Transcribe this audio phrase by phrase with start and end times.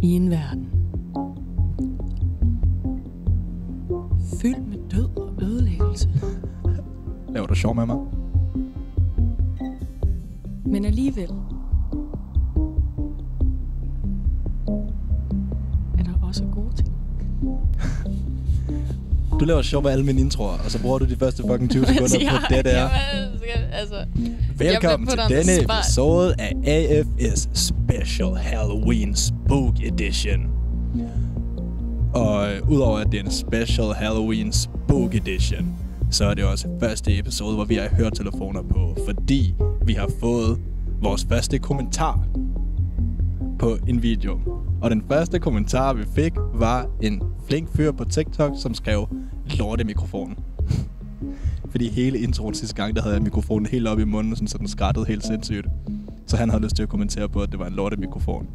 [0.00, 0.68] i en verden
[4.40, 6.08] fyldt med død og ødelæggelse,
[7.34, 7.96] Laver du sjov med mig?
[10.64, 11.30] men alligevel
[15.98, 16.88] er der også gode ting.
[19.40, 21.86] Du laver sjov med alle mine introer, og så bruger du de første fucking 20
[21.86, 22.80] sekunder på det der.
[22.80, 22.90] Jamen,
[23.72, 24.06] altså,
[24.58, 30.50] Velkommen til denne episode af AFS Special Halloween Spook Edition.
[32.14, 35.76] Og øh, udover at det er en Special Halloween Spook Edition,
[36.10, 39.54] så er det også første episode, hvor vi har høretelefoner på, fordi
[39.86, 40.58] vi har fået
[41.02, 42.26] vores første kommentar
[43.58, 44.40] på en video.
[44.82, 49.08] Og den første kommentar, vi fik, var en flink fyr på TikTok, som skrev
[49.58, 50.38] lortemikrofon.
[51.70, 54.58] Fordi hele introen sidste gang, der havde jeg mikrofonen helt op i munden, sådan, så
[54.58, 55.66] den skrattede helt sindssygt.
[56.28, 58.46] Så han havde lyst til at kommentere på, at det var en lortemikrofon.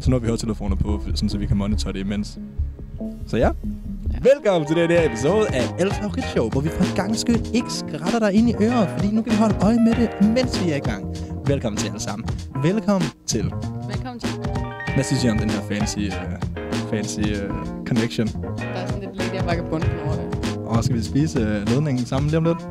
[0.00, 2.38] Så nu har vi høretelefoner på, sådan, så vi kan monitor det imens.
[3.26, 3.50] Så ja,
[4.22, 7.54] velkommen til den her episode af El Favorit Show, hvor vi for en gang skyld
[7.54, 10.64] ikke skrætter dig ind i øret, fordi nu kan vi holde øje med det, mens
[10.64, 11.16] vi er i gang.
[11.46, 12.28] Velkommen til alle sammen.
[12.62, 13.52] Velkommen til.
[13.88, 14.30] Velkommen til.
[14.94, 18.26] Hvad synes I om den her fancy, uh, fancy uh, connection?
[18.26, 20.58] Der er sådan lidt Lady Vagabond over det.
[20.66, 22.68] Og skal vi spise uh, ledningen sammen lige om lidt?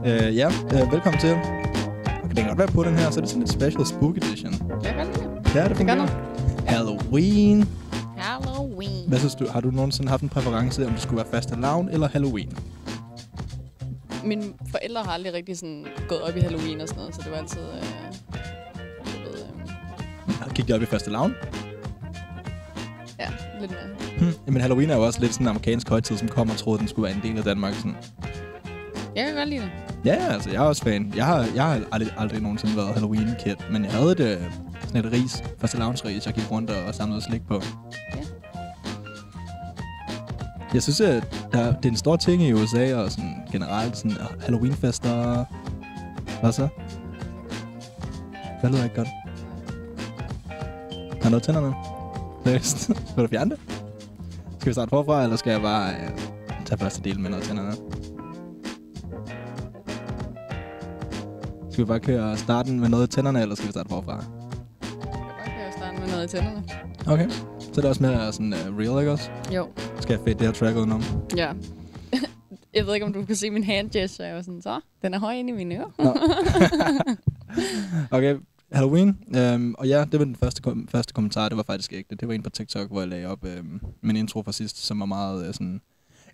[0.00, 1.53] Uh, ja, uh, velkommen til.
[2.34, 4.52] Det kan godt være på den her, så er det sådan et special spook edition.
[4.82, 5.54] Jeg lide det.
[5.54, 6.06] Ja, det Det fungerer.
[6.66, 7.68] Halloween.
[8.16, 9.08] Halloween.
[9.08, 9.46] Hvad synes du?
[9.50, 12.58] Har du nogensinde haft en præference, om det skulle være fastelavn eller Halloween?
[14.24, 17.30] Mine forældre har aldrig rigtig sådan gået op i Halloween og sådan noget, så det
[17.32, 17.60] var altid...
[17.60, 17.82] Øh,
[19.24, 19.44] du ved,
[20.46, 21.34] øh, Gik de op i fastelavn?
[23.18, 23.28] ja,
[23.60, 23.80] lidt mere.
[24.18, 24.32] Hmm.
[24.46, 26.88] Jamen Halloween er jo også lidt sådan en amerikansk højtid, som kommer og troede, den
[26.88, 27.74] skulle være en del af Danmark.
[27.74, 27.96] Sådan.
[29.16, 29.70] Jeg kan godt lide det.
[30.04, 31.12] Ja, altså, jeg er også fan.
[31.16, 34.42] Jeg har, jeg har aldrig, aldrig nogensinde været Halloween-kid, men jeg havde et, øh,
[34.80, 37.62] sådan et ris, fastelavnsris, jeg gik rundt og, og samlede slik på.
[38.14, 38.20] Ja.
[40.74, 44.10] Jeg synes, at der, det er en stor ting i USA, og sådan generelt sådan
[44.10, 45.44] øh, Halloween-fester.
[46.40, 46.68] Hvad så?
[48.60, 49.08] Hvad lyder ikke godt?
[51.12, 51.74] Har du noget tænderne?
[52.44, 52.88] Seriøst?
[53.16, 53.60] Vil du fjerne det?
[54.58, 56.10] Skal vi starte forfra, eller skal jeg bare øh,
[56.64, 57.72] tage første del med noget tænderne?
[61.74, 64.12] Skal vi bare køre starten med noget i tænderne, eller skal vi starte forfra?
[64.14, 64.98] Jeg kan
[65.38, 66.62] bare køre starte med noget i tænderne.
[67.06, 67.28] Okay.
[67.60, 69.30] Så er det også mere sådan uh, real, ikke også?
[69.54, 69.68] Jo.
[70.00, 71.02] Skal jeg fade det her track udenom?
[71.36, 71.52] Ja.
[72.74, 74.26] jeg ved ikke, om du kan se min hand gesture.
[74.28, 75.90] Jeg var sådan, så, den er høj inde i mine ører.
[75.98, 76.16] Nå.
[78.18, 78.36] okay,
[78.72, 79.18] Halloween.
[79.54, 81.48] Um, og ja, det var den første, kom- første kommentar.
[81.48, 82.28] Det var faktisk ikke det.
[82.28, 85.06] var en på TikTok, hvor jeg lagde op um, min intro fra sidst, som var
[85.06, 85.80] meget uh, sådan...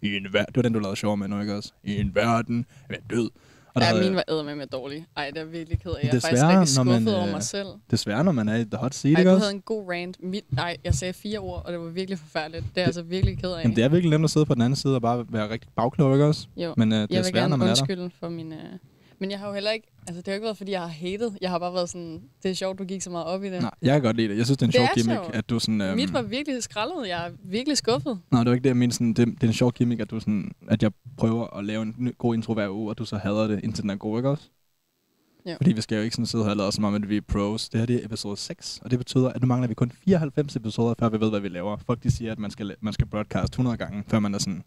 [0.02, 1.72] I en ver- det var den, du lavede sjov med nu, ikke også?
[1.84, 3.30] I en verden er død.
[3.74, 5.06] Og Ja, min jeg- var med med dårlig.
[5.16, 5.98] Ej, det er virkelig ked af.
[6.02, 7.66] Jeg er Desværre, faktisk rigtig når man, skuffet over øh, mig selv.
[7.90, 9.44] Desværre, når man er i the hot seat, Ej, ikke du også?
[9.46, 10.16] havde en god rant.
[10.22, 12.64] Mit, ej, jeg sagde fire ord, og det var virkelig forfærdeligt.
[12.64, 13.62] Det er jeg altså virkelig ked af.
[13.62, 15.70] Jamen, det er virkelig nemt at sidde på den anden side og bare være rigtig
[15.76, 16.46] bagklog, ikke også?
[16.56, 16.74] Jo.
[16.76, 17.80] Men uh, det jeg er vil svært, når gerne man er der.
[17.82, 18.52] undskylde for min...
[18.52, 18.58] Øh...
[19.20, 19.86] Men jeg har jo heller ikke...
[20.06, 21.30] Altså, det har jo ikke været, fordi jeg har hated.
[21.40, 22.22] Jeg har bare været sådan...
[22.42, 23.62] Det er sjovt, du gik så meget op i det.
[23.62, 24.36] Nej, jeg kan godt lide det.
[24.36, 25.34] Jeg synes, det er en Det sjov er gimmick, sjovt.
[25.36, 25.80] at du sådan...
[25.80, 27.08] Øhm, Mit var virkelig skrællet.
[27.08, 28.20] Jeg er virkelig skuffet.
[28.30, 28.94] Nej, det var ikke det, jeg mente.
[28.96, 31.82] Sådan, det, det er en sjov gimmick, at, du sådan, at jeg prøver at lave
[31.82, 34.18] en ny, god intro hver uge, og du så hader det, indtil den er god,
[34.18, 34.48] ikke også?
[35.46, 35.54] Jo.
[35.56, 37.20] Fordi vi skal jo ikke sådan sidde her og lade som om, at vi er
[37.28, 37.68] pros.
[37.68, 40.56] Det her det er episode 6, og det betyder, at nu mangler vi kun 94
[40.56, 41.76] episoder, før vi ved, hvad vi laver.
[41.76, 44.62] Folk de siger, at man skal, man skal broadcast 100 gange, før man er sådan...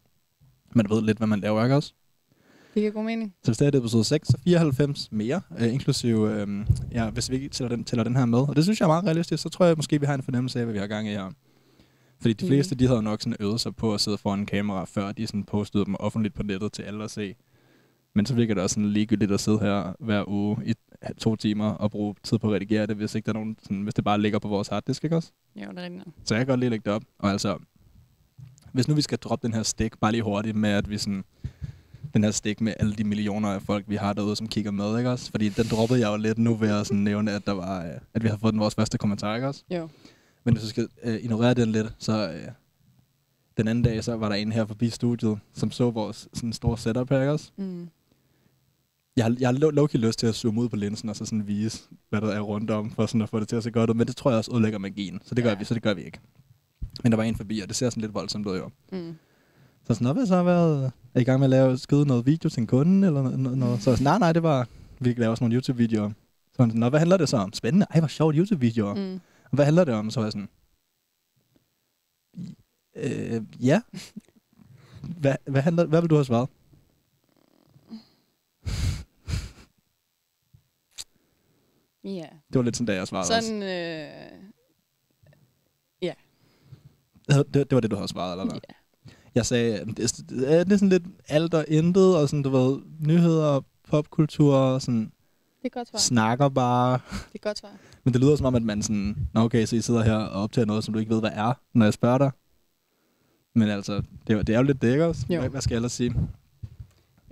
[0.76, 1.94] Man ved lidt, hvad man laver, ikke også?
[2.74, 3.34] Det giver god mening.
[3.44, 7.36] Så hvis det er episode 6, så 94 mere, øh, inklusive, øh, ja, hvis vi
[7.36, 8.40] ikke tæller den, tæller den her med.
[8.40, 10.60] Og det synes jeg er meget realistisk, så tror jeg måske, vi har en fornemmelse
[10.60, 11.32] af, hvad vi har gang i her.
[12.22, 12.50] Fordi de Mhm.
[12.50, 15.28] fleste, de havde nok sådan øvet sig på at sidde foran en kamera, før de
[15.28, 17.36] sådan postede dem offentligt på nettet til alle at se.
[18.16, 20.74] Men så virker det også sådan ligegyldigt at sidde her hver uge i
[21.18, 23.82] to timer og bruge tid på at redigere det, hvis ikke der er nogen, sådan,
[23.82, 25.32] hvis det bare ligger på vores harddisk, ikke også?
[25.56, 26.04] Jo, det er rigtigt.
[26.26, 27.04] Så jeg kan godt lige lægge det op.
[27.20, 27.58] Og altså,
[28.74, 31.24] hvis nu vi skal droppe den her stik, bare lige hurtigt med, at vi sådan,
[32.14, 34.98] den her stik med alle de millioner af folk, vi har derude, som kigger med,
[34.98, 35.32] ikke også?
[35.32, 37.92] Fordi den droppede jeg jo lidt nu ved at sådan nævne, at, der var, øh,
[38.14, 39.64] at vi har fået den vores første kommentar, ikke også?
[39.70, 39.90] Jo.
[40.44, 42.48] Men hvis vi skal øh, ignorere den lidt, så øh,
[43.58, 46.78] den anden dag, så var der en her forbi studiet, som så vores sådan store
[46.78, 47.52] setup her, ikke også?
[47.58, 47.88] Mm.
[49.18, 51.26] Jeg har, jeg har low- low-key lyst til at zoome ud på linsen og så
[51.26, 53.72] sådan vise, hvad der er rundt om, for sådan at få det til at se
[53.72, 53.96] godt ud.
[53.96, 55.58] Men det tror jeg også ødelægger magien, så det gør Ja.
[55.58, 56.20] vi, så det gør vi ikke.
[57.04, 58.70] Men der var en forbi, og det ser sådan lidt voldsomt ud jo.
[58.92, 59.16] Mm.
[59.88, 62.26] Så sådan, "Nå, hvad så har været, er I gang med at lave, skyde noget
[62.26, 63.84] video til en kunde, eller noget, noget, noget?
[63.84, 64.68] Så sådan, nej, nej, det var,
[65.00, 66.10] vi laver sådan nogle YouTube-videoer.
[66.52, 67.54] Så sådan, Nå, hvad handler det så om?
[67.54, 68.94] Spændende, ej, hvor sjovt YouTube-videoer.
[68.94, 69.20] Mm.
[69.52, 70.12] Hvad handler det om?
[70.12, 70.50] Så var jeg sådan,
[72.96, 73.82] øh, ja.
[75.20, 76.50] Hvad, hvad, handler, hvad vil du have svaret?
[82.04, 82.28] Ja.
[82.48, 83.48] Det var lidt sådan, da jeg svarede også.
[83.48, 84.40] Sådan, øh...
[86.02, 86.14] Ja.
[87.30, 88.60] Det, det var det, du har svaret, eller hvad?
[88.70, 88.74] Ja.
[89.36, 90.00] Jeg sagde, det,
[90.48, 94.82] er- det er sådan lidt alt og intet, og sådan, du ved, nyheder, popkultur, og
[94.82, 95.12] sådan,
[95.64, 96.00] Det er godt svar.
[96.00, 97.00] snakker bare.
[97.12, 97.72] Det er godt svar.
[98.04, 100.44] Men det lyder som om, at man sådan, Nå, okay, så I sidder her og
[100.44, 102.32] optager noget, som du ikke ved, hvad er, når jeg spørger dig.
[103.56, 105.26] Men altså, det, er- det er jo lidt det, ikke også?
[105.30, 105.40] Jo.
[105.40, 106.16] Hvad, hvad skal jeg ellers sige?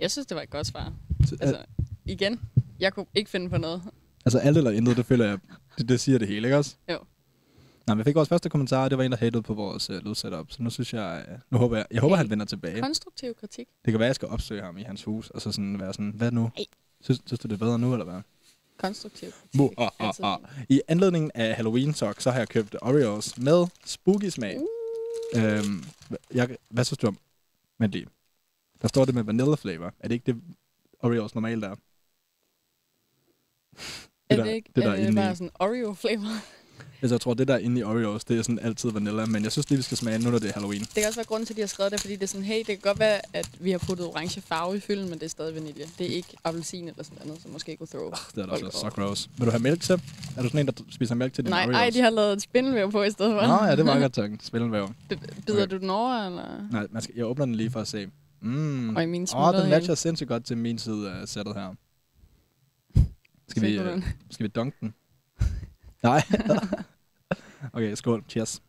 [0.00, 0.92] Jeg synes, det var et godt svar.
[1.26, 1.58] Så, Altså,
[2.04, 2.40] igen,
[2.80, 3.82] jeg kunne ikke finde på noget.
[4.24, 5.38] Altså alt eller intet, det føler jeg,
[5.78, 6.76] det, det siger det hele, ikke også?
[6.90, 6.98] Jo.
[7.86, 10.50] Men jeg fik vores første kommentar, det var en, der hatede på vores uh, lydsetup,
[10.50, 12.80] så nu synes jeg, uh, nu håber jeg, jeg håber, han vender tilbage.
[12.80, 13.68] Konstruktiv kritik.
[13.84, 16.12] Det kan være, jeg skal opsøge ham i hans hus, og så sådan være sådan,
[16.16, 16.50] hvad nu?
[16.56, 16.64] Hey.
[17.00, 18.20] Synes, synes du, det er bedre nu, eller hvad?
[18.78, 19.28] Konstruktiv.
[19.28, 20.38] Mo- ah, ah, ah.
[20.68, 24.58] I anledning af Halloween Talk, så har jeg købt Oreos med spooky smag.
[24.60, 25.42] Uh.
[25.42, 25.84] Øhm,
[26.34, 27.16] jeg, hvad synes du om,
[27.78, 28.08] Mandy?
[28.82, 29.94] Der står det med vanilla flavor.
[30.00, 30.42] Er det ikke det,
[31.02, 31.74] Oreos normalt er?
[34.30, 36.61] Er der- det ikke det, der er det bare sådan Oreo-flavor?
[37.02, 39.42] Altså, jeg tror, det der er inde i Oreos, det er sådan altid vanilla, men
[39.44, 40.80] jeg synes lige, vi skal smage nu, når det er Halloween.
[40.80, 42.44] Det kan også være grunden til, at de har skrevet det, fordi det er sådan,
[42.44, 45.24] hey, det kan godt være, at vi har puttet orange farve i fylden, men det
[45.24, 45.84] er stadig vanilje.
[45.98, 48.10] Det er ikke appelsin eller sådan noget, som måske kunne throw.
[48.34, 49.30] Det er da også så gross.
[49.36, 49.92] Vil du have mælk til?
[50.36, 51.76] Er du sådan en, der spiser mælk til dine Nej, Oreos?
[51.76, 53.46] ej, de har lavet et spindelvæv på i stedet for.
[53.46, 54.44] Nå, ja, det meget godt tænkt.
[54.46, 54.88] Spillenvæv.
[55.08, 55.18] Bider
[55.52, 55.66] Okay.
[55.70, 56.68] du den over, eller?
[56.72, 58.08] Nej, man skal, jeg åbner den lige for at se.
[58.40, 58.96] Mm.
[58.96, 61.74] Og i min Åh, smuldrede den matcher sindssygt godt til min side af sættet her.
[63.48, 64.94] Skal vi, øh, skal vi dunke den?
[66.02, 66.22] Nej.
[67.72, 68.24] okay, skål.
[68.28, 68.62] Cheers.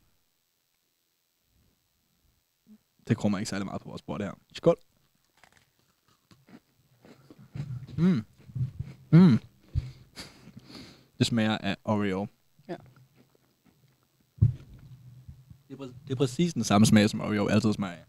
[3.07, 4.33] Det krummer ikke særlig meget på vores bord, det her.
[4.53, 4.77] Skål.
[7.97, 8.25] Mm.
[9.11, 9.39] Mm.
[11.17, 12.27] Det smager af Oreo.
[12.67, 12.75] Ja.
[15.67, 18.05] Det er, præ- det er præcis den samme smag, som Oreo altid smager af.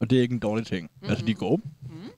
[0.00, 0.90] Og det er ikke en dårlig ting.
[0.94, 1.08] Mm-hmm.
[1.10, 1.62] Altså, de er gode.
[1.82, 2.08] Mm.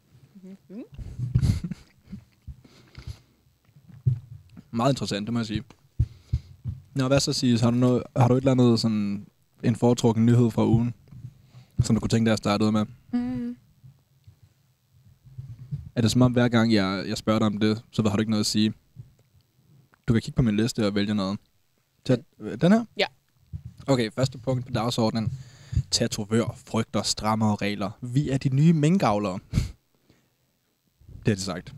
[4.77, 5.63] Meget interessant, det må jeg sige.
[6.95, 7.61] Nå, hvad så siges?
[7.61, 9.27] Har du, noget, har du et eller andet sådan
[9.63, 10.95] en foretrukken nyhed fra ugen,
[11.83, 12.87] som du kunne tænke dig at starte ud med?
[13.13, 13.57] Mm.
[15.95, 18.21] Er det som om, hver gang jeg, jeg spørger dig om det, så har du
[18.21, 18.73] ikke noget at sige?
[20.09, 21.39] Du kan kigge på min liste og vælge noget.
[22.05, 22.21] Tæt,
[22.61, 22.85] den her?
[22.97, 23.07] Ja.
[23.87, 25.33] Okay, første punkt på dagsordenen.
[25.91, 27.91] Tatovør frygter strammere regler.
[28.01, 29.39] Vi er de nye minkavlere.
[31.25, 31.75] det er det sagt.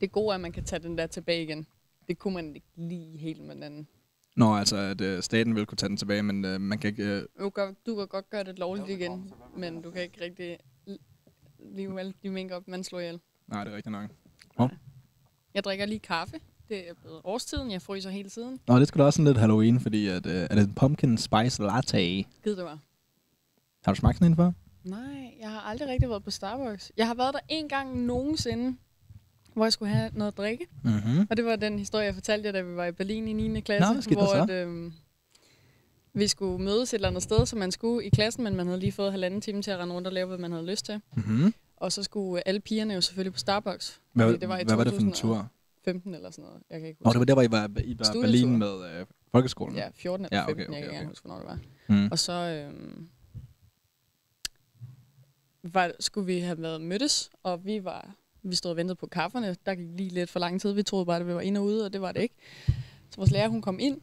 [0.00, 1.66] Det gode er, at man kan tage den der tilbage igen.
[2.08, 3.88] Det kunne man ikke lige helt med den anden.
[4.36, 7.04] Nå, altså, at øh, staten vil kunne tage den tilbage, men øh, man kan ikke...
[7.04, 10.58] Øh, Du kan, du kan godt gøre det lovligt igen, men du kan ikke rigtig
[10.88, 10.96] l-
[11.76, 13.20] live alle de mink op, man slår ihjel.
[13.46, 14.10] nej, det er rigtigt nok.
[15.54, 16.40] Jeg drikker lige kaffe.
[16.68, 17.70] Det er blevet årstiden.
[17.70, 18.60] Jeg fryser hele tiden.
[18.68, 21.18] Nå, det skulle da også sådan lidt Halloween, fordi at, øh, er det en pumpkin
[21.18, 21.96] spice latte?
[22.44, 22.78] Gid det var.
[23.84, 24.52] Har du smagt sådan en før?
[24.84, 26.92] Nej, jeg har aldrig rigtig været på Starbucks.
[26.96, 28.76] Jeg har været der en gang nogensinde,
[29.54, 30.66] hvor jeg skulle have noget at drikke.
[30.82, 31.26] Mhm.
[31.30, 33.60] Og det var den historie, jeg fortalte jer, da vi var i Berlin i 9.
[33.60, 33.94] klasse.
[33.94, 34.42] Nå, hvor?
[34.42, 34.92] At, øhm,
[36.12, 38.80] vi skulle mødes et eller andet sted, som man skulle i klassen, men man havde
[38.80, 41.00] lige fået halvanden time til at rende rundt og lave, hvad man havde lyst til.
[41.16, 41.54] Mhm.
[41.76, 44.00] Og så skulle alle pigerne jo selvfølgelig på Starbucks.
[44.12, 45.48] Hvad, det var i hvad var det for en 2000 tur?
[45.84, 46.62] 15 eller sådan noget.
[46.70, 47.14] Jeg kan ikke Nå, huske.
[47.14, 48.20] det var der, hvor I var, I var Studietur.
[48.22, 49.76] Berlin med øh, folkeskolen?
[49.76, 51.08] Ja, 14 eller Ja, 15, okay, jeg kan okay, ikke okay.
[51.08, 51.58] huske, hvornår det var.
[52.02, 52.08] Mm.
[52.12, 53.08] Og så øhm,
[55.62, 58.14] var, skulle vi have været mødtes, og vi var
[58.44, 59.56] vi stod og ventede på kafferne.
[59.66, 60.72] Der gik lige lidt for lang tid.
[60.72, 62.34] Vi troede bare, at vi var inde og ude, og det var det ikke.
[63.10, 64.00] Så vores lærer, hun kom ind.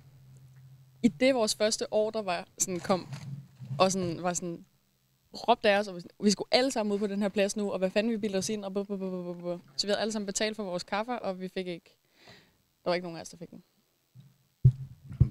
[1.04, 3.08] I det vores første år, der var sådan, kom
[3.80, 4.66] og sådan, var sådan,
[5.34, 7.78] råbte af os, og vi, skulle alle sammen ud på den her plads nu, og
[7.80, 9.60] hvad fanden vi bildte os ind, og bu, bu, bu, bu, bu, bu.
[9.78, 11.98] Så vi havde alle sammen betalt for vores kaffe, og vi fik ikke,
[12.84, 13.64] der var ikke nogen af os, der fik den.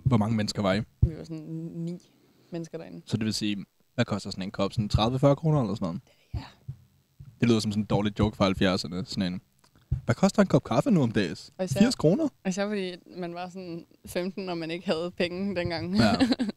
[0.05, 0.81] Hvor mange mennesker var I?
[1.03, 1.43] Vi var sådan
[1.75, 2.13] ni
[2.51, 3.03] mennesker derinde.
[3.07, 3.65] Så det vil sige,
[3.95, 4.73] hvad koster sådan en kop?
[4.73, 6.01] Sådan 30-40 kroner eller sådan noget?
[7.41, 9.05] Det lyder som sådan en dårlig joke fra 70'erne.
[9.05, 9.41] Sådan en,
[10.05, 11.37] hvad koster en kop kaffe nu om dagen?
[11.59, 12.29] Og især- 80 kroner?
[12.45, 15.97] Og så fordi man var sådan 15, og man ikke havde penge dengang.
[15.97, 16.13] Ja.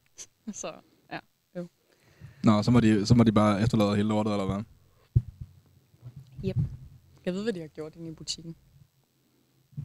[0.62, 0.72] så
[1.12, 1.20] ja.
[2.44, 4.64] Nå, så må, de, så må de bare efterlade hele lortet, eller hvad?
[7.26, 8.56] Jeg ved, hvad de har gjort inde i butikken.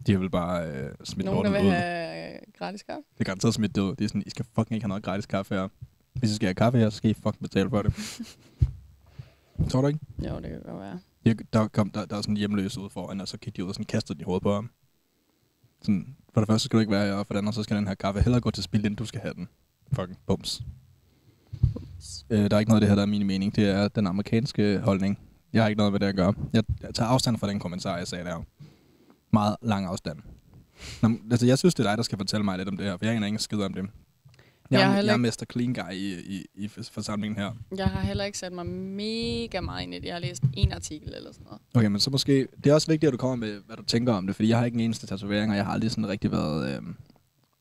[0.07, 1.75] De har vel bare øh, smidt Nogen, der lortet vil ud.
[1.77, 3.03] have øh, gratis kaffe.
[3.15, 3.97] Det er garanteret smidt det ud.
[3.97, 5.69] Det er sådan, I skal fucking ikke have noget gratis kaffe her.
[6.13, 7.93] Hvis I skal have kaffe her, så skal I fucking betale for det.
[9.71, 10.01] Tror du ikke?
[10.19, 10.99] Jo, det kan godt være.
[11.25, 13.69] Jeg, der, kom, der, der er sådan hjemløs ude foran, og så gik de ud
[13.69, 14.71] og sådan kastede den i hovedet på ham.
[15.83, 17.77] Sådan, for det første skal du ikke være her, og for det andet så skal
[17.77, 19.49] den her kaffe hellere gå til spil, end du skal have den.
[19.93, 20.63] Fucking bums.
[22.31, 23.57] Øh, der er ikke noget af det her, der er min mening.
[23.57, 25.19] Det er den amerikanske holdning.
[25.53, 26.35] Jeg har ikke noget med det at gøre.
[26.53, 28.43] Jeg, jeg tager afstand fra den kommentar, jeg sagde der.
[29.31, 30.19] Meget lang afstand.
[31.03, 32.97] Nå, altså, jeg synes, det er dig, der skal fortælle mig lidt om det her,
[32.97, 33.85] for jeg aner ikke skid om det.
[34.71, 35.45] Jeg, Jeg er, jeg er Mr.
[35.53, 37.53] Clean Guy i, i, i forsamlingen her.
[37.77, 40.05] Jeg har heller ikke sat mig mega meget ind i det.
[40.05, 41.61] Jeg har læst en artikel eller sådan noget.
[41.75, 42.49] Okay, men så måske...
[42.65, 44.59] Det er også vigtigt, at du kommer med, hvad du tænker om det, fordi jeg
[44.59, 46.69] har ikke en eneste tatovering, og jeg har aldrig sådan rigtig været...
[46.77, 46.83] Øh,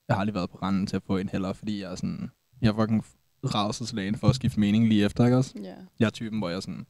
[0.07, 2.31] Jeg har aldrig været på randen til at få en heller, fordi jeg er sådan...
[2.61, 3.05] Jeg er fucking
[3.45, 5.53] rædselslagen for at skifte mening lige efter, ikke også?
[5.63, 5.73] Ja.
[5.99, 6.85] Jeg er typen, hvor jeg sådan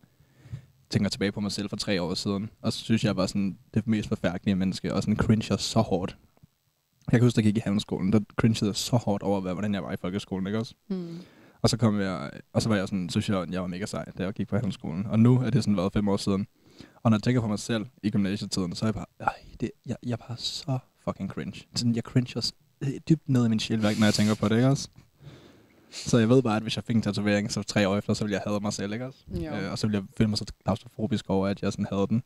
[0.90, 3.26] tænker tilbage på mig selv for tre år siden, og så synes jeg, jeg var
[3.28, 6.18] sådan det mest forfærdelige menneske, og sådan cringer så hårdt.
[7.12, 9.54] Jeg kan huske, da jeg gik i handelsskolen, der cringede jeg så hårdt over, hvad-
[9.54, 10.74] hvordan jeg var i folkeskolen, ikke også?
[10.90, 11.18] Hmm.
[11.62, 14.06] Og så kom jeg, og så var jeg sådan, synes jeg, jeg var mega sej,
[14.18, 15.06] da jeg gik på handelsskolen.
[15.06, 16.48] Og nu er det sådan været fem år siden.
[17.04, 19.72] Og når jeg tænker på mig selv i gymnasietiden, så er jeg bare, ej, det,
[19.86, 21.64] jeg, jeg bare så fucking cringe.
[21.76, 22.54] Sådan, jeg cringer s-
[23.10, 24.90] dybt ned i min sjælværk, når jeg tænker på det, ikke også?
[25.92, 28.24] Så jeg ved bare, at hvis jeg fik en tatovering, så tre år efter, så
[28.24, 29.20] ville jeg have mig selv, ikke også?
[29.66, 32.24] Øh, og så ville jeg føle mig så klaustrofobisk over, at jeg sådan havde den.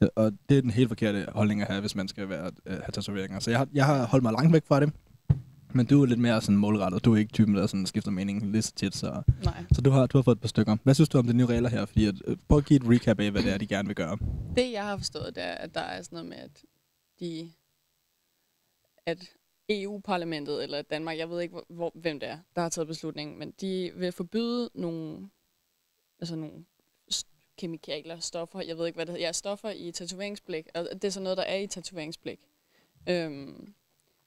[0.00, 2.72] Ja, Og det er den helt forkerte holdning at have, hvis man skal være, øh,
[2.72, 3.38] have tatoveringer.
[3.40, 4.92] Så jeg har, jeg har holdt mig langt væk fra det.
[5.74, 7.04] Men du er lidt mere sådan målrettet.
[7.04, 8.96] Du er ikke typen, der sådan skifter mening lige så tit.
[8.96, 9.64] Så, Nej.
[9.72, 10.76] så du, har, du har fået et par stykker.
[10.82, 11.86] Hvad synes du om de nye regler her?
[11.86, 13.96] Fordi at, øh, prøv at give et recap af, hvad det er, de gerne vil
[13.96, 14.18] gøre.
[14.56, 16.64] Det, jeg har forstået, det er, at der er sådan noget med, at
[17.20, 17.50] de
[19.06, 19.18] at
[19.68, 23.54] EU-parlamentet eller Danmark, jeg ved ikke, hvor, hvem det er, der har taget beslutningen, men
[23.60, 25.28] de vil forbyde nogle,
[26.20, 26.64] altså nogle
[27.58, 31.10] kemikalier, stoffer, jeg ved ikke, hvad det hedder, ja, stoffer i tatoveringsblæk, og det er
[31.10, 32.38] så noget, der er i tatoveringsblæk.
[33.08, 33.72] Øhm,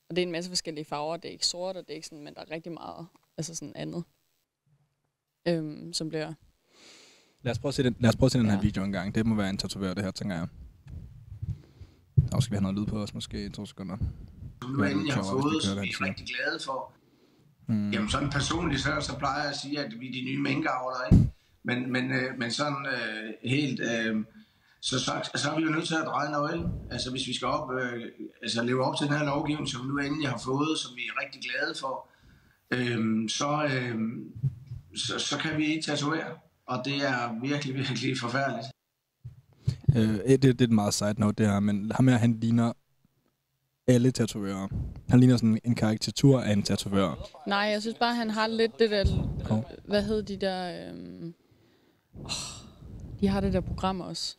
[0.10, 2.08] og det er en masse forskellige farver, det er ikke sort, og det er ikke
[2.08, 3.08] sådan, men der er rigtig meget,
[3.38, 4.04] altså sådan andet,
[5.48, 6.34] øhm, som bliver
[7.44, 8.62] Lad os prøve at se den, lad os prøve at se den her Ja.
[8.62, 9.16] video en gang.
[9.16, 10.48] Det må være en tatovør, det her, tænker jeg.
[12.34, 13.98] Og skal vi have noget lyd på os, måske i to sekunder.
[14.78, 16.92] nu endelig har fået, som vi er rigtig glade for.
[17.68, 17.92] Mm.
[17.92, 21.02] Jamen sådan personligt, så, så plejer jeg at sige, at vi er de nye minkavlere,
[21.12, 21.32] ikke?
[21.64, 24.26] Men, men, øh, men sådan øh, helt, øh,
[24.82, 26.68] så, så, så er vi jo nødt til at dreje nøglen.
[26.92, 28.06] Altså hvis vi skal op, øh,
[28.42, 31.02] altså leve op til den her lovgivning, som vi nu endelig har fået, som vi
[31.02, 32.08] er rigtig glade for,
[32.72, 33.96] øh, så, øh,
[34.96, 36.38] så, så kan vi ikke tatovere.
[36.66, 38.68] Og det er virkelig, virkelig forfærdeligt.
[39.96, 42.74] Øh, det, det er et meget side note, det her, men ham her, han ligner
[43.88, 44.68] alle tatovører.
[45.10, 47.30] Han ligner sådan en karikatur af en tatovør.
[47.48, 49.06] Nej, jeg synes bare, han har lidt det der...
[49.50, 49.72] Hov.
[49.86, 50.90] Hvad hed de der...
[50.90, 51.34] Øhm,
[52.20, 52.32] oh,
[53.20, 54.38] de har det der program også.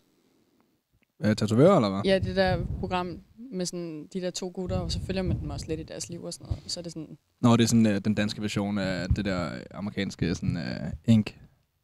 [1.24, 2.00] Øh, tatovører, eller hvad?
[2.04, 3.20] Ja, det der program
[3.52, 6.08] med sådan de der to gutter, og så følger man dem også lidt i deres
[6.08, 6.62] liv og sådan noget.
[6.66, 7.18] Så er det sådan...
[7.40, 11.28] Nå, det er sådan uh, den danske version af det der amerikanske sådan uh, ink.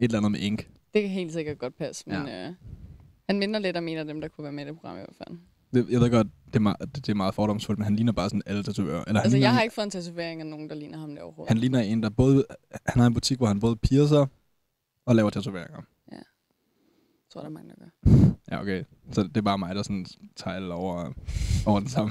[0.01, 0.69] Et eller andet med ink.
[0.95, 2.49] Det kan helt sikkert godt passe, men ja.
[2.49, 2.55] øh,
[3.29, 4.99] han minder lidt om en af dem, der kunne være med i det program i
[4.99, 5.39] hvert fald.
[5.75, 8.29] Det, jeg ved godt, det er, meget, det, er meget fordomsfuldt, men han ligner bare
[8.29, 9.05] sådan alle tatovører.
[9.07, 11.15] Eller han Altså, ligner, jeg har ikke fået en tatovering af nogen, der ligner ham
[11.15, 11.49] der overhovedet.
[11.49, 12.45] Han ligner en, der både...
[12.87, 14.27] Han har en butik, hvor han både piercer
[15.09, 15.83] og laver tatoveringer.
[16.11, 17.91] Jeg tror, der er mange, der gør.
[18.51, 18.85] Ja, okay.
[19.13, 21.13] Så det er bare mig, der sådan tager over,
[21.67, 22.11] over den samme.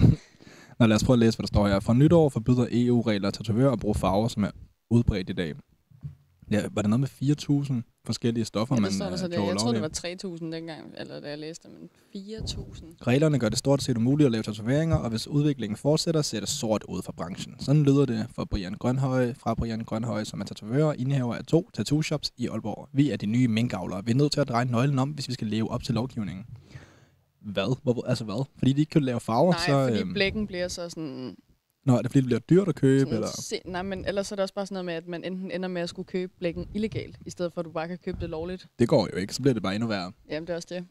[0.79, 1.79] Nå, lad os prøve at læse, hvad der står her.
[1.79, 4.51] Fra nytår forbyder EU-regler tatovører at bruge farver, som er
[4.89, 5.53] udbredt i dag.
[6.51, 7.35] Ja, var det noget med
[7.81, 10.37] 4.000 forskellige stoffer, Ja, man det står der øh, så gjorde Jeg tror, det var
[10.37, 12.85] 3.000 dengang, eller da jeg læste det, men 4.000.
[13.07, 16.49] Reglerne gør det stort set umuligt at lave tatoveringer, og hvis udviklingen fortsætter, ser det
[16.49, 17.55] sort ud for branchen.
[17.59, 21.45] Sådan lyder det for Brian Grønhøj, fra Brian Grønhøj, som er tatovør og indehaver af
[21.45, 22.89] to tattoo shops i Aalborg.
[22.93, 24.05] Vi er de nye minkavlere.
[24.05, 26.45] Vi er nødt til at dreje nøglen om, hvis vi skal leve op til lovgivningen.
[27.41, 27.77] Hvad?
[27.83, 28.45] Hvor, altså hvad?
[28.57, 29.87] Fordi de ikke kan lave farver, Nej, så...
[29.87, 31.35] fordi øhm, blækken bliver så sådan...
[31.87, 33.27] Nå, er det fordi, det bliver dyrt at købe, sådan eller?
[33.27, 35.69] se, nej, men ellers er det også bare sådan noget med, at man enten ender
[35.69, 38.29] med at skulle købe blækken illegalt, i stedet for at du bare kan købe det
[38.29, 38.67] lovligt.
[38.79, 40.11] Det går jo ikke, så bliver det bare endnu værre.
[40.29, 40.85] Jamen, det er også det.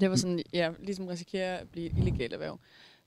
[0.00, 2.58] Det var sådan, ja, ligesom risikere at blive illegalt erhverv.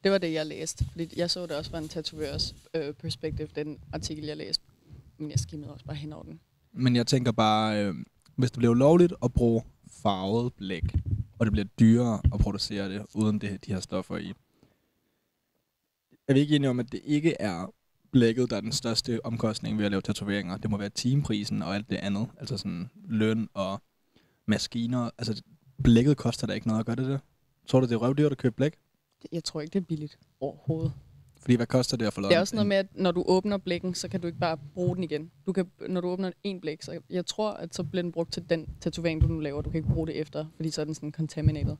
[0.03, 0.85] Det var det, jeg læste.
[0.91, 4.63] Fordi jeg så det også var en tatovørs øh, perspektiv, den artikel, jeg læste.
[5.17, 6.39] Men jeg skimmede også bare hen over den.
[6.73, 7.95] Men jeg tænker bare, øh,
[8.35, 9.61] hvis det bliver lovligt at bruge
[10.03, 10.95] farvet blæk,
[11.39, 14.33] og det bliver dyrere at producere det, uden det, de her stoffer i.
[16.27, 17.73] Er vi ikke enige om, at det ikke er
[18.11, 20.57] blækket, der er den største omkostning ved at lave tatoveringer?
[20.57, 22.27] Det må være timeprisen og alt det andet.
[22.39, 23.81] Altså sådan løn og
[24.45, 25.09] maskiner.
[25.17, 25.43] Altså
[25.83, 27.19] blækket koster da ikke noget at gøre det der.
[27.67, 28.75] Tror du, det er røvdyrt at købe blæk?
[29.31, 30.93] Jeg tror ikke, det er billigt overhovedet.
[31.41, 33.23] Fordi hvad koster det at få lavet Det er også noget med, at når du
[33.27, 35.31] åbner blækken, så kan du ikke bare bruge den igen.
[35.45, 38.33] Du kan, når du åbner en blæk, så jeg tror, at så bliver den brugt
[38.33, 39.61] til den tatovering, du nu laver.
[39.61, 41.75] Du kan ikke bruge det efter, fordi så er den sådan contaminated.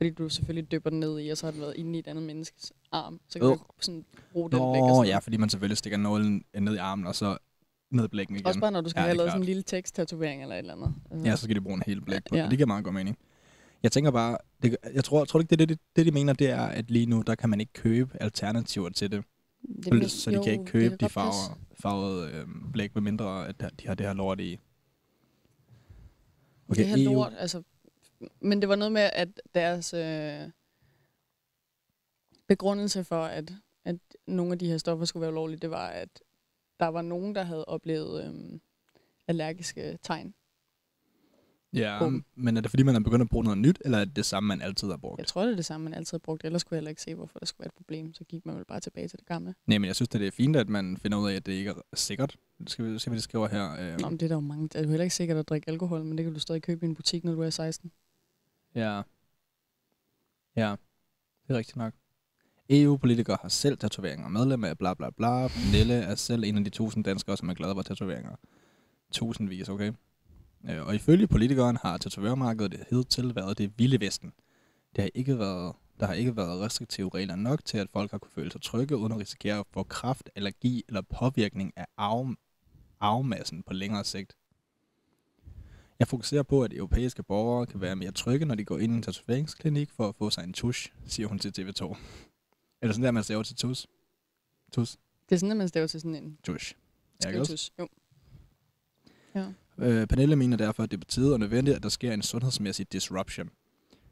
[0.00, 2.06] Fordi du selvfølgelig dypper den ned i, og så har den været inde i et
[2.06, 3.20] andet menneskes arm.
[3.28, 3.54] Så kan Øh.
[3.54, 4.82] du sådan bruge den blæk.
[4.82, 7.36] Og Nå, sådan ja, fordi man selvfølgelig stikker nålen ned i armen, og så
[7.90, 8.46] ned i blækken igen.
[8.46, 10.74] Også bare når du skal Ja, have lavet sådan en lille tekst-tatovering eller et eller
[10.74, 10.94] andet.
[11.10, 12.42] Altså, Ja, så skal de bruge en hel blæk på Ja.
[12.42, 12.50] det.
[12.50, 13.18] Det giver meget god mening.
[13.82, 16.60] Jeg tænker bare, det, jeg tror, tror ikke, det, det, det, de mener, det er,
[16.62, 19.24] at lige nu, der kan man ikke købe alternativer til det.
[19.84, 23.48] det, men- så de jo, kan ikke købe de farver, farvede øh, blæk, med mindre
[23.48, 24.58] at de har det her lort i.
[26.68, 27.12] Okay, det her EU.
[27.14, 27.62] lort, altså...
[28.40, 30.50] Men det var noget med, at deres øh,
[32.48, 33.52] begrundelse for, at,
[33.84, 33.96] at
[34.26, 36.22] nogle af de her stoffer skulle være ulovlige, det var, at
[36.80, 38.60] der var nogen, der havde oplevet øh,
[39.28, 40.34] allergiske tegn.
[41.72, 42.24] Ja, dem.
[42.34, 44.26] men er det fordi, man er begyndt at bruge noget nyt, eller er det det
[44.26, 45.18] samme, man altid har brugt?
[45.18, 46.44] Jeg tror, det er det samme, man altid har brugt.
[46.44, 48.14] Ellers kunne jeg heller ikke se, hvorfor der skulle være et problem.
[48.14, 49.54] Så gik man vel bare tilbage til det gamle.
[49.66, 51.70] Nej, men jeg synes, det er fint, at man finder ud af, at det ikke
[51.70, 52.36] er sikkert.
[52.66, 53.72] Skal vi se, hvad de skriver her?
[53.72, 54.68] Øh, Nå, men det er der jo mange.
[54.68, 56.86] Det er jo heller ikke sikkert at drikke alkohol, men det kan du stadig købe
[56.86, 57.92] i en butik, når du er 16.
[58.74, 59.02] Ja.
[60.56, 60.76] Ja,
[61.46, 61.92] det er rigtigt nok.
[62.70, 64.28] EU-politikere har selv tatoveringer.
[64.28, 65.48] Medlem af bla bla bla.
[65.72, 68.36] Nelle er selv en af de tusind danskere, som er glade for tatoveringer.
[69.12, 69.92] Tusindvis, okay?
[70.70, 74.32] Øh, Og ifølge politikeren har tatovørmarkedet hidtil været det vilde vesten.
[74.96, 78.18] Det har ikke været, der har ikke været restriktive regler nok til, at folk har
[78.18, 82.34] kunne føle sig trygge, uden at risikere at få kraft, allergi eller påvirkning af arv,
[83.00, 84.36] arvemassen på længere sigt.
[86.00, 88.96] Jeg fokuserer på, at europæiske borgere kan være mere trygge, når de går ind i
[88.96, 91.84] en tatoveringsklinik for at få sig en tusch, siger hun til TV2.
[92.82, 93.86] Er det sådan der, man staver til tus?
[94.72, 94.96] Tus?
[95.28, 96.74] Det er sådan, at man staver til sådan en Tusch.
[97.24, 97.56] Ja, ikke også?
[97.56, 97.72] skrivetus.
[97.78, 97.88] Jo.
[99.34, 99.46] Ja.
[99.78, 102.22] Øh, Pernille mener derfor, at det er på tide og nødvendigt, at der sker en
[102.22, 103.50] sundhedsmæssig disruption.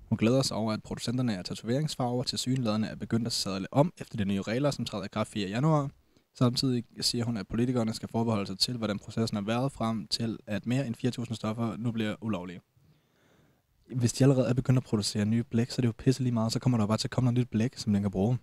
[0.09, 3.93] Hun glæder sig over, at producenterne af tatoveringsfarver til synlæderne er begyndt at sadle om
[3.99, 5.49] efter de nye regler, som træder i kraft 4.
[5.49, 5.91] januar.
[6.39, 10.39] Samtidig siger hun, at politikerne skal forbeholde sig til, hvordan processen har været frem til,
[10.47, 12.61] at mere end 4.000 stoffer nu bliver ulovlige.
[13.97, 16.33] Hvis de allerede er begyndt at producere nye blæk, så er det jo pisse lige
[16.33, 18.39] meget, så kommer der bare til at komme noget nyt blæk, som den kan bruge.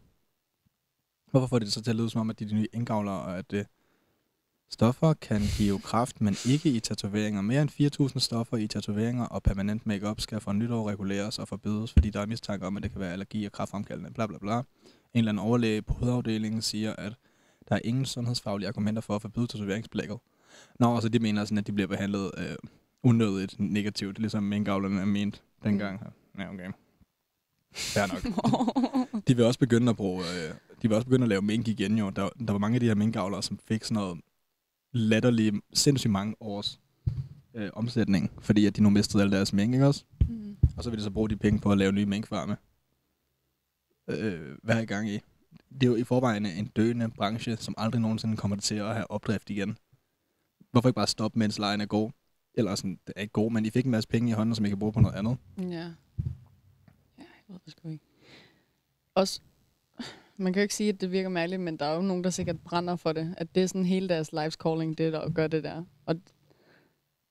[1.31, 3.21] Hvorfor får det så til at lyde som om, at de er de nye indgavlere,
[3.21, 3.67] og at det
[4.69, 7.41] Stoffer kan give kraft, men ikke i tatoveringer.
[7.41, 11.93] Mere end 4.000 stoffer i tatoveringer og permanent makeup skal fra nytår reguleres og forbydes,
[11.93, 14.57] fordi der er mistanke om, at det kan være allergi og kraftfremkaldende, bla bla bla.
[14.57, 14.63] En
[15.13, 17.13] eller anden overlæge på hovedafdelingen siger, at
[17.69, 20.17] der er ingen sundhedsfaglige argumenter for at forbyde tatoveringsblækket.
[20.79, 22.55] Nå, så de mener sådan, at de bliver behandlet øh,
[23.03, 25.99] unødigt negativt, ligesom minkavlerne er ment dengang.
[26.39, 26.71] Ja, okay.
[27.75, 28.23] Fair nok.
[29.27, 31.97] De vil også begynde at bruge, øh, de vil også begynde at lave mink igen
[31.97, 32.09] jo.
[32.09, 34.21] Der, der var mange af de her minkavlere, som fik sådan noget
[34.91, 36.79] latterlige, sindssygt mange års
[37.53, 40.03] øh, omsætning, fordi at de nu mistede alle deres mink, ikke også?
[40.29, 40.57] Mm.
[40.77, 42.57] Og så vil de så bruge de penge på at lave nye minkfarme.
[44.07, 45.19] Øh, hvad er i gang i?
[45.73, 49.11] Det er jo i forvejen en døende branche, som aldrig nogensinde kommer til at have
[49.11, 49.77] opdrift igen.
[50.71, 52.11] Hvorfor ikke bare stoppe, mens lejen er god?
[52.53, 54.65] Eller sådan, det er ikke god, men I fik en masse penge i hånden, som
[54.65, 55.37] I kan bruge på noget andet.
[55.57, 55.65] Ja.
[55.65, 55.93] Ja,
[57.17, 58.05] jeg ved det sgu ikke.
[59.15, 59.41] Også,
[60.37, 62.29] man kan jo ikke sige, at det virker mærkeligt, men der er jo nogen, der
[62.29, 63.35] sikkert brænder for det.
[63.37, 65.83] At det er sådan hele deres life's calling, det der at gøre det der.
[66.05, 66.15] Og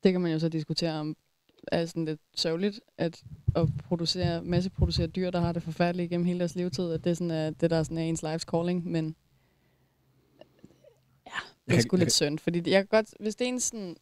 [0.02, 1.16] det kan man jo så diskutere om,
[1.72, 3.22] er sådan lidt sørgeligt, at,
[3.56, 7.14] at producere, masseproducere dyr, der har det forfærdeligt gennem hele deres levetid, at det er
[7.14, 9.16] sådan, at det der er sådan er ens life's calling, men
[11.26, 11.32] ja,
[11.68, 13.96] det er sgu lidt synd, fordi jeg kan godt, hvis det er en sådan,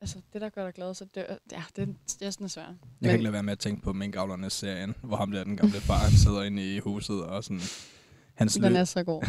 [0.00, 2.66] altså det der gør dig glad, så det, ja, det, det er sådan svært.
[3.00, 5.56] Jeg kan ikke lade være med at tænke på minkavlernes serien, hvor ham der den
[5.56, 7.60] gamle far, han sidder inde i huset og sådan...
[8.34, 9.22] Hans Den er så god.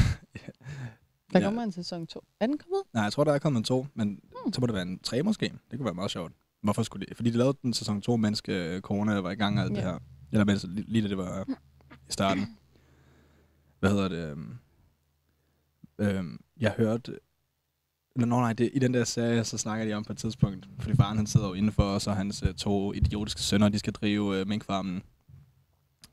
[1.34, 1.46] Der Ja.
[1.46, 2.24] kommer en sæson 2.
[2.40, 2.82] Er den kommet?
[2.94, 4.08] Nej, jeg tror, der er kommet en to, men
[4.44, 4.54] Hmm.
[4.54, 5.46] så må det være en tre måske.
[5.72, 6.32] Det kunne være meget sjovt.
[6.66, 7.16] Hvorfor skulle de?
[7.16, 9.78] Fordi de lavede den sæson 2, mens øh, corona var i gang og alt det
[9.82, 9.84] Ja.
[9.84, 10.00] her.
[10.32, 11.46] Eller mens, lige, lige da det var
[12.10, 12.58] i starten.
[13.80, 14.30] Hvad hedder det?
[14.32, 14.54] øhm,
[16.00, 17.20] Øhm, jeg hørte...
[18.16, 20.96] Nå nej, det, i den der serie, så snakker de om på et tidspunkt, fordi
[20.96, 24.40] faren han sidder jo indenfor, og så hans øh, to idiotiske sønner, de skal drive
[24.40, 25.02] øh, minkfarmen.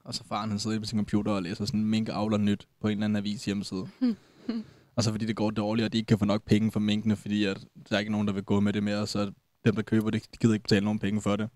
[0.04, 2.92] Og så faren han sidder på sin computer og læser sådan minkavler nyt på en
[2.92, 3.86] eller anden avis hjemmeside.
[4.96, 7.16] Og så fordi det går dårligt, og de ikke kan få nok penge for minkene,
[7.16, 9.32] fordi at der er ikke nogen, der vil gå med det mere, så
[9.64, 11.48] dem, der køber det, de gider ikke betale nogen penge for det.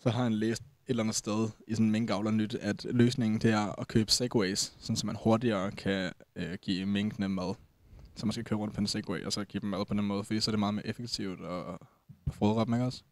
[0.00, 3.40] Så har han læst et eller andet sted i sådan en minkavler nyt, at løsningen
[3.40, 7.54] det er at købe segways, sådan så man hurtigere kan øh, give minkene mad.
[8.16, 10.04] Så man skal køre rundt på en segway, og så give dem mad på den
[10.04, 11.78] måde, fordi så er det meget mere effektivt og, og
[12.30, 13.02] fodre dem, ikke også?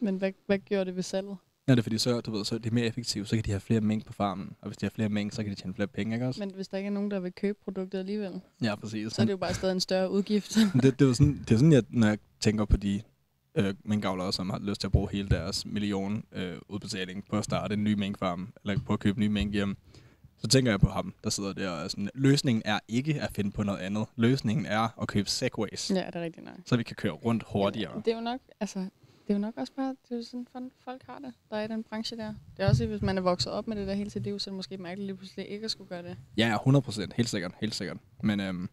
[0.00, 1.36] Men hvad, hvad gjorde det ved salget?
[1.68, 3.50] Ja, det er fordi, så, du ved, så er det mere effektivt, så kan de
[3.50, 4.56] have flere mink på farmen.
[4.60, 6.40] Og hvis de har flere mink, så kan de tjene flere penge, ikke også?
[6.40, 9.12] Men hvis der ikke er nogen, der vil købe produktet alligevel, ja, præcis.
[9.12, 10.54] så er det jo bare stadig en større udgift.
[10.54, 13.02] Det, det, er jo sådan, det er sådan, jeg, når jeg tænker på de
[13.54, 17.44] øh, minkavlere, som har lyst til at bruge hele deres million øh, udbetaling på at
[17.44, 19.76] starte en ny minkfarm, eller på at købe nye mink hjem,
[20.38, 23.32] så tænker jeg på ham, der sidder der og er sådan, løsningen er ikke at
[23.32, 24.06] finde på noget andet.
[24.16, 25.94] Løsningen er at købe segways, ja.
[26.06, 26.54] det er rigtigt nok.
[26.66, 27.94] så vi kan køre rundt hurtigere.
[27.94, 30.70] Men Det er jo nok, altså, det er jo nok også bare, det er sådan,
[30.84, 32.34] folk har det, der er i den branche der.
[32.56, 34.50] Det er også, hvis man er vokset op med det der hele sit liv, så
[34.50, 36.16] er det måske mærkeligt lige pludselig ikke at skulle gøre det.
[36.36, 37.12] Ja, ja, 100 procent.
[37.12, 37.52] Helt sikkert.
[37.60, 37.96] Helt sikkert.
[38.22, 38.68] Men øhm,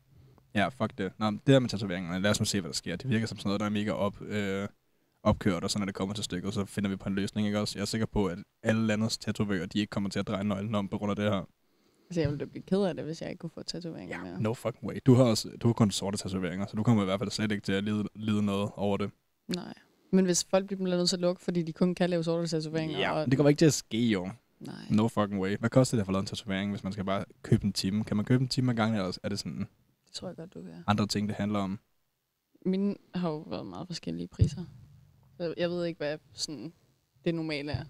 [0.55, 1.11] ja, fuck det.
[1.17, 2.95] Nå, det der med tatoveringerne, lad os nu se, hvad der sker.
[2.95, 4.67] Det virker som sådan noget, der er mega op, øh,
[5.23, 7.59] opkørt, og så når det kommer til stykket, så finder vi på en løsning, ikke
[7.59, 7.73] også?
[7.77, 10.75] Jeg er sikker på, at alle landets tatovører, de ikke kommer til at dreje nøglen
[10.75, 11.47] om på grund af det her.
[12.09, 14.41] Altså, jeg ville blive ked af det, hvis jeg ikke kunne få tatoveringer mere.
[14.41, 14.99] No fucking way.
[15.05, 17.51] Du har, også, du har kun sorte tatoveringer, så du kommer i hvert fald slet
[17.51, 19.11] ikke til at lide, lide noget over det.
[19.47, 19.73] Nej.
[20.11, 22.99] Men hvis folk bliver nødt til at lukke, fordi de kun kan lave sorte tatoveringer.
[22.99, 23.25] Ja, og...
[23.25, 24.29] det kommer ikke til at ske, jo.
[24.59, 24.75] Nej.
[24.89, 25.57] No fucking way.
[25.57, 28.03] Hvad koster det at få lavet en tatovering, hvis man skal bare købe en time?
[28.03, 29.67] Kan man købe en time ad gangen, eller er det sådan
[30.13, 30.83] Det tror jeg godt, du kan.
[30.87, 31.79] andre ting, det handler om?
[32.65, 34.65] Mine har jo været meget forskellige priser.
[35.57, 36.73] Jeg ved ikke, hvad sådan,
[37.25, 37.85] det normale er.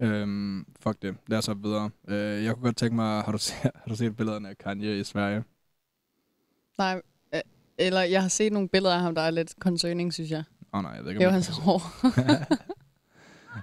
[0.00, 1.16] Øhm, fuck det.
[1.26, 1.90] Lad os op videre.
[2.08, 5.00] Øh, jeg kunne godt tænke mig, har du, set, har du set billederne af Kanye
[5.00, 5.44] i Sverige?
[6.78, 7.02] Nej,
[7.34, 7.40] øh,
[7.78, 10.44] eller jeg har set nogle billeder af ham, der er lidt concerning, synes jeg.
[10.72, 11.82] Åh oh, nej, jeg ved ikke, Det var om hans hår.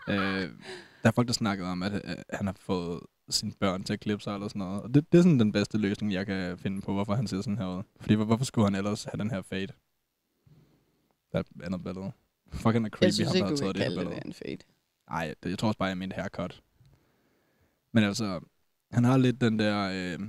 [0.14, 0.50] øh,
[1.04, 4.00] der er folk, der snakkede om, at øh, han har fået sine børn til at
[4.00, 4.82] klippe sig eller sådan noget.
[4.82, 7.42] Og det, det er sådan den bedste løsning, jeg kan finde på, hvorfor han ser
[7.42, 7.84] sådan her ud.
[8.00, 9.74] Fordi hvor, hvorfor skulle han ellers have den her fade?
[11.32, 12.12] Der er et andet billede.
[12.52, 14.26] Fuck, han er creepy, jeg synes ikke, du det her kalde det billede.
[14.26, 14.58] en fade.
[15.10, 16.64] Nej, det, jeg tror også bare, jeg mente haircut.
[17.92, 18.40] Men altså,
[18.92, 19.90] han har lidt den der...
[19.90, 20.20] Øh,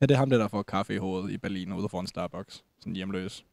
[0.00, 2.64] ja, det er ham der, der får kaffe i hovedet i Berlin ude foran Starbucks.
[2.78, 3.44] Sådan hjemløs.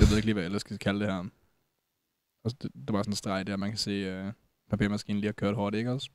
[0.00, 1.24] Jeg ved ikke lige, hvad jeg ellers skal kalde det her.
[2.44, 4.32] Og det, det var sådan en streg der, man kan se øh,
[4.70, 6.10] papirmaskinen lige har kørt hårdt, ikke også?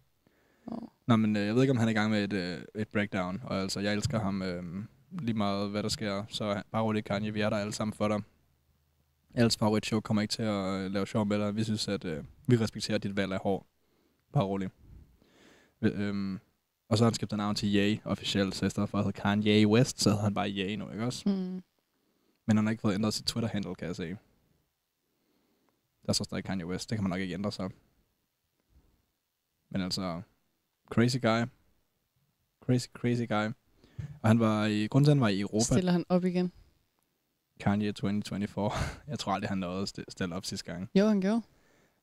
[0.67, 0.87] Oh.
[1.07, 2.87] Nå, men øh, jeg ved ikke, om han er i gang med et, øh, et
[2.87, 3.41] breakdown.
[3.43, 4.63] Og altså, jeg elsker ham øh,
[5.11, 6.23] lige meget, hvad der sker.
[6.29, 7.33] Så bare roligt, Kanye.
[7.33, 8.21] Vi er der alle sammen for dig.
[9.33, 11.55] Alles favoritshow kommer ikke til at øh, lave sjov med dig.
[11.55, 13.67] Vi synes, at øh, vi respekterer dit valg af hår.
[14.33, 14.71] Bare roligt.
[15.81, 16.39] Øh, øhm,
[16.89, 19.21] og så har han skiftet navn til Ye officielt, så i stedet for at hedde
[19.21, 21.29] Kanye West, så hedder han bare Ye nu, ikke også?
[21.29, 21.63] Mm.
[22.47, 24.17] Men han har ikke fået ændret sit Twitter-handle, kan jeg se.
[26.05, 26.89] Der står stadig Kanye West.
[26.89, 27.69] Det kan man nok ikke ændre sig.
[29.71, 30.21] Men altså,
[30.91, 31.41] crazy guy.
[32.65, 33.51] Crazy, crazy guy.
[34.21, 36.51] Og han var i, grunden til, han var i Europa, Stiller han op igen?
[37.59, 38.71] Kanye 2024.
[39.07, 40.89] jeg tror aldrig, han nåede at st- stille op sidste gang.
[40.95, 41.41] Jo, han gjorde.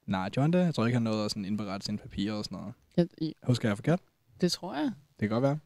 [0.06, 0.58] Nej, John det?
[0.58, 2.74] Jeg tror ikke, han nåede at sådan indberette sine papirer og sådan noget.
[2.96, 4.00] Ja, i- Husker jeg forkert?
[4.40, 4.84] det tror jeg.
[5.20, 5.58] Det kan godt være.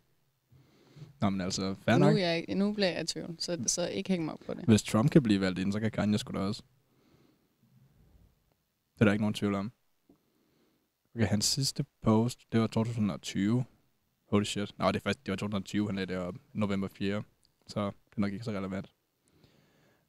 [1.20, 2.18] Nå, men altså, fair Nu, nok.
[2.18, 4.64] jeg, nu bliver jeg i tvivl, så, så ikke hænge mig op på det.
[4.64, 6.62] Hvis Trump kan blive valgt ind, så kan Kanye sgu da også.
[8.94, 9.72] Det er der ikke nogen tvivl om.
[11.14, 13.64] Okay, hans sidste post, det var 2020.
[14.30, 14.74] Holy shit.
[14.78, 16.34] Nej, det er faktisk, det var 2020, han lagde det op.
[16.52, 17.22] November 4.
[17.66, 18.92] Så det er nok ikke så relevant.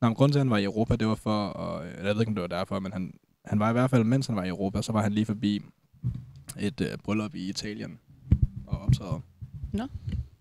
[0.01, 2.21] Nå, men grunden til, at han var i Europa, det var for, og jeg ved
[2.21, 3.13] ikke, om det var derfor, men han,
[3.45, 5.61] han var i hvert fald, mens han var i Europa, så var han lige forbi
[6.59, 7.99] et øh, bryllup i Italien
[8.67, 9.21] og optræde.
[9.73, 9.87] Nå.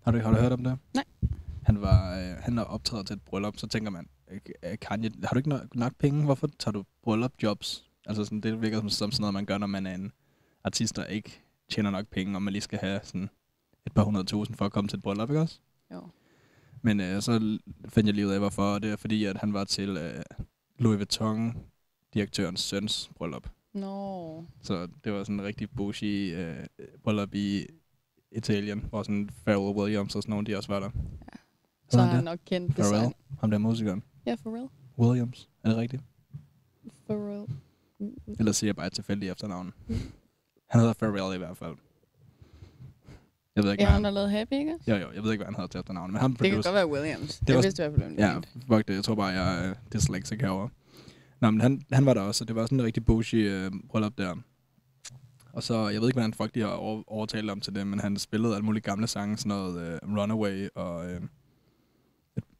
[0.01, 0.77] Har du, har du hørt om det?
[0.93, 1.03] Nej.
[1.63, 5.11] Han var øh, han er optrædet til et bryllup, så tænker man, øh, øh, Kanye,
[5.23, 6.23] har du ikke nok, nok penge?
[6.23, 7.85] Hvorfor tager du bryllupjobs?
[8.05, 10.11] Altså sådan, det virker som, som sådan noget, man gør, når man er en
[10.63, 13.29] artist, der ikke tjener nok penge, og man lige skal have sådan
[13.85, 15.59] et par hundrede tusind for at komme til et bryllup, ikke også?
[15.93, 16.07] Jo.
[16.81, 18.63] Men øh, så fandt jeg lige ud af, hvorfor.
[18.63, 20.23] Og det er fordi, at han var til øh,
[20.79, 21.55] Louis Vuitton,
[22.13, 23.49] direktørens søns bryllup.
[23.73, 24.45] Nå.
[24.61, 26.65] Så det var sådan en rigtig bougie øh,
[27.03, 27.65] bryllup i
[28.31, 30.89] Italien, hvor sådan Pharrell Williams og sådan nogle, de også var der.
[31.89, 33.13] Så Hvad har han nok kendt Pharrell, design.
[33.39, 34.03] ham der musikeren.
[34.25, 34.67] Ja, for real.
[34.99, 36.03] Williams, er det rigtigt?
[37.07, 37.47] For real.
[38.39, 39.73] Eller siger jeg bare et tilfældigt efternavn.
[40.73, 41.75] Han hedder Pharrell i hvert fald.
[43.55, 44.03] Jeg ved ikke, Ja, hvad han han...
[44.03, 44.75] har lavet Happy, ikke?
[44.87, 46.71] Jo, jo, jeg ved ikke, hvad han hedder til efternavn, men han Det kan producer.
[46.71, 47.39] godt være Williams.
[47.39, 48.35] Det var- jeg vidste i hvert fald, Ja,
[48.75, 48.95] fuck det.
[48.95, 50.69] Jeg tror bare, jeg er dyslexic herovre.
[51.41, 53.71] Nå, men han, han var der også, og det var sådan en rigtig bougie øh,
[53.89, 54.35] bryllup der.
[55.53, 57.99] Og så, jeg ved ikke, hvordan folk de har over, overtalt om til det, men
[57.99, 61.21] han spillede alle mulige gamle sange, sådan noget øh, Runaway og øh,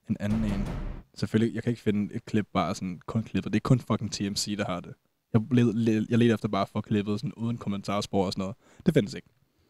[0.10, 0.67] en anden en.
[1.15, 3.54] Selvfølgelig, jeg kan ikke finde et klip, bare sådan kun klippet.
[3.54, 4.93] Det er kun fucking TMC, der har det.
[5.34, 8.56] Jeg, led, led, jeg ledte efter bare for klippet sådan uden kommentarspor og sådan noget.
[8.86, 9.28] Det findes ikke.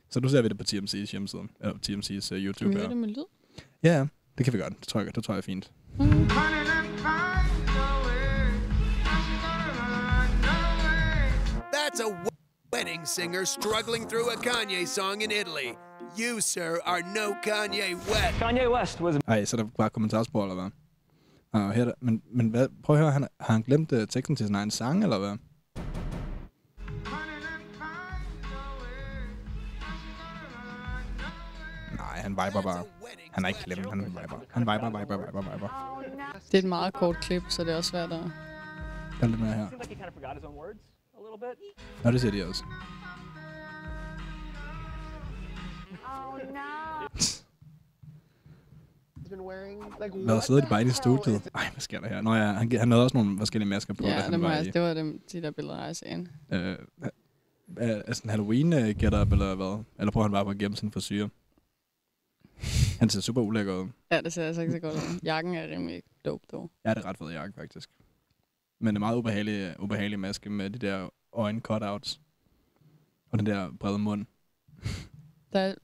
[0.10, 2.70] Så nu ser vi det på TMC's hjemmeside, eller TMC's uh, Kan YouTube.
[2.70, 2.82] vi her.
[2.82, 3.24] høre det med lyd?
[3.84, 4.06] Ja, ja,
[4.38, 4.80] det kan vi godt.
[4.80, 5.72] Det tror jeg, det tror jeg er fint.
[6.00, 6.28] Mm.
[11.76, 12.10] That's a
[12.74, 15.70] wedding singer struggling through a Kanye song in Italy.
[16.20, 18.40] You, sir, are no Kanye West.
[18.40, 20.70] Kanye West was Ej, så er der bare kommentarspor, eller hvad?
[21.54, 24.36] Nå, her, er men, men hvad, prøv at høre, han, har han glemt uh, teksten
[24.36, 25.38] til sin egen sang, eller hvad?
[32.34, 32.84] Viber bare.
[33.32, 34.40] Han er ikke glemt, han viber.
[34.50, 36.04] Han viber, viber, viber, viber.
[36.52, 38.20] Det er et meget kort klip, så det er også svært at...
[38.20, 38.28] Der
[39.22, 39.68] er lidt mere her.
[42.04, 42.64] Nå, det siger de også.
[50.26, 51.50] Hvad sidder de bare i studiet?
[51.56, 52.22] Ej, hvad sker der her?
[52.22, 54.82] Nå ja, han, han havde også nogle forskellige masker på, Ja, han dem var det
[54.82, 56.28] var dem, de der billeder, ser ind.
[56.52, 56.78] Øh,
[57.78, 59.84] er, er sådan Halloween uh, get up, eller hvad?
[60.00, 61.28] Eller prøver han bare på at gemme sin frisyr?
[63.00, 63.90] Han ser super ulækker ud.
[64.12, 65.20] Ja, det ser altså ikke så godt ud.
[65.24, 66.72] Jakken er rimelig dope, dog.
[66.86, 67.90] Ja, det er ret fed jakke, faktisk.
[68.80, 72.22] Men det er meget ubehagelig, ubehagelig maske med de der øjne cutouts.
[73.32, 74.26] Og den der brede mund.
[75.54, 75.76] Der er,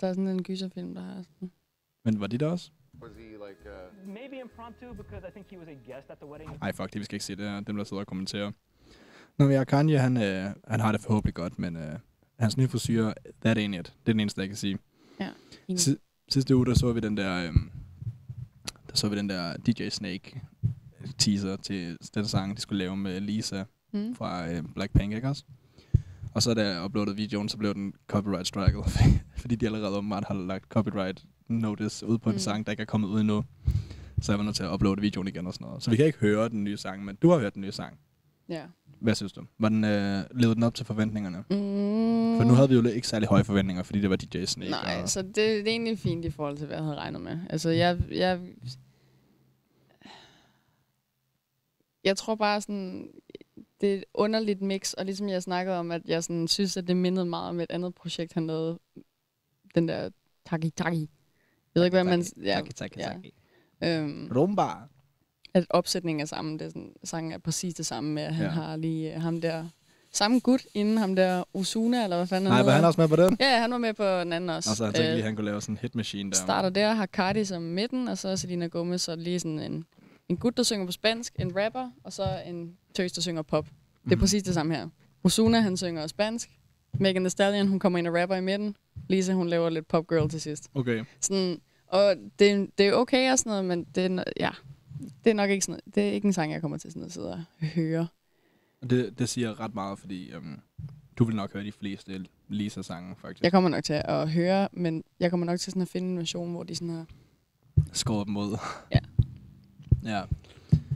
[0.00, 1.50] der er sådan en gyserfilm, der har sådan...
[2.04, 2.70] Men var de der også?
[3.02, 6.26] Was he like uh, Maybe impromptu because I think he was a guest at the
[6.26, 6.58] wedding.
[6.62, 7.60] Ej, fuck det, vi skal ikke se det her.
[7.60, 8.52] Dem, der sidder og kommenterer.
[9.38, 11.98] Nå, men ja, Kanye, han, øh, han har det forhåbentlig godt, men øh,
[12.38, 13.84] hans nye frisyr, that ain't it.
[13.84, 14.78] Det er den eneste, jeg kan sige.
[15.20, 15.30] Ja.
[16.28, 17.52] Sidste uge, der så vi den der, øh,
[18.88, 20.40] der så vi den der DJ Snake
[21.18, 24.14] teaser til den sang, de skulle lave med Lisa Mm.
[24.14, 25.44] fra øh, Blackpink, ikke også?
[26.34, 28.84] Og så da jeg uploadede videoen, så blev den copyright striket,
[29.40, 32.38] fordi de allerede åbenbart har lagt copyright notice ud på en Mm.
[32.38, 33.44] sang, der ikke er kommet ud endnu.
[34.22, 35.82] Så jeg var nødt til at uploade videoen igen og sådan noget.
[35.82, 37.98] Så vi kan ikke høre den nye sang, men du har hørt den nye sang.
[38.48, 38.62] Ja.
[39.00, 39.44] Hvad synes du?
[39.58, 41.38] Var den, øh, levede den op til forventningerne?
[41.38, 42.36] Mm.
[42.36, 44.70] For nu havde vi jo ikke særlig høje forventninger, fordi det var DJ Snake.
[44.70, 45.08] Nej, og...
[45.08, 47.38] så det, det er egentlig fint i forhold til, hvad jeg havde regnet med.
[47.50, 48.40] Altså, jeg, jeg,
[52.04, 53.10] jeg tror bare sådan,
[53.80, 56.88] det er et underligt mix, og ligesom jeg snakkede om, at jeg sådan, synes, at
[56.88, 58.78] det mindede meget om et andet projekt, han lavede.
[59.74, 60.10] Den der
[60.46, 61.10] Taki Taki.
[61.74, 62.24] Jeg ved ikke, hvad man...
[62.42, 63.08] Ja, Taki, taki, ja.
[63.08, 63.34] taki.
[63.84, 64.62] Øhm, Rumba.
[65.54, 66.58] At opsætningen er sammen.
[66.58, 68.50] Det er sådan, sangen er præcis det samme med, at han Ja.
[68.52, 69.68] har lige øh, ham der...
[70.12, 73.16] Samme gut inden ham der Osuna, eller hvad fanden Nej, var han også med på
[73.16, 73.36] den?
[73.40, 74.70] Ja, han var med på den anden også.
[74.70, 76.36] Og så han tænkte Øh, lige, at han kunne lave sådan en hit machine der.
[76.36, 79.84] starter der, har Cardi som midten, og så Selena Gomez, så lige sådan en,
[80.28, 83.64] en gut, der synger på spansk, en rapper, og så en tøs, der synger pop.
[84.04, 84.20] Det er Mhm.
[84.20, 84.88] præcis det samme her.
[85.24, 86.50] Osuna, han synger spansk.
[87.00, 88.76] Megan Thee Stallion, hun kommer ind og rapper i midten.
[89.08, 90.68] Lisa, hun laver lidt pop girl til sidst.
[90.74, 91.04] Okay.
[91.20, 94.50] Sådan, og det, det er okay og sådan noget, men det ja,
[95.24, 97.12] det er nok ikke sådan det er ikke en sang, jeg kommer til sådan at
[97.12, 98.06] sidde og høre.
[98.90, 100.60] Det, det siger ret meget, fordi um,
[101.18, 103.42] du vil nok høre de fleste Lisa-sange, faktisk.
[103.42, 106.18] Jeg kommer nok til at høre, men jeg kommer nok til sådan at finde en
[106.18, 107.06] version, hvor de sådan har...
[107.92, 108.58] skåret dem ud.
[108.92, 108.98] Ja.
[110.12, 110.22] ja.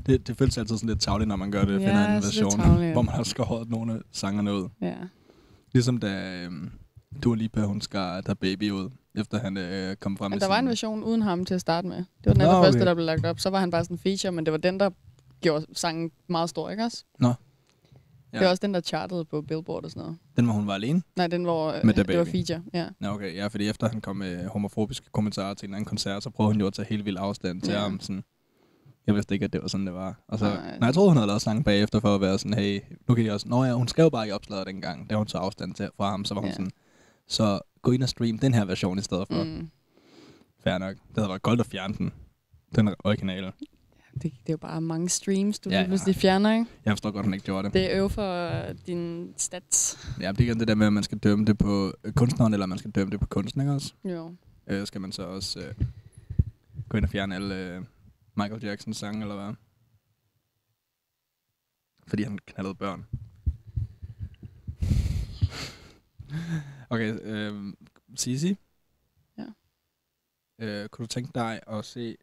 [0.06, 1.72] Det, det føles altid sådan lidt tavligt, når man gør det.
[1.72, 2.60] Ja, finder en er version,
[2.92, 4.68] hvor man har skåret nogle af sangerne ud.
[4.80, 4.96] Ja.
[5.72, 6.48] Ligesom da
[7.14, 10.48] um, Dua Lipa, hun skar der baby ud, efter han øh, kom frem Men der
[10.48, 11.96] var en version uden ham til at starte med.
[11.96, 12.80] Det var den Nå, okay.
[12.80, 13.40] der blev lagt op.
[13.40, 14.90] Så var han bare sådan en feature, men det var den, der
[15.40, 17.04] gjorde sangen meget stor, ikke også?
[17.18, 17.32] Nå.
[18.32, 18.38] Ja.
[18.38, 20.18] Det var også den, der chartede på Billboard og sådan noget.
[20.36, 21.02] Den, hvor hun var alene?
[21.16, 22.30] Nej, den hvor øh, Med det var Baby.
[22.30, 22.62] feature.
[22.74, 22.86] Ja.
[23.02, 23.34] Ja, okay.
[23.36, 26.60] Ja, fordi efter han kom med homofobiske kommentarer til en anden koncert, så prøvede hun
[26.60, 27.80] jo at tage helt vild afstand til Ja.
[27.80, 28.00] ham.
[28.00, 28.24] Sådan,
[29.06, 30.20] jeg vidste ikke, at det var sådan, det var.
[30.28, 30.78] Og så, Nej.
[30.78, 33.24] nej, jeg troede, hun havde lavet sangen bagefter for at være sådan, hey, nu kan
[33.24, 33.48] I også...
[33.48, 36.24] Nå ja, hun skrev bare i opslaget dengang, da hun tog afstand til, fra ham,
[36.24, 36.54] så var hun ja.
[36.54, 36.70] sådan,
[37.28, 39.44] så gå ind og stream den her version i stedet for.
[39.44, 39.70] Mm.
[40.64, 40.96] Fair nok.
[40.96, 42.12] Det havde været godt at fjerne den.
[42.74, 43.52] Den originale.
[44.14, 45.86] Det, det er jo bare mange streams, du Ja, ja.
[45.86, 46.66] pludselig fjerner, ikke?
[46.84, 47.74] Jeg forstår godt, at hun ikke gjorde det.
[47.74, 50.08] Det er øv for din stats.
[50.20, 52.78] Ja, det er det der med, at man skal dømme det på kunstneren, eller man
[52.78, 53.94] skal dømme det på kunsten, ikke også?
[54.04, 54.34] Jo.
[54.66, 55.74] Øh, skal man så også øh,
[56.88, 57.82] gå ind og fjerne alle øh,
[58.36, 59.54] Michael Jacksons sange, eller hvad?
[62.06, 63.06] Fordi han knaldede børn.
[66.90, 67.72] okay, øh,
[68.16, 68.58] Sisi?
[69.38, 69.44] Ja.
[70.58, 72.16] Øh, kunne du tænke dig at se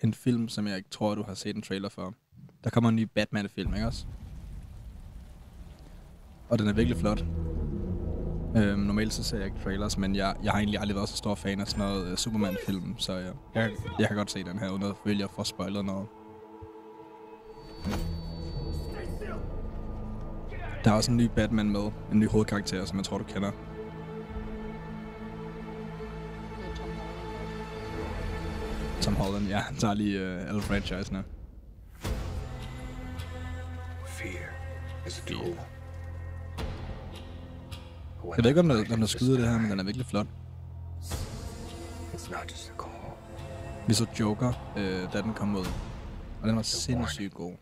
[0.00, 2.14] en film, som jeg ikke tror, du har set en trailer for?
[2.64, 4.06] Der kommer en ny Batman-film, ikke også?
[6.48, 7.24] Og den er virkelig flot.
[8.56, 11.16] Øhm, normalt så ser jeg ikke trailers, men jeg, jeg har egentlig aldrig været så
[11.16, 14.58] stor fan af sådan noget uh, Superman-film, så jeg, jeg, jeg kan godt se den
[14.58, 16.06] her, uden at føle, at jeg får spoilet noget.
[20.84, 23.50] Der er også en ny Batman med, en ny hovedkarakter, som jeg tror, du kender.
[29.00, 31.24] Tom Holland, ja, han tager lige uh, alle franchisene.
[34.06, 34.48] Fear
[35.06, 35.58] is a tool.
[38.36, 40.26] Jeg ved ikke, om der, om der skyder det her, men den er virkelig flot.
[43.86, 45.66] Vi så Joker, øh, da den kom ud.
[46.42, 47.52] Og den var sindssygt god.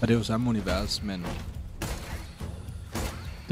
[0.00, 1.26] Og det er jo samme univers, men...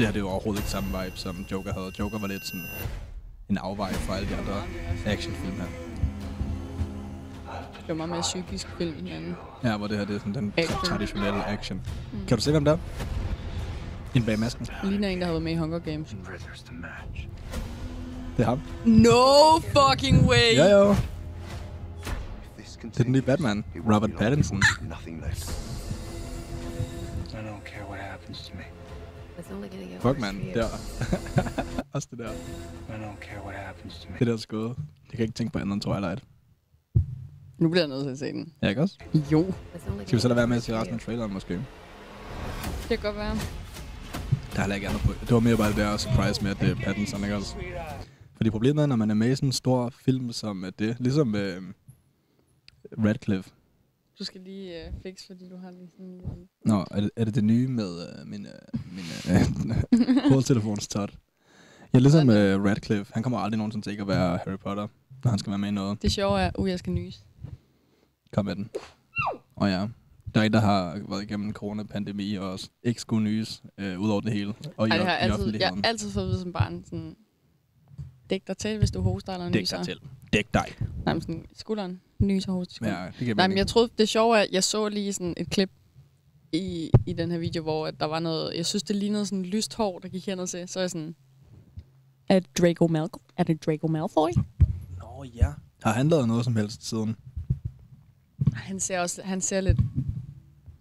[0.01, 1.91] Det her det er jo overhovedet ikke samme vibe, som Joker havde.
[1.99, 2.65] Joker var lidt sådan
[3.49, 4.53] en afvej fra alle de andre
[5.05, 5.65] actionfilm her.
[7.77, 9.35] Det var meget mere psykisk film end anden.
[9.63, 10.79] Ja, hvor det her det er sådan den Action.
[10.85, 11.81] traditionelle action.
[12.13, 12.25] Mm.
[12.27, 12.77] Kan du se, hvem der er?
[14.15, 14.67] En bag masken.
[14.83, 16.15] Ligner en, der har været med i Hunger Games.
[18.37, 18.61] Det er ham.
[18.85, 20.55] No fucking way!
[20.55, 20.95] Ja, jo.
[22.57, 23.63] This Det er den nye Batman.
[23.93, 24.61] Robert Pattinson.
[24.81, 25.49] Nothing left.
[27.29, 28.80] I don't care what happens to me.
[29.43, 30.35] Fuck, worse man.
[30.35, 30.53] for you.
[30.53, 30.67] Der.
[31.93, 32.31] Også det der.
[32.31, 32.35] I
[32.91, 34.15] don't care what happens to me.
[34.19, 34.67] Det der skud.
[34.67, 36.23] Jeg kan ikke tænke på andet end Twilight.
[37.57, 38.53] Nu bliver jeg nødt til at se den.
[38.61, 38.97] Ja, ikke også?
[39.31, 39.53] Jo.
[40.05, 41.53] Skal vi så lade være med at se resten af traileren, måske?
[41.53, 41.63] Det
[42.89, 43.35] kan godt være.
[44.53, 45.13] Der er heller ikke andet på.
[45.21, 47.55] Det var mere bare det der surprise med, at det er Pattinson, ikke også?
[48.35, 51.27] Fordi problemet er, når man er med i sådan en stor film som det, ligesom
[51.27, 51.61] med øh,
[53.05, 53.51] Radcliffe.
[54.21, 56.49] Du skal lige uh, fikse, fordi du har lige sådan en...
[56.65, 61.13] Nå, er det er det, det nye med øh, min, øh, min øh, hovedtelefons tot?
[61.93, 63.13] Ja, ligesom øh, Radcliffe.
[63.13, 64.87] Han kommer aldrig nogensinde til ikke at være Harry Potter,
[65.23, 66.01] når han skal være med i noget.
[66.01, 67.25] Det sjove er, uh, jeg skal nys.
[68.33, 68.69] Kom med den.
[69.55, 69.87] Og ja,
[70.35, 73.99] der er en, der har været igennem en coronapandemi og også ikke skulle nys øh,
[73.99, 74.53] ud over det hele.
[74.77, 76.83] Og Ej, det har i jeg, altid, jeg har altid fået at vide som barn,
[76.85, 77.15] sådan,
[78.29, 79.77] dæk dig til, hvis du hoster eller Dæk nyser.
[79.77, 79.99] dig til.
[80.33, 80.65] Dæk dig.
[81.05, 82.01] Nej, men sådan, skulderen.
[82.21, 82.81] Ny så hurtigt.
[82.81, 85.33] Ja, det giver Nej, men jeg troede, det sjove er, at jeg så lige sådan
[85.37, 85.71] et klip
[86.53, 89.45] i, i den her video, hvor at der var noget, jeg synes, det lignede sådan
[89.45, 90.67] lyst hår, der gik hen og se.
[90.67, 91.15] Så er jeg sådan,
[92.29, 93.19] er det Draco Malfoy?
[93.37, 94.29] Er det Draco Malfoy?
[94.99, 95.51] Nå ja.
[95.83, 97.15] Har han lavet noget som helst siden?
[98.53, 99.79] Han ser også, han ser lidt,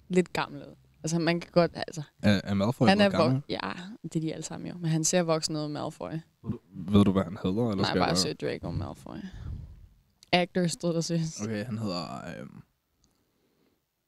[0.08, 0.74] lidt gammel ud.
[1.02, 3.42] Altså, man kan godt, altså, Er, er Malfoy han er blevet gammel?
[3.48, 3.70] Ja,
[4.02, 4.78] det er de alle sammen jo.
[4.78, 6.10] Men han ser voksen ud, Malfoy.
[6.10, 6.58] Ved du,
[6.92, 7.70] ved du, hvad han hedder?
[7.70, 9.16] Eller Nej, skal bare jeg se Draco Malfoy.
[10.32, 11.40] Actor stod der synes.
[11.40, 12.38] Okay, han hedder...
[12.40, 12.62] Øhm,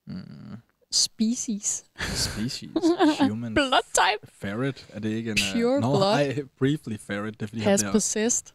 [0.06, 0.56] mm,
[0.90, 1.84] Species.
[2.14, 2.70] species.
[3.30, 3.54] Human.
[3.54, 4.32] Blood type.
[4.32, 4.86] Ferret.
[4.88, 5.38] Er det ikke en...
[5.56, 6.02] øh, Pure Nå, blood.
[6.02, 7.40] ej, briefly Ferret.
[7.40, 8.46] Det er fordi, han Has bliver, possessed.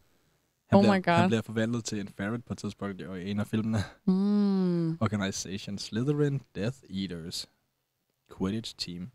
[0.69, 1.13] han, Oh bliver, my God.
[1.13, 3.77] han bliver forvandlet til en ferret på et tidspunkt i en af filmene.
[4.05, 4.91] Mm.
[5.01, 7.49] Organization Slytherin Death Eaters.
[8.37, 9.11] Quidditch Team.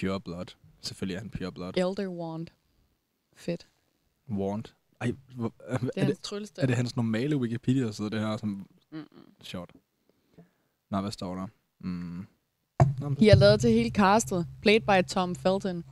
[0.00, 0.46] Pure Blood.
[0.80, 1.72] Selvfølgelig er han Pure Blood.
[1.76, 2.46] Elder Wand.
[3.36, 3.66] Fedt.
[4.30, 4.64] Wand.
[5.04, 6.06] Ej, hvor, er, Det er, er,
[6.40, 8.36] det, er det hans normale Wikipedia-side, det her?
[8.36, 9.06] Som, Mm-mm.
[9.42, 9.72] sjovt.
[10.90, 11.46] Nå, hvad står der?
[11.80, 12.26] Mm.
[13.00, 14.46] Nå, men, De har lavet til hele castet.
[14.62, 15.84] Played by Tom Felton.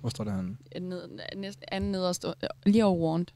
[0.00, 0.58] hvor står det han?
[0.80, 2.24] Ned, næsten anden nederst.
[2.24, 2.32] øh,
[2.66, 3.26] Lige over Wand.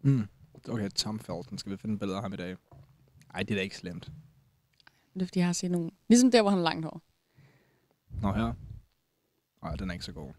[0.00, 0.28] Mm.
[0.68, 1.58] Okay, Tom Felton.
[1.58, 2.56] Skal vi finde billeder af ham i dag?
[3.34, 4.12] Ej, det er da ikke slemt.
[5.14, 5.90] Det er fordi, jeg har set nogen.
[6.08, 7.02] Ligesom der, hvor han har langt hår.
[8.22, 8.52] Nå, her.
[9.62, 10.32] Nej, den er ikke så god.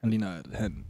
[0.00, 0.86] Han ligner, han,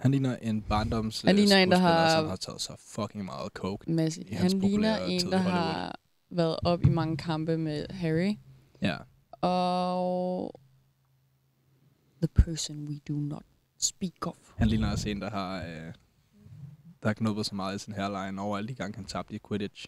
[0.00, 3.52] han ligner en barndoms Han ligner en, der har- som har taget så fucking meget
[3.52, 3.84] coke.
[3.92, 4.16] Hans
[4.52, 5.94] Han ligner en, der har
[6.30, 8.34] været op i mange kampe med Harry.
[8.82, 8.96] Ja.
[9.48, 10.60] Og...
[12.22, 13.42] The person we do not
[13.78, 14.36] speak of.
[14.56, 15.92] Han ligner også en, der har, øh,
[17.02, 19.38] der har knuppet så meget i sin hairline over alle de gange, han tabte i
[19.48, 19.86] Quidditch.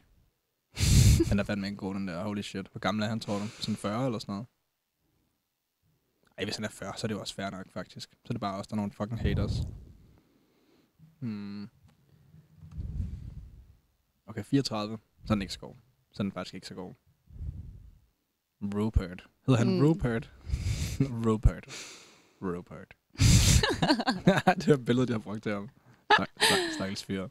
[1.29, 2.23] han er fandme ikke god, den der.
[2.25, 2.66] Holy shit.
[2.73, 3.46] Hvor gammel er han, tror du?
[3.61, 4.46] Sådan 40 eller sådan noget?
[6.38, 8.11] Ej, hvis han er 40, så er det jo også fair nok, faktisk.
[8.11, 9.53] Så er det bare også, der er nogle fucking haters.
[11.20, 11.68] Hmm.
[14.26, 14.98] Okay, 34.
[15.26, 15.74] Så er den ikke så god.
[16.12, 16.92] Så er den faktisk ikke så god.
[18.62, 19.26] Rupert.
[19.46, 19.83] Hedder han Mm.
[19.87, 20.30] Rupert?
[21.00, 21.66] Rupert.
[22.42, 22.94] Rupert.
[24.61, 25.68] det er billedet, de har brugt til ham.
[26.14, 27.28] Stak, stak, stakkels fyr.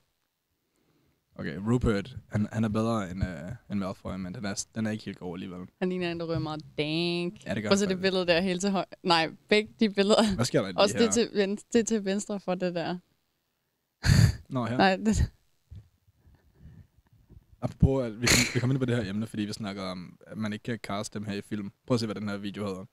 [1.36, 4.92] Okay, Rupert, han, han er bedre end, uh, end Malfoy, men den er, den er
[4.92, 5.68] ikke helt god alligevel.
[5.80, 7.46] Han ligner en, der rører meget dank.
[7.46, 8.86] Ja, det gør Og så det billede der helt til højre.
[9.04, 10.36] Nej, begge de billeder.
[10.36, 11.06] Hvad sker der Også her?
[11.06, 12.98] det til, venstre, det til venstre for det der.
[14.50, 14.78] Nå, her.
[14.78, 15.32] Nej, det,
[17.62, 20.18] Apropos, at vi, kom, vi kom ind på det her emne, fordi vi snakker om,
[20.28, 21.72] at man ikke kan caste dem her i film.
[21.88, 22.86] Prøv at se, hvad den her video hedder.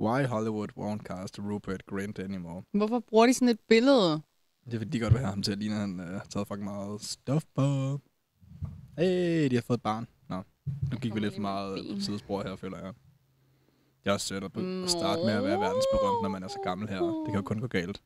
[0.00, 2.62] Why Hollywood won't cast Rupert Grint anymore.
[2.72, 4.22] hvorfor bruger de sådan et billede?
[4.64, 6.26] Det er fordi, de godt vil have ham til at ligne, at han uh, har
[6.30, 8.00] taget fucking meget stuff på.
[8.98, 10.06] Hey, de har fået et barn.
[10.28, 10.42] Nå, nu
[10.90, 12.92] gik vi kommer lidt for meget sidespor her, føler jeg.
[14.04, 16.58] Det er sødt at, be- at starte med at være verdensberømt, når man er så
[16.64, 17.00] gammel her.
[17.02, 18.02] Det kan jo kun gå galt.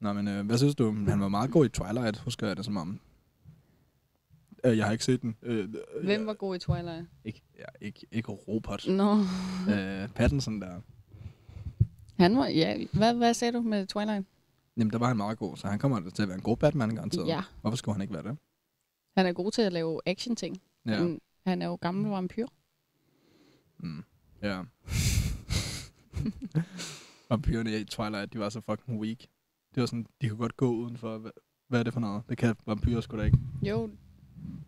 [0.00, 0.92] Nå, men øh, hvad synes du?
[0.92, 3.00] Han var meget god i Twilight, husker jeg det som om.
[4.64, 5.36] Øh, jeg har ikke set den.
[5.42, 7.06] Øh, øh, Hvem var god i Twilight?
[7.24, 8.86] Ikke, ja, ikke, ikke Robert.
[8.88, 9.14] Nå.
[9.74, 10.80] øh, Pattinson der.
[12.16, 12.76] Han var, ja.
[12.92, 14.26] Hvad, hvad sagde du med Twilight?
[14.76, 16.94] Jamen, der var han meget god, så han kommer til at være en god Batman,
[16.94, 17.26] garanteret.
[17.28, 17.42] Ja.
[17.60, 18.36] Hvorfor skulle han ikke være det?
[19.16, 20.62] Han er god til at lave action-ting.
[20.86, 20.94] Ja.
[20.94, 22.46] Han, han er jo gammel vampyr.
[23.78, 24.04] Mm.
[24.42, 24.62] Ja.
[27.30, 29.18] Vampyrerne i Twilight, de var så fucking weak.
[29.78, 31.18] Det var sådan, de kunne godt gå udenfor.
[31.18, 31.30] Hvad,
[31.68, 32.22] hvad er det for noget?
[32.28, 33.38] Det kan vampyrer sgu da ikke.
[33.62, 33.90] Jo,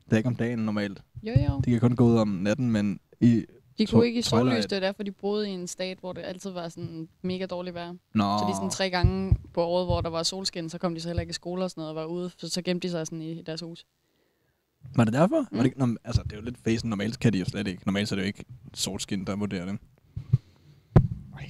[0.05, 1.03] Det er ikke om dagen normalt.
[1.23, 1.61] jo, jo.
[1.65, 3.45] De kan kun gå ud om natten, men i...
[3.79, 6.23] De kunne ikke i sollys, det er derfor, de boede i en stat, hvor det
[6.23, 7.93] altid var sådan mega dårligt vejr.
[8.15, 11.01] Nå, Så de sådan tre gange på året, hvor der var solskin, så kom de
[11.01, 12.31] så heller ikke i skole og sådan noget og var ude.
[12.37, 13.87] Så, så gemte de sig sådan i deres hus.
[14.97, 15.41] var det derfor?
[15.41, 15.47] Mm.
[15.57, 16.91] Var det, ikke- Nå, altså, det er jo lidt facen.
[16.91, 17.83] Normalt kan de jo slet ikke.
[17.87, 18.45] Normalt så er det jo ikke
[18.75, 19.79] solskin, der vurderer det.
[21.39, 21.49] Ej,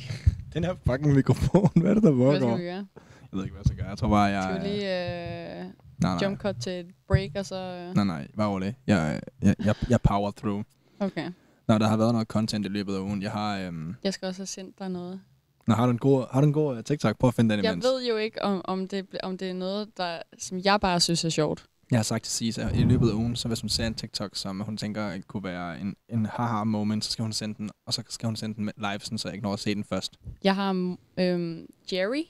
[0.55, 2.57] den her fucking mikrofon, hvad er det, der Hvad skal foregår?
[2.57, 2.87] vi gøre?
[3.33, 3.89] Jeg ved ikke, hvad jeg skal gøre.
[3.89, 4.43] Jeg tror bare, jeg...
[4.43, 6.19] Skal vi lige øh, nej, nej.
[6.23, 7.57] jump cut til et break, og så...
[7.57, 8.75] Øh, Nej, nej, bare rolig.
[8.87, 10.65] Jeg, jeg, jeg, jeg power through.
[11.01, 11.31] okay.
[11.69, 13.23] Nå, der har været noget content i løbet af ugen.
[13.23, 13.59] Jeg har...
[13.59, 15.21] Øhm, Jeg skal også have sendt dig noget.
[15.67, 17.19] Nå, har du en god, har du en god uh, TikTok?
[17.19, 17.85] Prøv at finde den Jeg imens.
[17.85, 21.25] ved jo ikke, om, om, det, om det er noget, der, som jeg bare synes
[21.25, 21.65] er sjovt.
[21.91, 23.95] Jeg har sagt til Sisa, at i løbet af ugen, så hvis hun ser en
[23.95, 27.71] TikTok, som hun tænker kunne være en, en haha moment, så skal hun sende den,
[27.87, 29.85] og så skal hun sende den live, sådan, så jeg ikke når at se den
[29.85, 30.17] først.
[30.45, 32.23] Jeg har øhm, Jerry,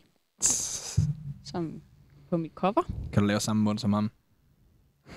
[1.51, 1.82] som
[2.28, 2.82] på mit cover.
[3.12, 4.11] Kan du lave samme mund som ham?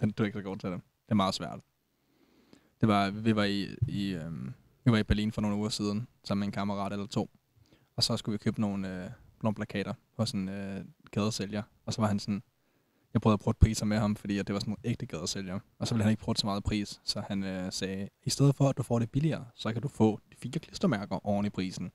[0.00, 0.80] den, du er ikke så god til det.
[1.04, 1.60] Det er meget svært.
[2.80, 4.52] Det var, vi var i, i, øhm,
[4.84, 7.30] vi var i Berlin for nogle uger siden, sammen med en kammerat eller to.
[7.96, 9.10] Og så skulle vi købe nogle, øh,
[9.42, 11.62] nogle plakater hos en øh, gadesælger.
[11.86, 12.42] Og så var han sådan,
[13.14, 15.58] jeg prøvede at prøve priser med ham, fordi at det var sådan en ægte gadesælger.
[15.78, 18.56] Og så ville han ikke prøve så meget pris, så han øh, sagde, i stedet
[18.56, 21.50] for at du får det billigere, så kan du få de fire klistermærker oven i
[21.50, 21.92] prisen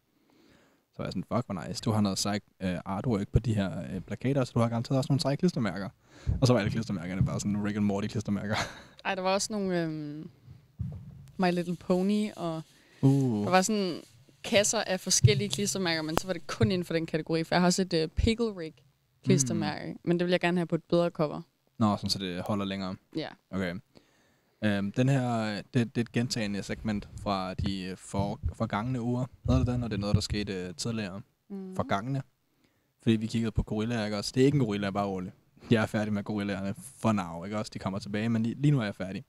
[0.98, 1.82] var jeg sådan, fuck, hvor nice.
[1.82, 4.98] Du har noget sejt uh, artwork på de her uh, plakater, så du har garanteret
[4.98, 5.90] også nogle seje klistermærker.
[6.42, 8.56] Og så var alle klistermærkerne bare sådan Rick and Morty klistermærker.
[9.06, 10.30] Ej, der var også nogle øhm,
[11.38, 12.62] My Little Pony, og
[13.02, 13.44] Uh.
[13.46, 14.02] der var sådan
[14.44, 17.62] kasser af forskellige klistermærker, men så var det kun inden for den kategori, for jeg
[17.62, 18.76] har også et uh, Pickle Rick
[19.26, 20.00] klistermærke, mm.
[20.04, 21.42] men det vil jeg gerne have på et bedre cover.
[21.80, 22.96] Nå, sådan så det holder længere.
[23.16, 23.28] Ja.
[23.52, 23.76] Okay.
[24.66, 29.26] Um, den her, det, det er et gentagende segment fra de øh, for, forgangne uger,
[29.50, 31.22] hedder det den, og det er noget, der skete uh, tidligere.
[31.50, 31.76] Mm.
[31.76, 32.22] Forgangne.
[33.04, 34.32] Fordi vi kiggede på gorillaer, ikke også?
[34.36, 35.34] Det er ikke en gorilla, bare roligt.
[35.72, 37.72] Jeg er færdig med gorillaerne for now, ikke også?
[37.74, 39.24] De kommer tilbage, men lige, lige nu er jeg færdig.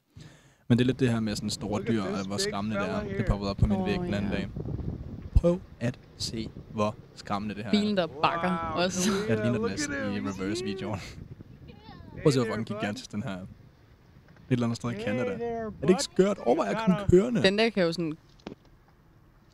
[0.69, 3.01] Men det er lidt det her med sådan store dyr, og hvor skræmmende det er.
[3.01, 4.37] Det poppede op på min Åh, væg den anden ja.
[4.37, 4.49] dag.
[5.35, 7.81] Prøv at se, hvor skræmmende det her er.
[7.81, 9.11] Bilen, der bakker wow, også.
[9.29, 11.01] Det ligner det næsten i reverse-videoen.
[12.11, 13.47] Prøv at se, hvor fucking gigantisk den her er.
[14.53, 15.33] Eller andet sted i Canada.
[15.33, 16.39] Er det ikke skørt?
[16.39, 17.43] Overvej at komme kørende.
[17.43, 18.19] Den der kan jo sådan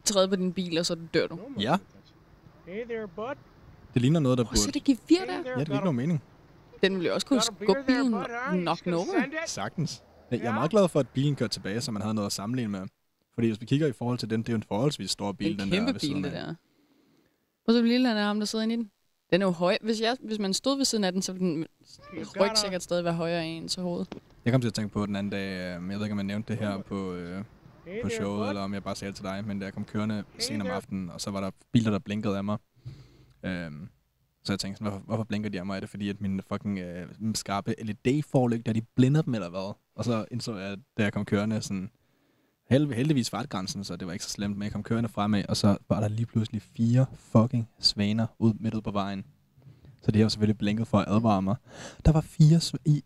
[0.05, 1.39] træde på din bil, og så dør du.
[1.61, 1.77] Ja,
[3.95, 4.73] det ligner noget, der burde...
[4.73, 5.33] det gevir der.
[5.33, 6.23] Ja, det giver ikke nogen mening.
[6.83, 8.11] Den ville jo også kunne skubbe bilen
[8.53, 9.05] nok over.
[9.47, 10.03] Sagtens.
[10.31, 12.33] Jeg jeg er meget glad for, at bilen kørte tilbage, så man havde noget at
[12.33, 12.87] sammenligne med.
[13.35, 15.53] Fordi hvis vi kigger i forhold til den, det er jo en forholdsvis stor bil,
[15.53, 16.55] en den der kæmpe ved siden bil, det der.
[17.67, 18.91] Og så lille han er ham, der sidder inde i den.
[19.33, 19.79] Den er jo høj.
[19.83, 21.67] Hvis, jeg, hvis man stod ved siden af den, så ville den
[22.41, 24.07] ryg sikkert stadig være højere end ens hoved.
[24.45, 26.25] Jeg kom til at tænke på den anden dag, øh, jeg ved ikke, om jeg
[26.25, 27.45] nævnte det her på, øh,
[28.03, 30.25] på showet, eller om jeg bare sagde det til dig, men da jeg kom kørende
[30.39, 32.59] sent om aftenen, og så var der biler, der blinkede af mig.
[33.43, 33.89] Øhm,
[34.45, 35.77] så jeg tænkte sådan, hvorfor, hvorfor blinker de af mig?
[35.77, 39.75] Er det fordi, at mine fucking øh, skarpe LED-forlygter, de blinder dem eller hvad?
[39.97, 41.91] Og så indså jeg, da jeg kom kørende, sådan,
[42.71, 45.57] held, heldigvis fartgrænsen, så det var ikke så slemt, men jeg kom kørende fremad, og
[45.57, 49.25] så var der lige pludselig fire fucking svaner ud midt ud på vejen.
[50.03, 51.57] Så det har jo selvfølgelig blinket for at advare mig.
[52.05, 52.61] Der var fire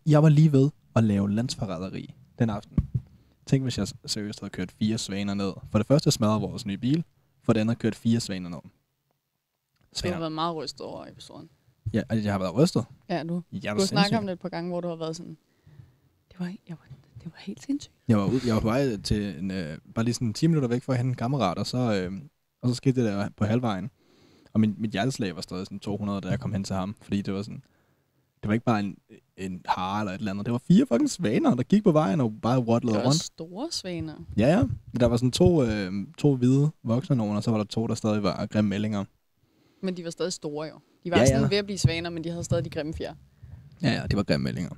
[0.07, 2.77] Jeg var lige ved at lave landsforræderi den aften.
[3.47, 5.53] Tænk, hvis jeg seriøst havde kørt fire svaner ned.
[5.71, 7.05] For det første smadrede vores nye bil.
[7.43, 8.59] For det andet kørt fire svaner ned.
[8.59, 8.69] Du
[9.95, 10.19] har Svaner.
[10.19, 11.49] været meget rystet over episoden.
[11.93, 12.85] Ja, altså, jeg har været rystet.
[13.09, 13.43] Ja, du.
[13.53, 15.37] Jeg Du har snakket om det et par gange, hvor du har været sådan...
[16.29, 17.95] Det var, jeg var, det var helt sindssygt.
[18.09, 20.69] Jeg var, ude, jeg var på vej til en, øh, bare lige sådan 10 minutter
[20.69, 22.13] væk fra at hente en kammerat, og så, øh,
[22.63, 23.91] og så skete det der på halvvejen.
[24.53, 27.23] Og min, mit hjerteslag var stadig sådan 200, da jeg kom hen til ham, fordi
[27.23, 27.63] det var sådan,
[28.49, 28.97] det var ikke bare en,
[29.37, 32.21] en hare eller et eller andet, det var fire fucking svaner, der gik på vejen
[32.21, 33.15] og bare waddlede rundt.
[33.23, 34.15] store svaner.
[34.37, 34.65] Ja, ja.
[35.01, 37.95] Der var sådan to, øh, to hvide voksne nogen, og så var der to, der
[37.95, 39.05] stadig var grimme meldinger.
[39.83, 40.75] Men de var stadig store jo.
[41.05, 41.37] De var Ja, ja, ja.
[41.37, 43.15] sådan ved at blive svaner, men de havde stadig de grimme fjer.
[43.83, 44.71] Ja, ja, det var grimme meldinger.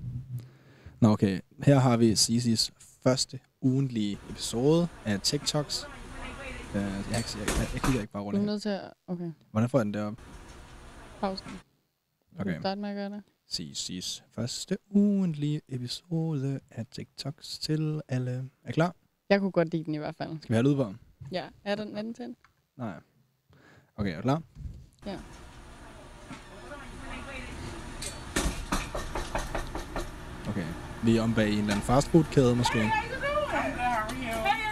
[1.00, 1.40] Nå, okay.
[1.62, 5.86] Her har vi Cicis første ugentlige episode af TikToks.
[6.74, 8.46] Uh, jeg, jeg, jeg, jeg, kigger ikke bare Du rundt er her.
[8.46, 8.80] nødt til at...
[9.06, 10.12] Okay, Hvordan får jeg den der?
[11.20, 11.46] pausen.
[12.40, 12.60] Okay.
[12.60, 13.22] Start med at gøre det.
[13.52, 18.50] Cicis første ugentlige episode af TikToks til alle.
[18.64, 18.94] Er I klar?
[19.28, 20.38] Jeg kunne godt lide den i hvert fald.
[20.38, 20.94] Skal vi have lyd på?
[21.32, 22.36] Ja, er den anden til?
[22.76, 22.94] Nej.
[23.96, 24.42] Okay, er du klar?
[25.06, 25.18] Ja.
[30.48, 30.66] Okay.
[31.04, 32.78] Vi er om bag en eller anden fastfood-kæde måske.
[32.78, 32.88] Hey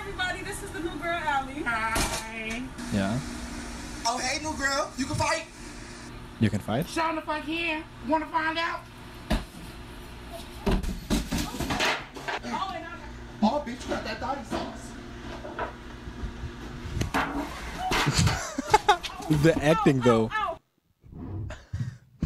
[0.01, 1.65] everybody, this is the new girl Allie.
[1.65, 2.63] Hi.
[2.95, 3.11] Ja.
[4.09, 5.58] Oh, hey, new girl, you can fight.
[6.41, 6.87] You can fight.
[6.89, 8.81] Sean, if I can, wanna find out?
[13.43, 14.85] Oh, bitch, you got that dotty sauce.
[19.43, 20.31] The acting, though.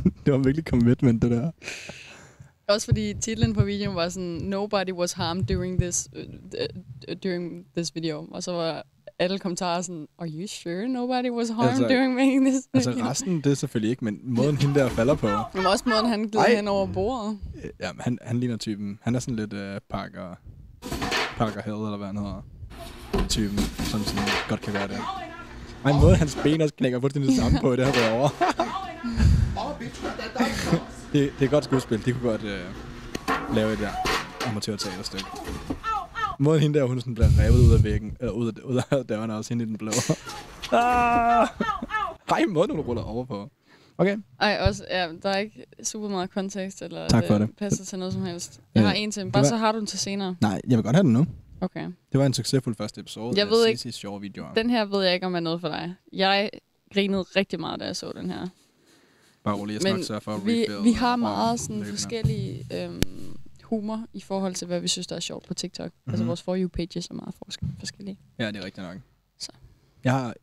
[0.25, 1.51] det var virkelig commitment, det der.
[2.69, 7.67] Også fordi titlen på videoen var sådan, Nobody was harmed during this, uh, uh, during
[7.77, 8.29] this video.
[8.31, 8.87] Og så var
[9.19, 13.41] alle kommentarer sådan, Are you sure nobody was harmed Altså- during making this Altså resten,
[13.41, 15.29] det er selvfølgelig ikke, men måden hende der falder på.
[15.55, 17.39] Men også måden, han glider hen over bordet.
[17.65, 18.99] øh, Ja, men han, han ligner typen.
[19.03, 19.61] Han er sådan lidt uh,
[19.91, 20.35] Parker,
[21.37, 22.45] Parker Hill, eller hvad han hedder.
[23.29, 24.99] Typen, som sådan godt kan være det.
[25.85, 28.29] Ej, en måde hans ben også knækker fuldstændig det samme på, det har været over.
[31.13, 32.05] Det, det er godt skuespil.
[32.07, 33.91] De kunne godt uh, lave et der
[34.49, 35.25] amatørteaterstykke.
[36.39, 39.07] Måden hende der, hun sådan bliver revet ud af væggen, eller ud af, ud af
[39.07, 39.91] døren, er også hende i den blå.
[40.73, 41.49] ah!
[42.29, 43.51] Ej, måden hun ruller over på.
[43.99, 44.19] Okay.
[44.41, 47.57] Ej, også, ja, der er ikke super meget kontekst, eller Tak for det det.
[47.57, 48.61] passer til noget som helst.
[48.75, 50.37] Jeg Øh, har en til, det bare var- så har du den til senere.
[50.41, 51.27] Nej, jeg vil godt have den nu.
[51.61, 51.85] Okay.
[52.13, 54.55] Det var en succesfuld første episode Jeg ved ikke- Cicis sjove videoer.
[54.55, 55.95] Den her ved jeg ikke, om er noget for dig.
[56.13, 56.51] Jeg
[56.95, 58.47] grinede rigtig meget, da jeg så den her.
[59.45, 61.93] Bare rolig, jeg skal Men nok sørge for at vi, vi har meget sådan løbende.
[61.97, 63.03] forskellige øhm,
[63.77, 65.87] humor i forhold til, hvad vi synes, der er sjovt på TikTok.
[65.93, 66.13] Mm-hmm.
[66.13, 66.29] Altså Mhm.
[66.29, 68.19] vores For You pages er meget forske- forskellige.
[68.39, 68.99] Ja, det er rigtigt nok.
[69.39, 69.53] Så.
[70.05, 70.35] Jeg har,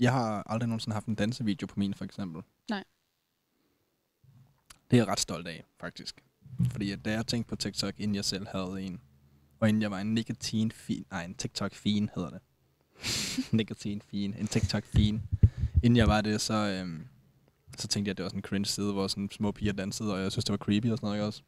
[0.00, 2.42] jeg har aldrig nogensinde haft en dansevideo på min, for eksempel.
[2.70, 2.84] Nej.
[4.90, 6.24] Det er jeg ret stolt af, faktisk.
[6.70, 9.00] Fordi da jeg tænkte på TikTok, inden jeg selv havde en,
[9.60, 12.40] og inden jeg var en nikotin fin, nej, en TikTok fin hedder det.
[13.58, 15.22] nikotin fin, en TikTok fin.
[15.82, 17.06] inden jeg var det, så, øhm,
[17.78, 20.14] så tænkte jeg, at det var sådan en cringe side, hvor sådan små piger dansede,
[20.14, 21.42] og jeg synes, det var creepy og sådan noget, ikke også?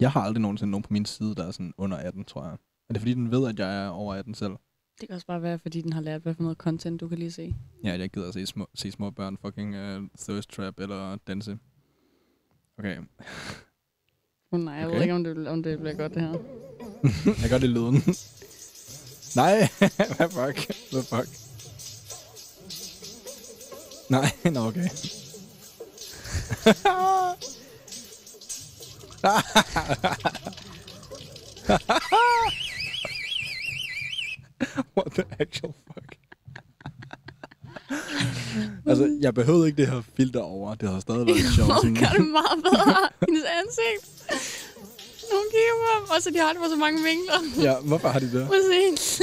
[0.00, 2.52] Jeg har aldrig nogensinde nogen på min side, der er sådan under 18, tror jeg.
[2.88, 4.52] Er det fordi, den ved, at jeg er over 18 selv?
[5.00, 7.18] Det kan også bare være, fordi den har lært, hvad for noget content, du kan
[7.18, 7.54] lige se.
[7.84, 11.58] Ja, jeg gider at se små, se små børn fucking uh, thirst trap eller danse.
[12.78, 12.96] Okay,
[14.52, 14.94] Oh, nej, jeg Okay.
[14.96, 16.30] ved ikke, om det, om det bliver godt, det her.
[17.42, 17.94] jeg godt lide lyden.
[19.36, 19.68] Nej,
[20.16, 20.90] hvad fuck?
[20.92, 21.28] Hvad fuck?
[24.10, 24.88] Nej, nå okay.
[34.96, 36.16] What the actual fuck?
[38.86, 40.74] altså, jeg behøvede ikke det her filter over.
[40.74, 41.84] Det havde stadig været sjovt.
[41.84, 42.96] Hun gør det meget bedre.
[43.28, 44.04] Hendes ansigt.
[45.32, 45.74] Hun kigger
[46.06, 47.62] på og så de har det på så mange vinkler.
[47.70, 48.48] ja, hvorfor har de det?
[48.48, 49.22] Præcis.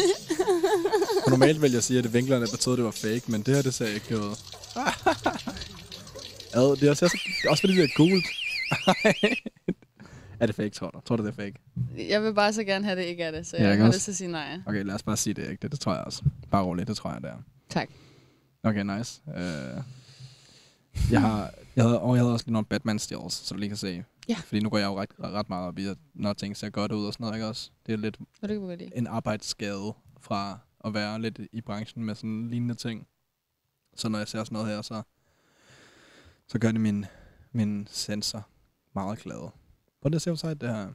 [1.27, 3.73] Normalt vil jeg sige, at vinklerne betød, at det var fake, men det her, det
[3.73, 4.35] ser ikke ud.
[6.53, 7.09] Ad, det er også, er
[7.49, 8.25] også fordi, det er gult.
[10.43, 10.99] er det fake, tror du?
[11.05, 11.55] Tror du, det er fake?
[12.09, 14.01] Jeg vil bare så gerne have det ikke af det, så Ja, jeg har lyst
[14.01, 14.59] til at sige nej.
[14.65, 15.61] Okay, lad os bare sige det ikke.
[15.61, 16.23] Det, det tror jeg også.
[16.51, 17.37] Bare roligt, det tror jeg, det er.
[17.69, 17.89] Tak.
[18.63, 19.21] Okay, nice.
[19.27, 19.83] Uh,
[21.11, 23.69] jeg har, jeg havde, og jeg havde også lige nogle Batman stills, så du lige
[23.69, 24.03] kan se.
[24.29, 24.35] Ja.
[24.35, 26.91] Fordi nu går jeg jo ret, ret meget op i, at når ting ser godt
[26.91, 27.71] ud og sådan noget, ikke også?
[27.85, 32.15] Det er lidt Og det kan en arbejdsskade fra at være lidt i branchen med
[32.15, 33.07] sådan lignende ting.
[33.95, 35.01] Så når jeg ser sådan noget her, så,
[36.47, 37.05] så gør det min,
[37.51, 38.47] min sensor
[38.95, 39.49] meget glad.
[40.03, 40.93] Hvor det ser ud sejt, det her.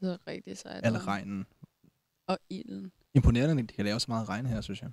[0.00, 0.86] Det er rigtig sejt.
[0.86, 1.46] Alle regnen.
[2.26, 2.92] Og ilden.
[3.14, 4.90] Imponerende, at de kan lave så meget regn her, synes jeg.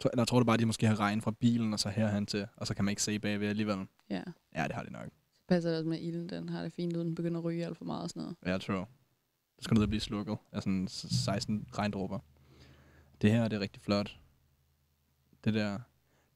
[0.00, 2.26] Tror, eller tror du bare, at de måske har regn fra bilen, og så herhen
[2.26, 3.86] til, og så kan man ikke se bagved alligevel?
[4.10, 4.22] Ja.
[4.54, 5.08] Ja, det har de nok.
[5.32, 6.28] Så passer det også med ilden.
[6.28, 7.04] Den har det fint ud.
[7.04, 8.36] Den begynder at ryge alt for meget og sådan noget.
[8.46, 8.86] Ja, true.
[9.56, 12.18] Det skal at blive slukket af sådan 16 regndråber.
[13.22, 14.18] Det her det er rigtig flot.
[15.44, 15.72] Det der...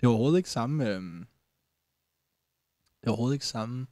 [0.00, 0.88] Det er overhovedet ikke samme...
[0.88, 1.26] Øhm,
[3.00, 3.86] det er overhovedet ikke samme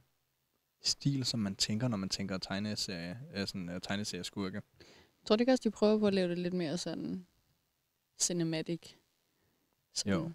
[0.81, 4.55] stil, som man tænker, når man tænker tegneserie, øh, sådan, uh, tegneserieskurke.
[4.55, 7.27] Jeg tror det ikke også, de prøver på at lave det lidt mere sådan
[8.19, 8.93] cinematic.
[9.93, 10.13] Sådan.
[10.13, 10.31] Jo.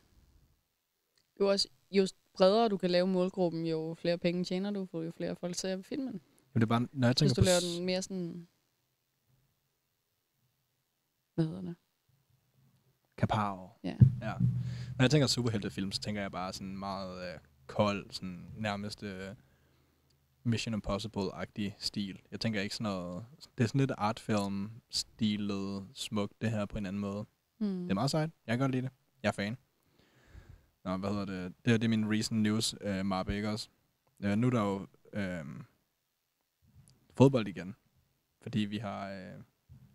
[1.40, 5.10] Jo, også, jo bredere du kan lave målgruppen, jo flere penge tjener du, for jo
[5.10, 6.14] flere folk ser filmen.
[6.14, 7.44] Jo, det er bare, når jeg Hvis tænker du på...
[7.44, 8.48] laver den mere sådan...
[11.34, 11.74] Hvad hedder det?
[13.16, 13.70] Kapow.
[13.84, 13.96] Ja.
[14.20, 14.34] ja.
[14.96, 19.34] Når jeg tænker superheltefilm, så tænker jeg bare sådan meget øh, kold, sådan nærmest øh,
[20.46, 22.18] Mission Impossible-agtig stil.
[22.30, 23.24] Jeg tænker ikke sådan noget...
[23.58, 27.26] Det er sådan lidt artfilm-stilet, smukt det her på en anden måde.
[27.58, 27.82] Hmm.
[27.82, 28.30] Det er meget sejt.
[28.46, 28.90] Jeg kan godt lide det.
[29.22, 29.56] Jeg er fan.
[30.84, 31.54] Nå, hvad hedder det?
[31.64, 33.68] Det, er- det er min recent news øh, mappe, ikke også?
[34.24, 35.44] Øh, nu er der jo øh,
[37.14, 37.74] fodbold igen.
[38.42, 39.42] Fordi vi har øh,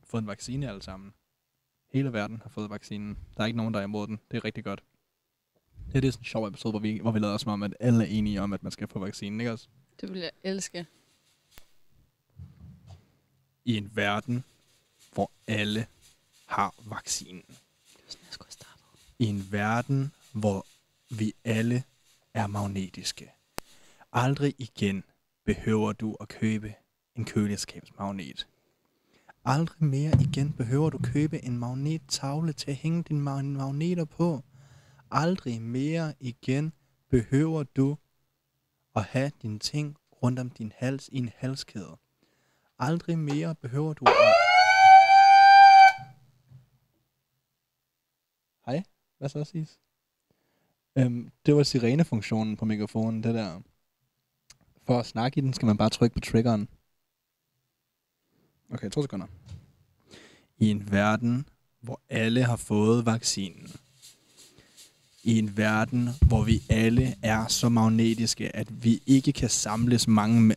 [0.03, 1.13] fået en vaccine alle sammen.
[1.93, 3.17] Hele verden har fået vaccinen.
[3.37, 4.19] Der er ikke nogen, der er imod den.
[4.31, 4.83] Det er rigtig godt.
[5.87, 7.63] Det er, det er sådan en sjov episode, hvor vi, hvor vi lader os om,
[7.63, 9.67] at alle er enige om, at man skal få vaccinen, ikke også?
[10.01, 10.85] Det vil jeg elske.
[13.65, 14.43] I en verden,
[15.13, 15.87] hvor alle
[16.45, 17.43] har vaccinen.
[18.07, 18.51] Sådan, jeg skulle
[19.21, 20.65] i en verden, hvor
[21.17, 21.83] vi alle
[22.33, 23.31] er magnetiske.
[24.13, 25.03] Aldrig igen
[25.45, 26.73] behøver du at købe
[27.15, 28.47] en køleskabsmagnet.
[29.45, 34.43] Aldrig mere igen behøver du købe en magnettavle til at hænge dine ma- magneter på.
[35.11, 36.73] Aldrig mere igen
[37.09, 37.97] behøver du
[38.93, 41.97] og have dine ting rundt om din hals i en halskæde.
[42.79, 44.13] Aldrig mere behøver du at...
[48.65, 48.83] Hej,
[49.17, 49.79] hvad så siges?
[50.95, 53.61] Øhm, det var sirenefunktionen på mikrofonen, det der.
[54.83, 56.69] For at snakke i den, skal man bare trykke på triggeren.
[58.73, 59.27] Okay, to sekunder.
[60.57, 63.67] I en verden, hvor alle har fået vaccinen.
[65.23, 70.41] I en verden, hvor vi alle er så magnetiske, at vi ikke kan samles mange
[70.41, 70.55] med.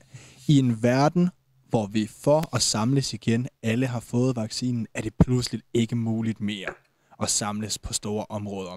[0.48, 1.28] I en verden,
[1.68, 6.40] hvor vi for at samles igen, alle har fået vaccinen, er det pludselig ikke muligt
[6.40, 6.68] mere
[7.22, 8.76] at samles på store områder.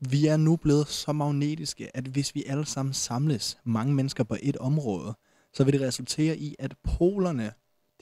[0.00, 4.36] Vi er nu blevet så magnetiske, at hvis vi alle sammen samles, mange mennesker på
[4.42, 5.14] et område,
[5.54, 7.52] så vil det resultere i, at polerne,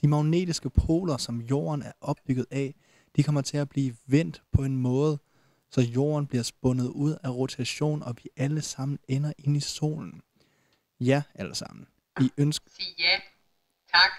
[0.01, 2.75] de magnetiske poler, som jorden er opbygget af,
[3.15, 5.19] de kommer til at blive vendt på en måde,
[5.71, 10.21] så jorden bliver spundet ud af rotation, og vi alle sammen ender ind i solen.
[10.99, 11.87] Ja, alle sammen.
[12.21, 13.19] I ønsker, Sig ja.
[13.93, 14.11] Tak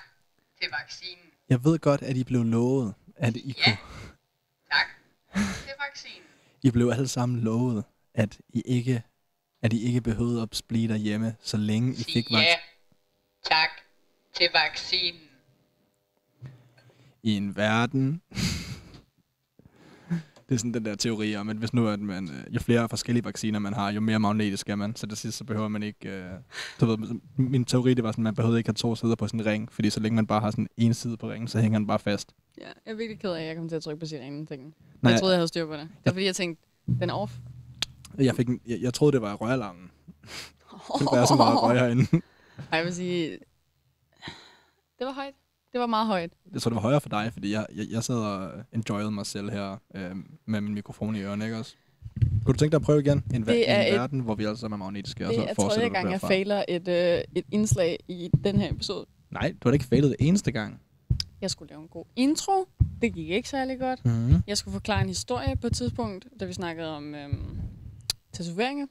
[0.60, 1.24] til vaccinen.
[1.48, 3.64] jeg ved godt, at I blev lovet, at I Ja.
[3.64, 3.76] kunne,
[4.70, 4.86] Tak
[5.36, 6.26] til vaccinen.
[6.66, 7.84] I blev alle sammen lovet,
[8.14, 9.02] at I ikke,
[9.62, 12.36] at I ikke behøvede at blive derhjemme, så længe I fik ja.
[12.36, 12.58] vaccinen.
[13.42, 13.70] Tak
[14.34, 15.20] til vaccinen.
[17.22, 18.22] I en verden,
[20.48, 22.88] Det er sådan den der teori om, at hvis nu at man, øh, jo flere
[22.88, 24.96] forskellige vacciner man har, jo mere magnetisk er man.
[24.96, 26.08] Så det sidste, så behøver man ikke...
[26.08, 26.30] Øh,
[26.80, 29.26] du ved, min teori, det var sådan, at man behøvede ikke have to sider på
[29.34, 31.78] en ring, fordi så længe man bare har sådan en side på ringen, så hænger
[31.78, 32.32] den bare fast.
[32.60, 34.46] Ja, jeg er virkelig ked af, at jeg kom til at trykke på sirenen.
[34.46, 34.74] Ting.
[35.02, 35.80] Nej, Jeg troede, jeg havde styr på det.
[35.80, 36.62] Det var fordi, jeg tænkte,
[37.00, 37.32] den er off.
[38.18, 39.90] Jeg, fik en, jeg, jeg troede, det var røgalarmen.
[40.98, 42.06] Det var så meget røg herinde.
[42.72, 43.30] Ej, jeg vil sige,
[44.98, 45.34] det var højt.
[45.72, 46.30] Det var meget højt.
[46.52, 49.26] Jeg tror, det var højere for dig, fordi jeg, jeg, jeg sad og enjoyede mig
[49.26, 50.16] selv her øh,
[50.46, 51.74] med min mikrofon i ørerne, ikke også?
[52.44, 53.24] Kunne du tænke dig at prøve igen?
[53.34, 55.50] En, Det er en et- verden, hvor vi alle sammen er magnetiske, og så Det
[55.50, 59.06] er fortsætter tredje du gang, jeg fejler et, øh, et indslag i den her episode.
[59.30, 60.80] Nej, du har da ikke fejlet det eneste gang.
[61.40, 62.68] Jeg skulle lave en god intro.
[63.02, 64.04] Det gik ikke særlig godt.
[64.04, 64.42] Mm-hmm.
[64.46, 67.58] Jeg skulle forklare en historie på et tidspunkt, da vi snakkede om øhm,
[68.32, 68.86] tatoveringer.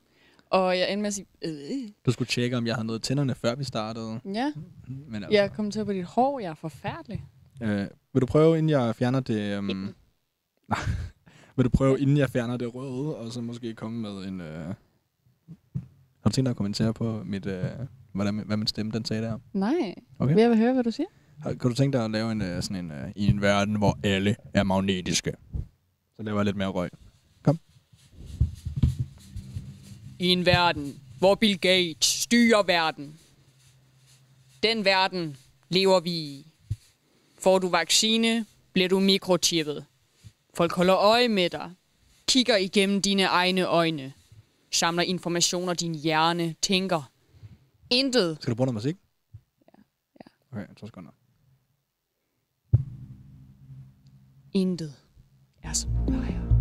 [0.49, 3.35] Og jeg endte med at sige, øh, Du skulle tjekke, om jeg havde noget tænderne,
[3.35, 4.19] før vi startede.
[4.25, 4.53] ja,
[4.87, 6.39] Men altså, jeg kom til på dit hår.
[6.39, 7.23] Jeg er forfærdelig.
[7.61, 9.57] øh, vil du prøve, inden jeg fjerner det...
[9.57, 10.79] Um, nej,
[11.55, 14.41] vil du prøve, inden jeg fjerner det røde, og så måske komme med en...
[14.41, 14.65] Øh,
[16.21, 17.63] har du tænkt dig at kommentere på, mit, øh,
[18.11, 19.39] hvordan, hvad min stemme den sagde der?
[19.53, 20.33] Nej, Okay.
[20.33, 21.07] vil jeg vil høre, hvad du siger?
[21.41, 23.75] Har- Kan du tænke dig at lave en, øh, sådan en, øh, i en verden,
[23.75, 25.33] hvor alle er magnetiske?
[26.15, 26.89] Så laver jeg lidt mere røg.
[30.19, 33.19] I en verden, hvor Bill Gates styrer verden.
[34.63, 35.37] Den verden
[35.69, 36.47] lever vi i.
[37.39, 39.85] Får du vaccine, bliver du mikrochippet.
[40.53, 41.71] Folk holder øje med dig.
[42.27, 44.13] Kigger igennem dine egne øjne.
[44.71, 47.11] Samler informationer, din hjerne tænker.
[47.89, 48.37] Intet.
[48.41, 48.95] Skal du bruge noget musik?
[50.53, 50.57] Ja.
[50.57, 51.11] Okay, to sekunder.
[54.53, 54.93] Intet
[55.63, 56.56] er som det plejer.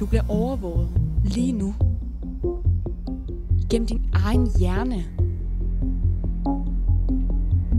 [0.00, 0.88] Du bliver overvåget
[1.24, 1.74] lige nu.
[3.58, 5.04] Igennem din egen hjerne.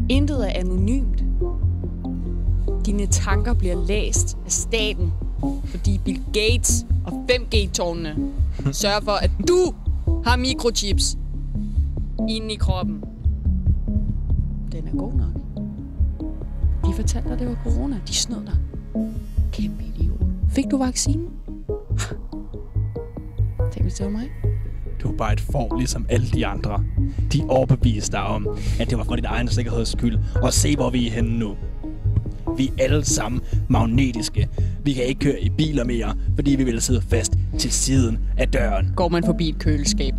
[0.09, 1.23] Intet er anonymt.
[2.85, 5.11] Dine tanker bliver læst af staten,
[5.65, 8.15] fordi Bill Gates og 5G-tårnene
[8.81, 9.73] sørger for, at du
[10.25, 11.17] har mikrochips
[12.29, 13.03] inde i kroppen.
[14.71, 15.33] Den er god nok.
[16.85, 17.95] De fortalte dig, det var corona.
[18.07, 18.57] De snød dig.
[19.51, 20.19] Kæmpe idiot.
[20.49, 21.27] Fik du vaccinen?
[23.71, 24.31] Tænk, hvis det var mig.
[25.03, 26.83] Du er bare et får, ligesom alle de andre.
[27.33, 28.47] De overbeviste dig om,
[28.79, 30.17] at det var for din egen sikkerheds skyld.
[30.41, 31.55] Og se, hvor vi er henne nu.
[32.57, 34.49] Vi er alle sammen magnetiske.
[34.83, 38.47] Vi kan ikke køre i biler mere, fordi vi vil sidde fast til siden af
[38.47, 38.93] døren.
[38.95, 40.13] Går man forbi et køleskab,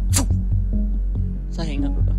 [1.51, 2.16] så hænger du der.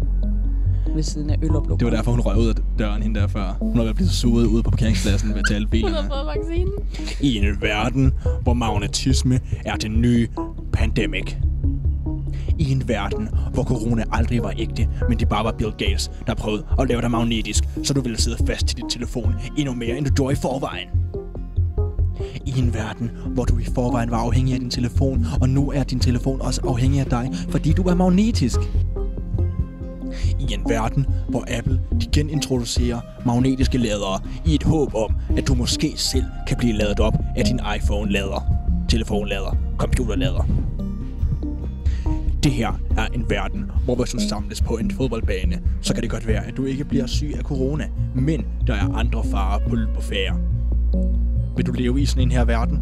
[0.97, 1.75] Ved siden af øloplukker.
[1.77, 3.57] Det var derfor, hun røg ud af døren hende der før.
[3.61, 6.09] Hun var ved at blive suget ud på parkeringspladsen ved til alle Hun har bilerne.
[6.09, 6.73] fået vaccinen.
[7.21, 10.27] I en verden, hvor magnetisme er det nye
[10.73, 11.35] pandemic.
[12.59, 16.33] I en verden, hvor corona aldrig var ægte, men det bare var Bill Gates, der
[16.35, 19.97] prøvede at lave dig magnetisk, så du ville sidde fast til din telefon endnu mere,
[19.97, 20.87] end du gjorde i forvejen.
[22.45, 25.83] I en verden, hvor du i forvejen var afhængig af din telefon, og nu er
[25.83, 28.59] din telefon også afhængig af dig, fordi du er magnetisk.
[30.39, 35.53] I en verden, hvor Apple de genintroducerer magnetiske ladere i et håb om, at du
[35.55, 38.43] måske selv kan blive ladet op af din iPhone-lader,
[38.89, 40.47] telefonlader, computerlader.
[42.43, 46.11] Det her er en verden, hvor hvis du samles på en fodboldbane, så kan det
[46.11, 49.75] godt være, at du ikke bliver syg af corona, men der er andre farer på,
[49.95, 50.39] på færre.
[51.55, 52.79] Vil du leve i sådan en her verden?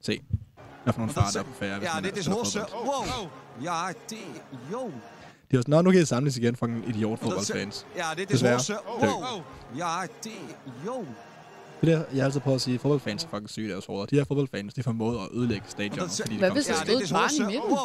[0.00, 0.20] Se.
[0.84, 2.72] Hvad for nogle farer der er på færre, Ja, dit is fodbold.
[2.84, 3.28] Wow.
[3.62, 4.16] Ja, det...
[4.72, 4.90] Jo.
[5.50, 7.86] De er sådan, Nå, nu kan I samles igen, fucking idiot-fodboldfans.
[7.96, 8.54] Ja, dit is Desværre.
[8.54, 8.72] losse.
[8.72, 9.06] Dø.
[9.06, 9.42] Wow.
[9.76, 10.32] Ja, det...
[10.86, 11.06] Jo.
[11.80, 14.06] Det er det, jeg altid prøvet at sige, fodboldfans er fucking syge i deres hoveder.
[14.06, 16.74] De her fodboldfans, de får måde at ødelægge stadion, fordi de Hvad kom hvis der
[16.74, 17.76] stod et barn i midten?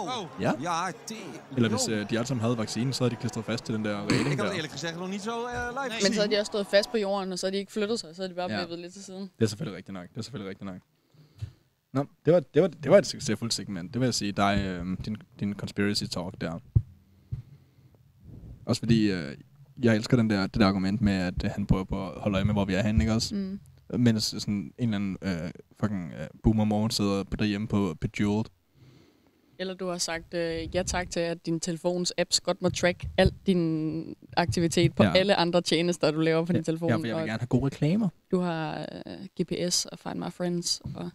[0.42, 0.52] Ja.
[0.62, 1.18] Ja, det...
[1.56, 3.86] Eller hvis øh, de alle sammen havde vaccinen, så havde de klistret fast til den
[3.86, 4.98] der had der.
[4.98, 7.40] nog niet zo uh, live Men så havde de også stået fast på jorden, og
[7.40, 8.66] så havde de ikke flyttet sig, så havde de bare Ja.
[8.66, 9.22] blevet lidt til siden.
[9.22, 10.08] Det er selvfølgelig rigtigt nok.
[10.10, 10.82] Det er selvfølgelig rigtigt nok.
[11.94, 13.94] Nå, det var, det var, det var et succesfuldt segment.
[13.94, 16.60] Det vil jeg sige, dig, øh, din, din conspiracy talk der.
[18.72, 19.38] Også fordi, øh,
[19.84, 22.36] jeg elsker den der, det der argument med, at øh, han prøver på at holde
[22.36, 23.36] øje med, hvor vi er henne, ikke også?
[23.36, 23.60] Mm.
[24.00, 28.46] Mens sådan en eller anden øh, fucking øh, boomer morgen sidder derhjemme på Bejeweled.
[29.60, 33.06] Eller du har sagt øh, ja tak til, at din telefons apps godt må track
[33.18, 35.10] al din aktivitet på Ja.
[35.10, 35.16] ja.
[35.16, 36.90] alle andre tjenester, du laver på din telefon.
[36.90, 38.10] Ja, for jeg vil og gerne have gode reklamer.
[38.32, 41.10] Du har øh, GPS og Find My Friends, og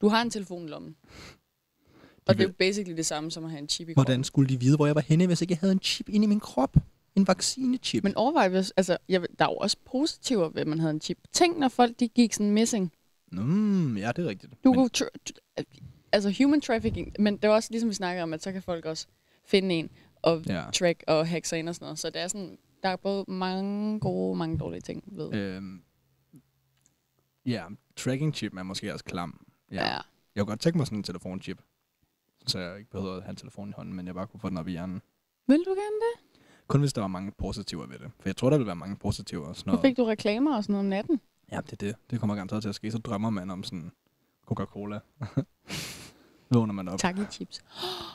[0.00, 0.96] du har en telefon i lommen.
[2.26, 4.04] Og det er jo basically det samme som at have en chip i kroppen.
[4.08, 6.24] Hvordan skulle de vide, hvor jeg var henne, hvis ikke jeg havde en chip inde
[6.24, 6.76] i min krop?
[7.14, 8.04] En vaccinechip.
[8.04, 11.00] Men overvej, hvis, altså, jeg, der er jo også positiver ved, at man havde en
[11.00, 11.18] chip.
[11.32, 12.92] Tænk, når folk de gik sådan missing.
[13.32, 14.52] Mm, ja, det er rigtigt.
[14.64, 14.90] Du Men- kunne
[16.12, 18.84] altså human trafficking, men det er også ligesom vi snakker om, at så kan folk
[18.84, 19.06] også
[19.46, 19.90] finde en
[20.22, 20.64] og Ja.
[20.74, 21.98] track og hack sig ind og sådan noget.
[21.98, 25.34] Så det er sådan, der er både mange gode og mange dårlige ting ved.
[25.34, 25.80] Øhm,
[27.46, 27.64] Ja,
[27.96, 29.46] tracking chip er måske også klam.
[29.70, 29.76] Ja.
[29.76, 29.92] Ja.
[29.92, 30.00] Jeg
[30.36, 31.58] kunne godt tænke mig sådan en telefonchip.
[32.46, 34.48] Så jeg ikke behøver at have en telefon i hånden, men jeg bare kunne få
[34.50, 35.02] den op i hjernen.
[35.46, 36.40] Vil du gerne det?
[36.68, 38.10] Kun hvis der var mange positiver ved det.
[38.20, 39.46] For jeg tror, der vil være mange positiver.
[39.46, 39.86] og Sådan Nu noget.
[39.86, 41.20] fik du reklamer og sådan noget om natten.
[41.52, 41.94] Ja, det er det.
[42.10, 42.90] Det kommer garanteret til at ske.
[42.90, 43.92] Så drømmer man om sådan
[44.46, 44.98] Coca-Cola.
[46.50, 46.98] Vågner man op.
[46.98, 47.60] Tak i chips.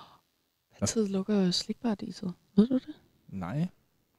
[0.77, 2.33] Hvad tid lukker slikparadiset?
[2.55, 2.95] Ved du det?
[3.29, 3.67] Nej.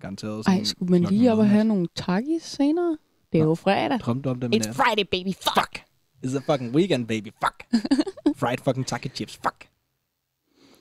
[0.01, 2.99] Garanteret Ej, skulle man lige op og have nogle takkis senere?
[3.33, 4.01] Det er jo fredag.
[4.01, 5.35] Drømte om det It's Friday, baby.
[5.35, 5.85] Fuck.
[6.27, 7.33] It's a fucking weekend, baby.
[7.45, 7.83] Fuck.
[8.41, 9.37] Fried fucking taco chips.
[9.37, 9.67] Fuck.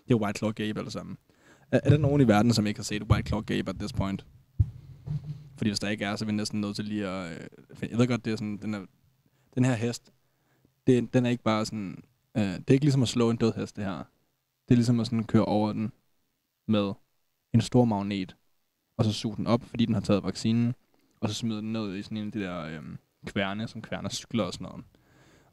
[0.10, 1.18] Det er White Claw Gabe alle sammen.
[1.72, 3.94] Er, er der nogen i verden, som ikke har set White Claw Gabe at this
[3.94, 4.26] point?
[5.58, 7.32] Fordi hvis der ikke er, så er vi næsten nødt til lige at...
[7.32, 8.58] Øh, finde- jeg ved godt, det er sådan...
[8.58, 8.86] Den, er,
[9.56, 10.14] den her hest,
[10.88, 12.04] det, den er ikke bare sådan...
[12.38, 13.98] Øh, det er ikke ligesom at slå en død hest, det her.
[14.68, 15.92] Det er ligesom at sådan køre over den
[16.68, 16.94] med
[17.54, 18.36] en stor magnet,
[18.98, 20.76] og så suge den op, fordi den har taget vaccinen,
[21.20, 22.82] og så smide den ned i sådan en af de der øh,
[23.26, 24.86] kværne, som kværner cykler og sådan noget.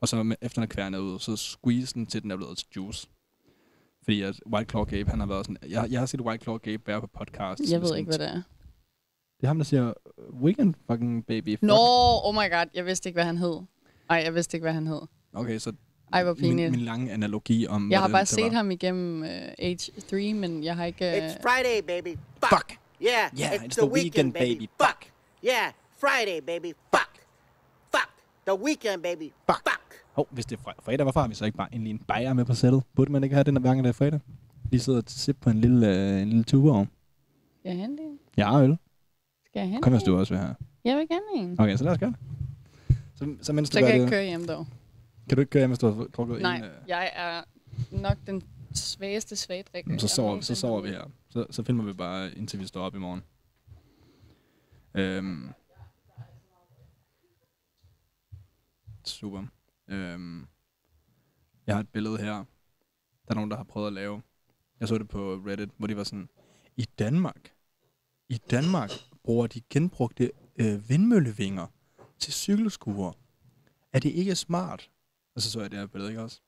[0.00, 2.59] Og så med, efter den er kværnet ud, så squeeze den til den er blevet
[2.59, 3.09] til juice.
[4.07, 5.57] Fordi at White Claw Gabe, han har været sådan...
[5.68, 7.61] Jeg, jeg har set White Claw Gabe være på podcast.
[7.70, 8.42] Jeg ved ikke, hvad det er.
[9.40, 9.92] Det er ham, der siger,
[10.42, 11.50] weekend fucking baby.
[11.52, 11.62] Fuck.
[11.62, 11.76] Nå,
[12.24, 12.66] oh my god.
[12.74, 13.61] Jeg vidste ikke, hvad han hed.
[14.11, 15.00] Ej, jeg vidste ikke, hvad han hed.
[15.34, 15.72] Okay, så
[16.12, 17.90] Ej, hvor min, min lange analogi om...
[17.90, 18.50] Jeg har bare det set var.
[18.50, 19.28] ham igennem uh,
[19.59, 21.04] Age 3, men jeg har ikke...
[21.07, 22.18] Uh, It's Friday, baby.
[22.44, 22.50] Fuck.
[22.50, 22.78] Fuck.
[23.02, 24.54] Yeah, Yeah, it's, it's the, the weekend, weekend, baby.
[24.54, 24.68] baby.
[24.82, 25.07] Fuck.
[25.44, 26.72] Yeah, Friday, baby.
[26.94, 27.12] Fuck.
[27.94, 28.11] Fuck.
[28.46, 29.32] The weekend, baby.
[29.46, 29.62] Fuck.
[29.70, 29.86] Fuck.
[30.17, 32.33] Hov, hvis det er fre- fredag, hvorfor har vi så ikke bare en lille bajer
[32.33, 32.83] med på sættet?
[32.95, 34.21] Burde man ikke have den hver gang, det er fredag?
[34.71, 36.85] Lige sidde og sippe på en lille, øh, en lille tuber.
[37.59, 38.19] Skal jeg hente en?
[38.37, 38.79] Ja, øl.
[39.47, 40.07] Skal jeg hente Kom, hvis en?
[40.09, 40.55] du også vil have.
[40.85, 41.61] Jeg vil gerne en.
[41.61, 42.11] Okay, så lad os gøre
[42.89, 42.97] det.
[43.14, 44.67] Så, så mens Så du kan jeg ikke køre hjem, dog.
[45.29, 46.64] kan du ikke køre hjem, hvis du har drukket Nej, en?
[46.64, 47.43] Øh, jeg er
[47.91, 48.43] nok den
[48.75, 49.99] svageste svagdrikker.
[49.99, 51.05] så jeg sover, så sover vi her.
[51.31, 53.23] Så, så filmer vi bare, indtil vi står op i morgen.
[54.95, 55.49] Øhm.
[59.05, 59.43] Super.
[59.89, 60.47] Øhm.
[61.66, 62.34] Jeg har et billede her.
[63.28, 64.22] Der er nogen, der har prøvet at lave.
[64.80, 66.28] Jeg så det på Reddit, hvor de var sådan,
[66.76, 67.53] i Danmark,
[68.28, 68.91] i Danmark
[69.24, 71.66] bruger de genbrugte øh, vindmøllevinger
[72.18, 73.12] til cykelskuer.
[73.93, 74.91] Er det ikke smart?
[75.34, 76.41] Og så så jeg det her billede, ikke også?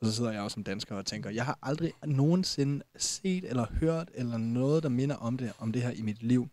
[0.00, 3.66] Og så sidder jeg også som dansker og tænker, jeg har aldrig nogensinde set eller
[3.70, 6.48] hørt eller noget, der minder om det, om det her i mit liv.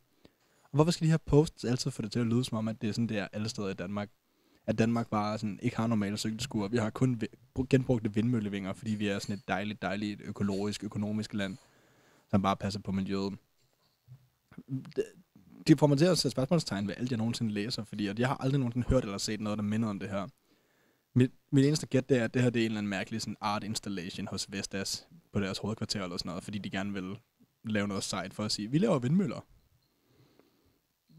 [0.64, 2.82] Og hvorfor skal de her posts altid få det til at lyde som om, at
[2.82, 4.10] det er sådan, det er alle steder i Danmark?
[4.66, 6.68] At Danmark bare sådan, ikke har normale cykelskuer.
[6.68, 7.22] Vi har kun
[7.70, 11.58] genbrugte vindmøllevinger, fordi vi er sådan et dejligt, dejligt økologisk, økonomisk land,
[12.30, 13.38] som bare passer på miljøet.
[14.96, 15.04] Det,
[15.68, 18.28] det får mig til at sætte spørgsmålstegn ved alt, jeg nogensinde læser, fordi at jeg
[18.28, 20.28] har aldrig nogensinde hørt eller set noget, der minder om det her.
[21.16, 23.22] Mit, mit eneste gæt, det er, at det her det er en eller anden mærkelig
[23.22, 27.18] sådan art installation hos Vestas på deres hovedkvarter eller sådan noget, fordi de gerne vil
[27.64, 29.46] lave noget sejt for at sige, vi laver vindmøller.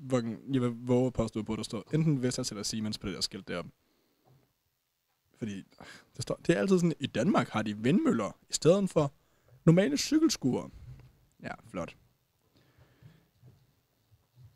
[0.02, 0.22] Hvor,
[0.52, 3.14] jeg vil våge at påstå på, at der står enten Vestas eller Siemens på det
[3.14, 3.70] der skilt deroppe.
[5.38, 5.56] Fordi
[6.16, 9.12] det, står, det er altid sådan, i Danmark har de vindmøller i stedet for
[9.64, 10.68] normale cykelskuer.
[11.42, 11.96] Ja, flot.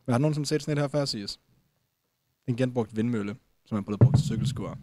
[0.04, 1.40] Hvad har du nogensinde set sådan et her før, siges?
[2.46, 4.74] En genbrugt vindmølle, som er blevet brugt til cykelskuer.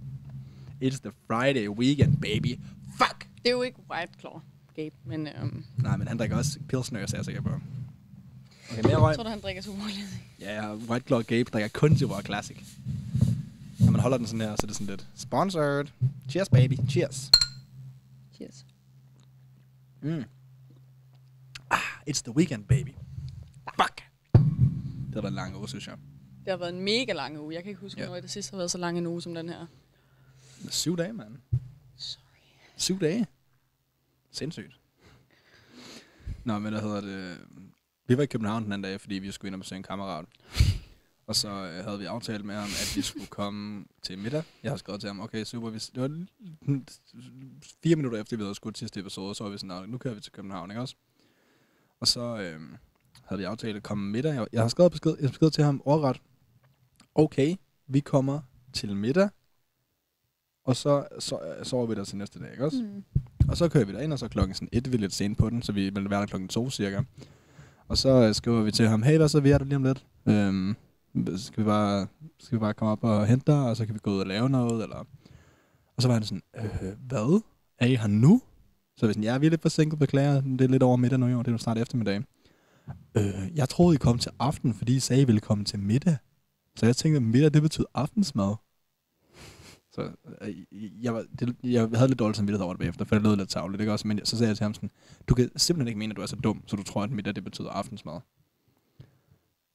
[0.84, 2.60] It's the Friday weekend, baby.
[2.98, 3.28] Fuck!
[3.38, 4.40] Det er jo ikke White Claw,
[4.76, 7.50] Gabe, men øhm, Nej, men han drikker også pilsner, så er jeg sikker på.
[8.72, 9.10] Okay, mere røg.
[9.10, 9.84] jeg tror du, han drikker super
[10.40, 12.58] Ja, ja, White Claw Gabe drikker kun Super Classic.
[13.80, 15.86] Når man holder den sådan her, så er det sådan lidt sponsored.
[16.30, 16.74] Cheers, baby.
[16.90, 17.32] Cheers.
[18.36, 18.66] Cheers.
[20.02, 20.24] Mm.
[21.70, 22.90] Ah, it's the weekend, baby.
[23.82, 24.04] Fuck.
[25.08, 25.96] Det var da en lang uge, synes jeg.
[26.46, 27.54] Det har været en mega lang uge.
[27.54, 28.06] Jeg kan ikke huske, Ja.
[28.08, 29.66] hvornår det sidste har været så lang en uge som den her.
[30.70, 31.36] Syv dage, mand.
[31.98, 32.22] Sorry.
[32.78, 33.28] Syv dage.
[34.32, 34.80] Sindssygt.
[36.44, 37.38] Nå, men hvad hedder det?
[38.08, 40.26] Vi var i København den anden dag, fordi vi skulle ind og besøge en kammerat.
[41.28, 44.44] Og så øh, havde vi aftalt med ham, at vi skulle komme til middag.
[44.64, 45.70] Jeg har skrevet til ham, okay, super.
[45.70, 46.26] Hvis, det var
[47.84, 50.14] fire minutter efter, vi havde skudt sidste episode, så var vi sådan, "Nå, nu kører
[50.14, 50.96] vi til København, ikke også?
[52.00, 52.62] Og så øh,
[53.26, 54.34] havde vi aftalt at komme middag.
[54.34, 56.22] Jeg, jeg har skrevet besked, jeg har besked til ham overret.
[57.16, 57.56] Okay,
[57.88, 58.42] vi kommer
[58.74, 59.30] til middag.
[60.66, 62.84] Og så, så øh, sover vi der til næste dag, ikke også?
[62.84, 63.04] Mm.
[63.48, 65.50] Og så kører vi derind, og så klokken sådan et, vi er lidt sent på
[65.50, 67.02] den, så vi vil være der klokken to cirka.
[67.88, 69.84] Og så øh, skriver vi til ham, hey, hvad så, vi er der lige om
[69.84, 70.06] lidt.
[70.28, 70.76] Øhm,
[71.38, 72.08] skal, vi bare,
[72.40, 74.28] skal vi bare komme op og hente dig, og så kan vi gå ud og
[74.28, 75.06] lave noget, eller...
[75.96, 77.42] Og så var han sådan, øh, hvad?
[77.80, 78.42] Er I her nu?
[78.98, 81.28] Så hvis jeg ja, vi er lidt forsinket, beklager, det er lidt over middag nu,
[81.28, 82.24] jo, det er jo snart eftermiddag.
[83.18, 86.18] Øh, jeg troede, I kom til aften, fordi I sagde, I ville komme til middag.
[86.76, 88.56] Så jeg tænkte, at middag, det betyder aftensmad.
[89.94, 93.24] Så øh, jeg, var, det, jeg havde lidt dårligt samvittighed over det bagefter, for det
[93.24, 94.08] lød lidt tavligt, ikke også?
[94.08, 94.92] Men så sagde jeg til ham sådan,
[95.28, 97.36] du kan simpelthen ikke mene, at du er så dum, så du tror, at middag
[97.36, 98.20] det betyder aftensmad.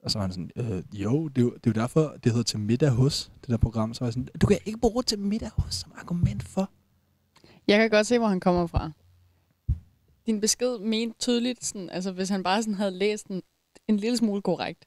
[0.02, 2.32] Og så var han sådan, øh, jo, det er jo, det er jo derfor, det
[2.32, 3.94] hedder til middag hos, det der program.
[3.94, 6.70] Så var jeg sådan, du kan ikke bruge til middag hos som argument for.
[7.68, 8.90] Jeg kan godt se, hvor han kommer fra.
[10.26, 13.42] Din besked mente tydeligt, sådan, altså hvis han bare sådan havde læst den
[13.88, 14.86] en lille smule korrekt.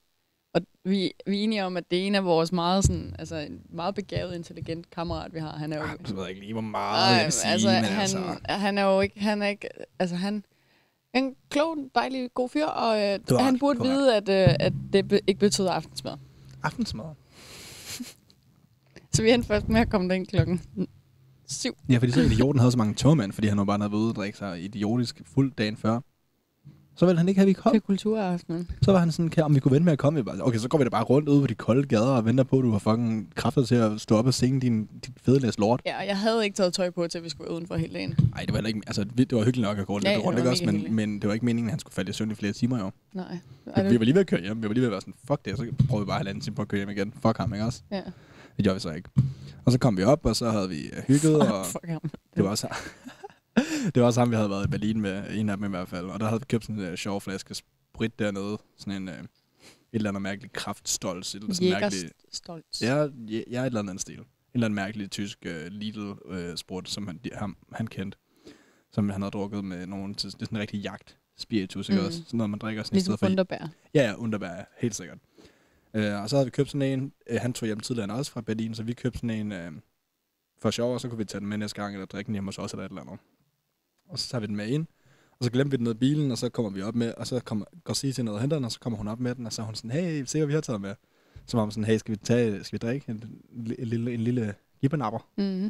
[0.54, 3.36] Og vi, vi er enige om, at det er en af vores meget, sådan, altså,
[3.36, 5.52] en meget begavet, intelligent kammerat, vi har.
[5.58, 8.02] Han er jo, Jeg ved ikke lige, hvor meget jeg vil sige, altså, men han,
[8.02, 8.38] altså...
[8.49, 9.68] han er jo ikke, han er ikke,
[9.99, 10.45] altså han
[11.14, 13.93] en klog, dejlig, god fyr, og øh, Du han burde korrekt.
[13.95, 16.14] vide, at, øh, at det be, ikke betyder aftensmad.
[16.64, 17.06] Aftensmad.
[19.14, 20.62] Så vi endte først med at komme derind klokken
[21.47, 21.78] syv.
[21.89, 24.16] Ja, fordi så idioten havde så mange tørmænd, fordi han var bare været ude og
[24.16, 25.99] drikke sig idiotisk fuld dagen før.
[26.96, 27.72] Så ville han ikke have, at vi kom.
[27.74, 28.70] Til kulturaftenen.
[28.82, 30.24] Så var han sådan, kan, om vi kunne vente med at komme.
[30.24, 32.44] Bare, okay, så går vi da bare rundt ude på de kolde gader og venter
[32.44, 35.39] på, at du har fucking kræfter til at stå op og synge din, dit fede
[35.39, 35.82] læs lort.
[35.86, 38.16] Ja, jeg havde ikke taget tøj på, til vi skulle udenfor hele dagen.
[38.36, 40.44] Nej, det var ikke, altså, det var hyggeligt nok at gå lidt Ja, rundt, det
[40.44, 40.66] ikke også?
[40.66, 40.96] Men, hyggeligt.
[40.96, 42.92] men det var ikke meningen, at han skulle falde i søvn i flere timer, jo.
[43.14, 43.38] Nej.
[43.84, 44.62] Vi, vi var lige ved at køre hjem.
[44.64, 46.56] Vi var lige ved at være sådan, fuck det, så prøver vi bare halvanden time
[46.56, 47.14] på at køre hjem igen.
[47.22, 47.82] Fuck ham, ikke også?
[47.92, 48.02] Ja.
[48.58, 49.10] Det gjorde vi så ikke.
[49.66, 52.02] Og så kom vi op, og så havde vi øh, hygget, og Fuck ham.
[52.36, 52.68] det var også
[53.95, 55.88] det var også ham, vi havde været i Berlin med, en af dem i hvert
[55.89, 56.06] fald.
[56.06, 58.58] Og der havde vi købt sådan en uh, sjov flaske sprit dernede.
[58.78, 59.26] Sådan en, uh, et
[59.93, 61.36] eller andet mærkeligt kraftstolz.
[61.36, 62.82] Et eller sådan mærkeligt, Jægerstolt.
[62.82, 64.18] ja, ja, ja, et eller andet stil.
[64.20, 68.18] En eller anden mærkelig tysk uh, Lidl uh, sprut, som han, ham, han kendte.
[68.91, 72.02] Som han havde drukket med nogen til, det er sådan en rigtig jagt spiritus, ikke
[72.02, 72.08] Mm.
[72.08, 72.22] også?
[72.26, 73.28] Sådan noget, man drikker sådan i Ligesom stedet for...
[73.32, 73.68] underbær.
[73.93, 75.18] Ja, ja, underbær, ja, helt sikkert.
[75.93, 78.41] Uh, og så havde vi købt sådan en, uh, han tog hjem tidligere os fra
[78.41, 79.80] Berlin, så vi købte sådan en uh,
[80.62, 82.47] for sjov, og så kunne vi tage den med næste gang, eller drikke den hjemme
[82.47, 83.20] hos os, eller et eller andet.
[84.12, 84.86] Og så tager vi den med ind,
[85.39, 87.28] og så glemte vi den ned i bilen, og så kommer vi op med, og
[87.28, 89.36] så kommer, går Sige til ned og henter den, og så kommer hun op med
[89.36, 90.95] den, og så er hun sådan, hey, se hvad vi har taget med.
[91.45, 93.24] Så var hun sådan, hey, skal vi, tage, skal vi drikke en,
[93.80, 95.28] en, lille, en lille gibbernapper?
[95.38, 95.66] Mm.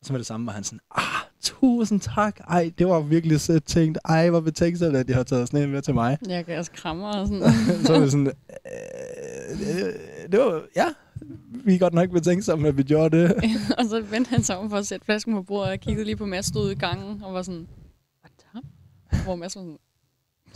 [0.00, 1.04] Og så var det samme, var han sådan, ah,
[1.40, 5.48] tusind tak, ej, det var virkelig sødt tænkt, ej, hvor betænksomt, at de har taget
[5.48, 6.18] sådan en med til mig.
[6.28, 7.54] Jeg kan også krammer og sådan noget.
[7.86, 8.26] så var det sådan,
[8.72, 10.86] øh, det, det var, ja,
[11.64, 13.32] vi er godt nok betænksomme, at vi gjorde det.
[13.78, 16.04] og så vendte han sig om for at sætte flasken på bordet, og jeg kiggede
[16.04, 17.68] lige på Mads, stod i gangen, og var sådan,
[18.54, 18.64] what?
[19.24, 19.78] Hvor Mads var sådan,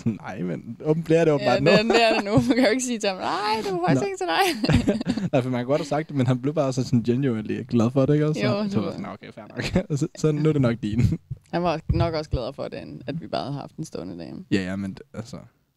[0.21, 1.71] Nej, men åben bliver det jo ja, nu.
[1.71, 2.31] er- det er det nu.
[2.33, 5.23] Man kan jo ikke sige til ham, nej, det var faktisk ikke til dig.
[5.33, 7.63] Nej, for man kan godt have sagt det, men han blev bare så sådan genuinely
[7.69, 8.41] glad for det, ikke også?
[8.41, 9.45] Jo, så, det så var sådan, okay, fair
[9.89, 9.99] nok.
[9.99, 11.01] så, så nu er det nok din.
[11.53, 14.45] han var nok også glad for det, at vi bare havde haft en stående dame.
[14.51, 15.37] ja, ja, men altså...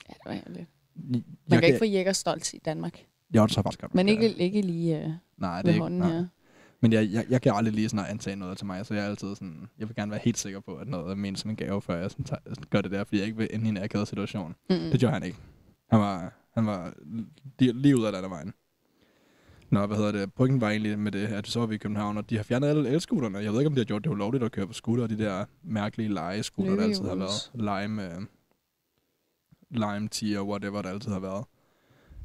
[0.10, 0.70] Ja, det var herligt.
[1.12, 3.00] Jeg, Man kan ikke få jægerstolt i Danmark.
[3.34, 5.90] Jeg tror faktisk godt, Men ikke, ikke lige uh, Nej, det er ikke.
[5.90, 6.10] Nej.
[6.10, 6.26] her.
[6.82, 9.04] Men jeg, jeg, jeg kan aldrig lige sådan at antage noget til mig, så jeg
[9.04, 11.50] er altid sådan, jeg vil gerne være helt sikker på, at noget er ment som
[11.50, 13.70] en gave, før jeg sådan tager, gør det der, fordi jeg ikke vil ende i
[13.70, 14.56] en akavet situation.
[14.70, 14.76] Mm.
[14.76, 15.38] Det gjorde han ikke.
[15.90, 16.94] Han var, han var
[17.60, 18.54] lige, lige ud af landevejen.
[19.70, 20.34] Nå, hvad hedder det?
[20.34, 22.68] Pointen var egentlig med det, at så var vi i København, og de har fjernet
[22.68, 23.38] alle elscooterne.
[23.38, 25.46] Jeg ved ikke, om de har gjort det ulovligt at køre på scooter, de der
[25.64, 27.52] mærkelige lejescooter, der altid har været.
[27.54, 28.22] Lime, øh,
[29.72, 31.46] lime tier, whatever, der altid har været.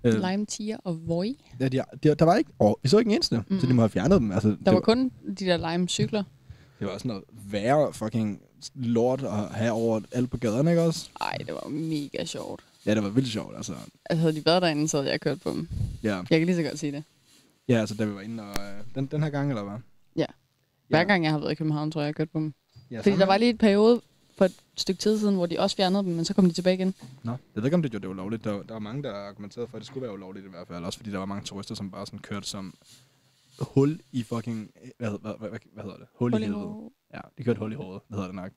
[0.04, 1.44] Øh, Lime, tiger og Voi.
[1.60, 3.60] Ja, de, de, der var ikke, oh, vi så ikke en eneste, mm.
[3.60, 4.32] så de må have fjernet dem.
[4.32, 6.22] Altså, Der var var, kun de der lime cykler.
[6.78, 8.40] det var sådan noget værre fucking
[8.74, 11.08] lort at have over alt på gaderne, ikke også?
[11.20, 12.60] Ej, det var mega sjovt.
[12.86, 13.72] Ja, det var vildt sjovt, altså.
[14.10, 15.68] Altså, havde de været derinde, så havde jeg kørt på dem.
[16.02, 17.04] Ja, Jeg kan lige så godt sige det.
[17.68, 19.78] ja altså, da vi var inde, og øh, den, den her gang, eller hvad?
[20.16, 20.26] Ja.
[20.88, 22.54] Hver gang jeg har været i København, tror jeg, jeg har kørt på dem.
[22.90, 24.00] Ja, Fordi der var lige et periode
[24.38, 26.74] for et stykke tid siden, hvor de også fjernede dem, men så kom de tilbage
[26.74, 26.94] igen.
[27.22, 28.44] Nå, jeg ved ikke, om det gjorde det ulovligt.
[28.44, 30.84] Der, der var mange, der argumenterede for, at det skulle være ulovligt i hvert fald.
[30.84, 32.74] Også fordi der var mange turister, som bare sådan kørte som
[33.58, 34.70] hul i fucking...
[34.98, 36.06] Hvad, hvad, hvad, hvad, hvad hedder det?
[36.14, 36.90] Hul, Hul i helvede.
[37.14, 38.50] Ja, de kørte hul i hovedet, det hedder det nok.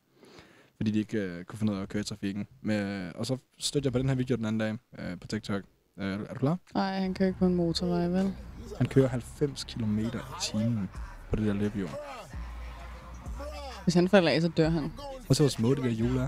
[0.78, 2.48] Fordi de ikke øh, kunne finde ud af at køre i trafikken.
[2.62, 5.64] Men, og så stødte jeg på den her video den anden dag øh, på TikTok.
[6.00, 6.58] Øh, er du klar?
[6.74, 8.34] Nej, han kører ikke på en motorvej, vel?
[8.78, 10.10] Han kører 90 km i
[10.42, 10.90] timen
[11.30, 11.90] på det der løbehjul.
[13.86, 14.92] Hvis han falder af, så dør han.
[15.30, 16.28] Og så hvor små det der hjul er.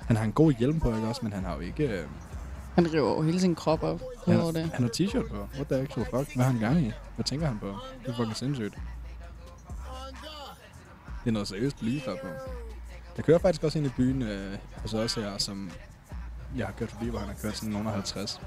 [0.00, 1.20] Han har en god hjelm på, ikke også?
[1.22, 1.88] Men han har jo ikke...
[1.88, 2.06] Øh,
[2.74, 4.00] Han river jo hele sin krop op.
[4.26, 4.62] han, Over det.
[4.62, 5.48] har, han har t-shirt på.
[5.54, 6.34] What the actual fuck?
[6.34, 6.92] Hvad har han gang i?
[7.14, 7.66] Hvad tænker han på?
[8.02, 8.74] Det er fucking sindssygt.
[11.24, 12.28] Det er noget seriøst lys der på.
[13.16, 15.70] Der kører faktisk også ind i byen øh, hos os her, som
[16.56, 18.40] jeg har kørt forbi, hvor han har kørt sådan nogen af 50.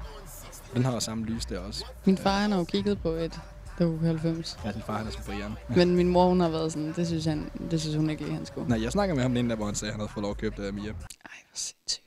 [0.74, 1.84] Den har samme lys der også.
[2.04, 3.40] Min far, han har jo kigget på et
[3.78, 4.58] Doge 90.
[4.64, 5.52] Ja, din far han er som Brian.
[5.86, 8.34] Men min mor, hun har været sådan, det synes, han, det synes hun ikke lige,
[8.34, 8.68] han skulle.
[8.68, 10.22] Nej, jeg snakker med ham den ene der, hvor han sagde, at han havde fået
[10.22, 10.84] lov at købe det af Mia.
[10.90, 12.04] Ej, hvor sindssygt.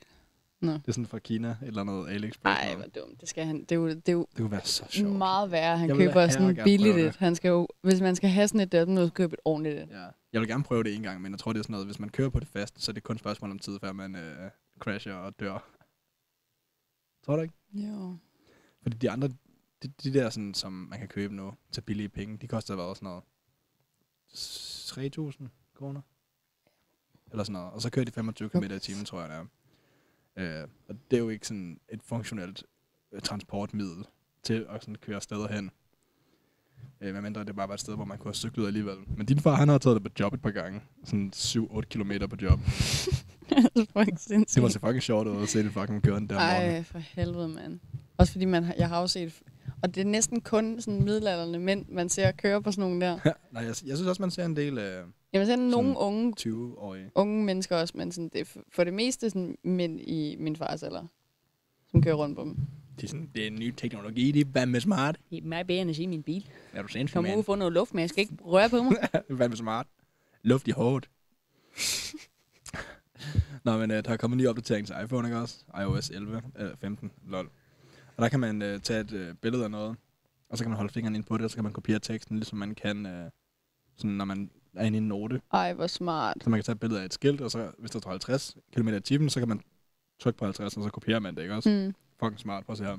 [0.61, 0.71] Nå.
[0.71, 2.59] Det er sådan fra Kina, eller andet AliExpress.
[2.59, 2.91] Ej, noget.
[2.93, 3.21] hvor dumt.
[3.21, 5.15] Det, skal han, det, er jo, det er jo Det kunne være så sjovt.
[5.15, 5.77] meget værre.
[5.77, 7.03] Han Jeg køber da sådan billigt et.
[7.05, 7.15] det.
[7.15, 9.39] Han skal jo, hvis man skal have sådan et der, så må man købe et
[9.45, 9.87] ordentligt et.
[9.91, 10.05] Ja.
[10.33, 11.99] Jeg vil gerne prøve det en gang, men jeg tror, det er sådan noget, hvis
[11.99, 14.15] man kører på det fast, så er det kun et spørgsmål om tid, før man
[14.15, 14.49] øh,
[14.79, 15.69] crasher og dør.
[17.25, 17.53] Tror du ikke?
[17.73, 18.15] Jo.
[18.83, 19.29] Fordi de andre,
[19.83, 22.95] de, de der, sådan, som man kan købe nu til billige penge, de koster hvad
[22.95, 23.23] sådan noget
[24.33, 26.01] 3.000 kroner?
[27.31, 27.71] Eller sådan noget.
[27.73, 30.61] Og så kører de 25 km i timen, tror jeg det er.
[30.61, 32.63] Øh, og det er jo ikke sådan et funktionelt
[33.11, 34.05] øh, transportmiddel
[34.43, 35.71] til at sådan køre steder hen.
[37.01, 38.97] Øh, medmindre det bare var et sted, hvor man kunne have cyklet alligevel.
[39.17, 40.81] Men din far, han har taget det på job et par gange.
[41.05, 42.59] Sådan 7-8 kilometer på job.
[44.55, 46.71] det var så fucking sjovt at se det fucking køre den der morgen.
[46.75, 47.79] Ej, for helvede, mand.
[48.17, 49.41] Også fordi man, har- jeg har også set...
[49.83, 53.15] Og det er næsten kun sådan middelalderne mænd, man ser køre på sådan nogle der.
[53.53, 55.03] Nej, jeg, jeg synes også, man ser en del af
[55.33, 57.11] Jamen, så er der nogle unge, 20-årige.
[57.15, 60.83] unge mennesker også, men sådan, det er for- det meste sådan mænd i min fars
[60.83, 61.05] alder,
[61.91, 62.57] som kører rundt på dem.
[62.95, 65.19] Det er, sådan, det er en ny teknologi, det er med smart.
[65.29, 66.49] Det er mig bedre end at se min bil.
[66.73, 68.83] Er du sindssyg, Kom ud og få noget luft, men jeg skal ikke røre på
[68.83, 68.95] mig.
[69.37, 69.87] Hvad med smart?
[70.43, 71.09] Luft i hårdt.
[73.63, 75.55] Nå, men uh, der er kommet en ny opdatering til iPhone, ikke også?
[75.81, 77.49] iOS 11, eller 15, lol.
[78.21, 79.97] Og der kan man uh, tage et uh, billede af noget,
[80.49, 82.35] og så kan man holde fingeren ind på det, og så kan man kopiere teksten,
[82.37, 83.31] ligesom man kan, uh,
[83.97, 85.41] sådan, når man er inde i en note.
[85.53, 86.37] Ej, hvor smart.
[86.43, 88.57] Så man kan tage et billede af et skilt, og så hvis der står 50
[88.75, 89.61] km i timen, så kan man
[90.19, 91.69] trykke på 50, og så kopierer man det, ikke også?
[91.69, 91.95] Mm.
[92.19, 92.97] Fucking smart, prøv at se her.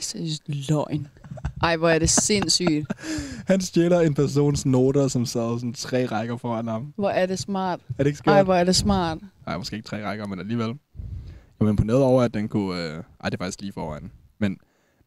[0.00, 1.08] Er seriøst løgn.
[1.62, 2.86] Ej, hvor er det sindssygt.
[3.50, 6.92] Han stjæler en persons noter, som sad sådan tre rækker foran ham.
[6.96, 7.80] Hvor er det smart.
[7.88, 8.34] Er det ikke skørt?
[8.34, 9.18] Ej, hvor er det smart.
[9.46, 10.66] Nej, måske ikke tre rækker, men alligevel.
[10.66, 12.82] Jeg var imponeret over, at den kunne...
[12.82, 12.94] Øh...
[12.94, 14.10] Ej, det er faktisk lige foran.
[14.38, 14.56] Men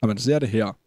[0.02, 0.78] når man ser det her,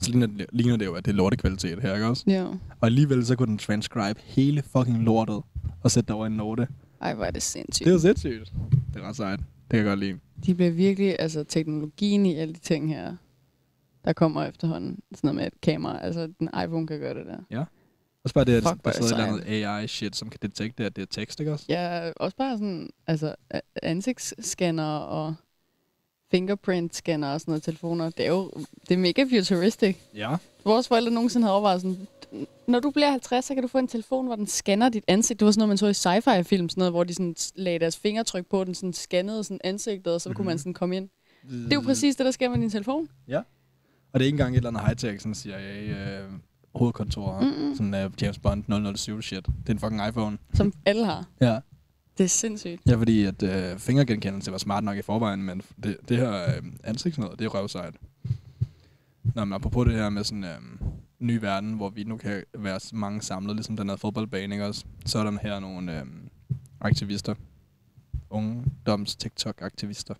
[0.00, 2.24] så ligner det, ligner det jo, at det er lortekvalitet her, ikke også?
[2.26, 2.44] Ja.
[2.80, 5.42] Og alligevel så kunne den transcribe hele fucking lortet
[5.82, 6.68] og sætte det over en note.
[7.00, 7.86] Ej, hvor er det sindssygt.
[7.86, 8.52] Det er sindssygt.
[8.94, 9.40] Det er ret sejt.
[9.70, 10.18] Det kan jeg godt lide.
[10.46, 13.16] De bliver virkelig, altså teknologien i alle de ting her,
[14.04, 15.00] der kommer efterhånden.
[15.14, 17.38] Sådan noget med et kamera, altså den iPhone kan gøre det der.
[17.50, 17.64] Ja.
[18.24, 20.38] Og så bare det, at Fuck, der er sidder et eller andet AI-shit, som kan
[20.42, 21.64] detekte, at det er tekst, ikke også?
[21.68, 23.34] Ja, også bare sådan, altså
[23.82, 25.34] ansigtsscanner og
[26.30, 28.10] fingerprint-scanner og sådan noget telefoner.
[28.10, 28.50] Det er jo
[28.88, 29.96] det er mega futuristic.
[30.14, 30.36] Ja.
[30.64, 32.06] Vores forældre nogensinde havde overvejet sådan,
[32.66, 35.40] når du bliver 50, så kan du få en telefon, hvor den scanner dit ansigt.
[35.40, 37.96] Det var sådan noget, man så i sci-fi-film, sådan noget, hvor de sådan lagde deres
[37.96, 40.36] fingertryk på, den sådan scannede sådan ansigtet, og så mm-hmm.
[40.36, 41.08] kunne man sådan komme ind.
[41.50, 43.08] Det er jo præcis det, der sker med din telefon.
[43.28, 43.38] Ja.
[44.12, 46.30] Og det er ikke engang et eller andet high-tech, sådan CIA øh,
[46.74, 47.76] hovedkontor, Mm-mm.
[47.76, 49.46] sådan uh, James Bond 007 shit.
[49.46, 50.38] Det er en fucking iPhone.
[50.54, 51.26] Som alle har.
[51.40, 51.58] Ja.
[52.18, 52.82] Det er sindssygt.
[52.86, 56.62] Ja, fordi at øh, fingergenkendelse var smart nok i forvejen, men det, det her øh,
[56.84, 57.94] ansigtsnød, det er røvsejt.
[59.34, 60.58] Nå, men apropos det her med sådan øh,
[61.18, 64.84] ny verden, hvor vi nu kan være mange samlet, ligesom den her fodboldbane, ikke også?
[65.06, 66.06] Så er der her nogle øh,
[66.80, 67.34] aktivister.
[68.30, 70.14] Ungdoms TikTok-aktivister.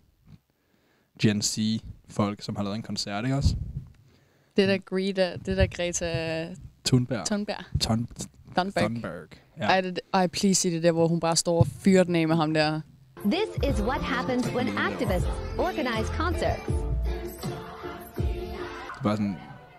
[1.22, 3.56] Gen Z-folk, som har lavet en koncert, ikke også?
[4.56, 7.26] Det der Greta, det der Greta Thunberg.
[7.26, 7.64] Thunberg.
[7.80, 8.08] Thun
[8.58, 8.82] Thunberg.
[8.82, 9.28] Thunberg.
[9.58, 9.64] Ja.
[9.64, 12.28] Ej, det, ej, please sig det der, hvor hun bare står og fyrer den af
[12.28, 12.80] med ham der.
[13.24, 15.28] This is what happens when activists
[15.58, 16.66] organize concerts.
[18.96, 19.36] Det er bare sådan en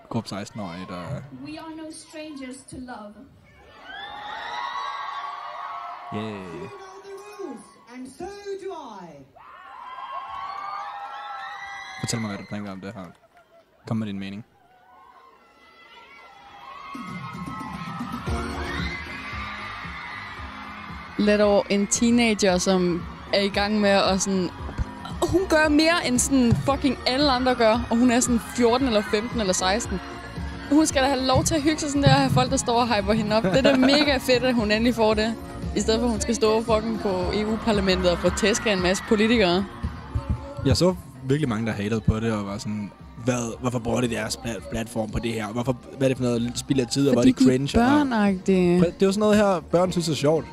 [0.10, 1.04] gruppe 16-årige, der...
[1.46, 3.14] We are no strangers to love.
[6.14, 6.70] Yeah.
[7.94, 8.26] And so
[8.64, 8.72] do
[9.02, 9.10] I.
[12.00, 13.06] Fortæl mig, hvad du tænker om det her.
[13.88, 14.46] Kom med din mening.
[21.20, 23.02] Lidt over en teenager, som
[23.34, 24.50] er i gang med at sådan...
[25.22, 29.02] Hun gør mere end sådan fucking alle andre gør, og hun er sådan 14 eller
[29.12, 30.00] 15 eller 16.
[30.72, 32.58] Hun skal da have lov til at hygge sig sådan der, og have folk, der
[32.58, 33.44] står og hyper hende op.
[33.44, 35.34] Det er da mega fedt, at hun endelig får det.
[35.76, 38.82] I stedet for, at hun skal stå fucking på EU-parlamentet og få tæsk af en
[38.82, 39.66] masse politikere.
[40.66, 42.92] Jeg så virkelig mange, der hatede på det, og var sådan,
[43.26, 45.48] hvad, hvorfor bruger de deres plat- platform på det her?
[45.48, 47.44] Hvorfor, hvad er det for noget spild af tid, og hvor er Fordi det de
[47.44, 47.80] er cringe?
[47.82, 48.80] og- børnagtige.
[48.80, 50.46] Det er jo sådan noget her, børn synes er sjovt.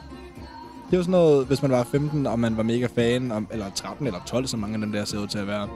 [0.86, 3.46] Det er jo sådan noget, hvis man var 15, og man var mega fan, om,
[3.50, 5.68] eller 13 eller 12, som mange af dem der ser ud til at være.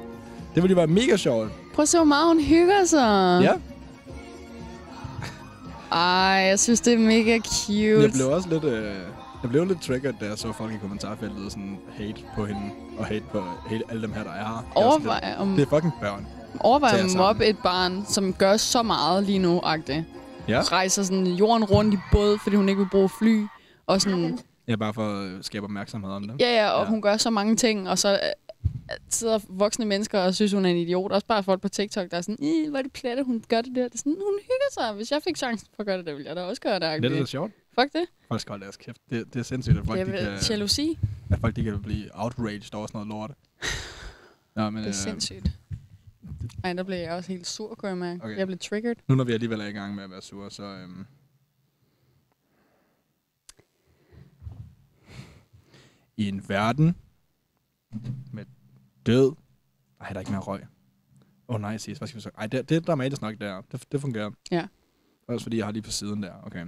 [0.54, 1.50] Det ville jo være mega sjovt.
[1.74, 3.40] Prøv at se, hvor meget hun hygger sig.
[3.42, 3.52] Ja.
[5.92, 6.00] Ej,
[6.48, 8.02] jeg synes, det er mega cute.
[8.02, 8.94] Jeg blev også lidt, øh,
[9.42, 12.60] jeg blev lidt triggered, da jeg så folk i kommentarfeltet sådan hate på hende,
[12.98, 14.64] og hate på hele, alle dem her, der er her.
[14.76, 16.26] Er Overvej, lidt- om- Det er fucking børn.
[16.60, 20.04] Overvej at mobbe et barn, som gør så meget lige nu, agtigt.
[20.48, 20.60] Ja.
[20.60, 23.44] Rejser sådan jorden rundt i båd, fordi hun ikke vil bruge fly.
[23.86, 24.38] Og sådan,
[24.70, 26.40] Ja, bare for at skabe opmærksomhed om det.
[26.40, 26.90] ja, ja, og ja.
[26.90, 30.70] hun gør så mange ting, og så øh, sidder voksne mennesker og synes, hun er
[30.70, 31.12] en idiot.
[31.12, 33.60] Også bare folk på TikTok, der er sådan, "Ih, hvor er det platte, hun gør
[33.60, 33.82] det der.
[33.84, 34.92] Det er sådan, hun hygger sig.
[34.92, 37.02] Hvis jeg fik chancen for at gøre det, det ville jeg da også gøre det.
[37.02, 37.52] Det er da sjovt.
[37.80, 38.04] Fuck det.
[38.28, 38.98] Folk skal holde deres kæft.
[39.10, 40.98] Det, det er sindssygt, at folk, Jeg de kan, jalousi.
[41.30, 43.30] at folk de kan blive outraged over sådan noget lort.
[44.56, 45.50] Ja, men, Det er øh, sindssygt.
[46.64, 48.24] Ej, der blev jeg også helt sur, kunne jeg mærke.
[48.24, 48.38] Okay.
[48.38, 48.96] Jeg blev triggered.
[49.08, 50.62] Nu når vi alligevel er i gang med at være sure, så...
[50.62, 51.06] Øhm,
[56.20, 56.96] I en verden
[58.32, 58.44] med
[59.06, 59.32] død...
[60.00, 60.60] Ej, der er ikke mere røg.
[61.48, 62.30] Åh oh, nej, sis, hvad skal vi så?
[62.38, 63.62] Ej, det, det er dramatisk nok der.
[63.72, 64.30] Det, det fungerer.
[64.50, 64.66] Ja.
[65.28, 66.32] Også fordi jeg har lige på siden der.
[66.42, 66.66] Okay.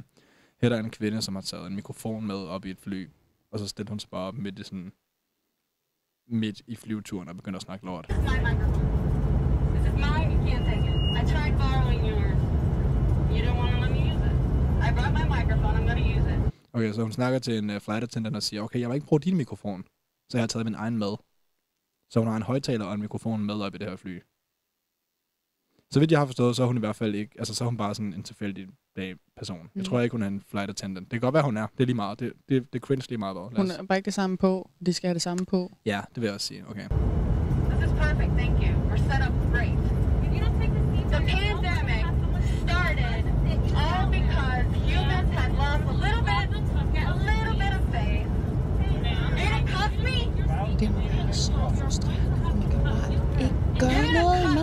[0.61, 3.09] Her er der en kvinde, som har taget en mikrofon med op i et fly.
[3.51, 4.93] Og så stillede hun sig bare op midt i sådan
[6.29, 8.05] midt i flyveturen og begyndte at snakke lort.
[8.05, 10.97] This is mine, you can't take it.
[11.21, 12.39] I tried borrowing yours.
[13.31, 14.35] You didn't want to let me use it.
[14.87, 16.62] I brought my microphone, I'm gonna use it.
[16.75, 19.07] Okay, så hun snakker til en uh, flight attendant og siger, okay, jeg vil ikke
[19.07, 19.85] bruge din mikrofon,
[20.31, 21.15] så jeg har taget min egen med.
[22.11, 24.23] Så hun har en højtaler og en mikrofon med op i det her fly.
[25.91, 27.69] Så vidt jeg har forstået, så er hun i hvert fald ikke, altså så er
[27.69, 29.63] hun bare sådan en tilfældig dag person.
[29.63, 29.71] Mm.
[29.77, 31.11] Jeg tror ikke, hun er en flight attendant.
[31.11, 31.67] Det kan godt være, hun er.
[31.67, 32.21] Det er lige meget.
[32.21, 33.37] Det, det, det er cringe lige meget.
[33.37, 34.71] Lad Hun er bare ikke det samme på.
[34.87, 35.77] De skal have det samme på.
[35.87, 36.65] Ja, det vil jeg også sige.
[36.69, 36.89] Okay.
[37.71, 38.91] This is perfect, thank you.
[38.91, 39.42] We're set up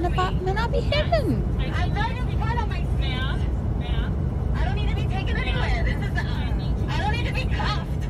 [0.01, 1.43] Man bare man er oppe i himlen.
[1.59, 3.39] I'm right in front of my seat.
[4.55, 5.83] I don't need to be taken anywhere.
[5.89, 8.03] This is, uh, I don't need to be cuffed.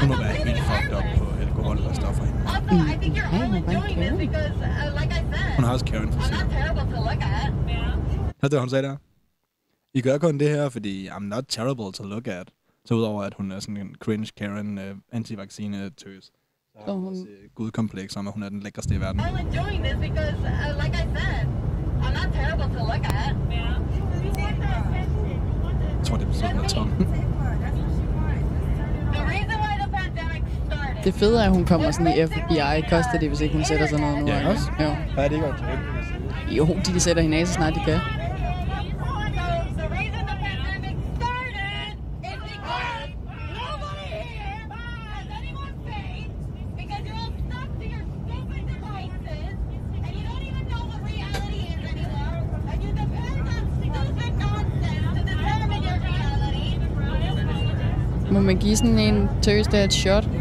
[0.00, 2.24] Hun må være helt fucked up på alkohol og stoffer.
[2.54, 5.84] Also, I think you're only doing this because, uh, like I said, Hun har også
[5.84, 7.52] Karen for I'm not terrible to look at.
[8.40, 8.96] Hørte du, hvad hun sagde der?
[9.94, 12.50] I gør kun det her, fordi I'm not terrible to look at.
[12.84, 16.32] Så udover at hun er sådan en cringe Karen uh, anti-vaccine tøs.
[16.84, 17.18] Så hun uh,
[17.54, 19.20] gudkompleks om, at hun er den lækreste i verden.
[19.20, 20.46] I'm doing this because, uh,
[20.82, 21.46] like I said,
[22.04, 23.34] I'm not terrible to look at.
[25.98, 26.88] Jeg tror, det betyder noget tom.
[26.88, 27.04] The
[29.24, 31.04] reason why the pandemic started.
[31.04, 32.82] Det fede er, at hun kommer sådan i FBI.
[32.90, 34.26] Koster det, hvis ikke hun sætter sig noget nu?
[34.26, 34.70] Ja, også.
[34.80, 34.86] Jo.
[35.16, 35.64] Er det ikke godt?
[36.50, 37.94] Jo, de, de sætter hende af, så snart de kan.
[37.94, 38.00] The
[39.98, 41.90] reason the pandemic started
[42.30, 43.08] is because
[43.58, 44.62] nobody here
[45.14, 46.30] has any more faith
[46.80, 49.54] because you're all stuck to your stupid devices
[50.04, 52.38] and you don't even know what reality is anymore
[52.70, 56.68] and you depend on stupid nonsense to determine your reality.
[58.46, 60.26] Må man give sådan en tøs der et shot?
[60.26, 60.32] My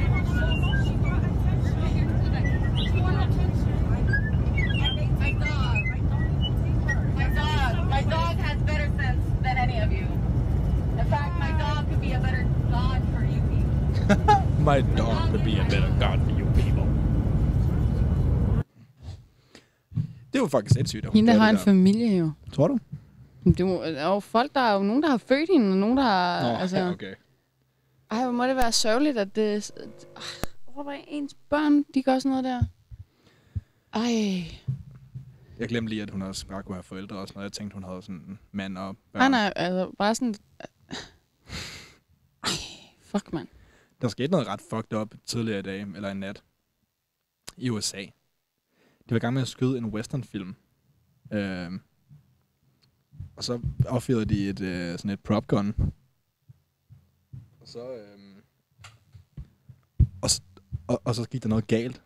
[5.44, 5.76] dog.
[7.18, 7.72] My dog.
[7.96, 10.08] My dog has better sense than any of you.
[11.02, 14.64] In fact, my dog could be a better god for you people.
[14.72, 16.86] My dog could be a better god for you people.
[20.32, 21.62] Det er jo faktisk sindssygt, at hun Hende har en der.
[21.62, 22.32] familie jo.
[22.54, 22.78] Tror du?
[23.44, 23.60] Det
[23.98, 26.42] er jo folk, der er jo nogen, der har født hende, og nogen, der har...
[26.42, 27.14] Nå, altså, okay.
[28.12, 29.72] Ej, hvor må det være sørgeligt, at det...
[30.16, 30.24] Ah,
[30.74, 32.62] Hvor var ens børn, de gør sådan noget der?
[33.94, 34.44] Ej.
[35.60, 37.50] Jeg glemte lige, at hun også bare kunne have forældre og sådan noget.
[37.50, 39.22] Jeg tænkte, hun havde sådan en mand og børn.
[39.22, 40.36] Han er altså bare sådan...
[42.44, 42.50] Ej,
[43.02, 43.48] fuck, mand.
[44.02, 46.44] Der skete noget ret fucked up tidligere i dag, eller i nat,
[47.58, 48.02] i USA.
[48.02, 50.56] De var i gang med at skyde en westernfilm.
[51.34, 51.82] Øhm,
[53.36, 55.76] og så affyrede de et, øh, sådan et prop gun.
[57.76, 58.36] Så, øhm,
[60.22, 60.30] og,
[60.88, 62.02] og, og så gik der noget galt.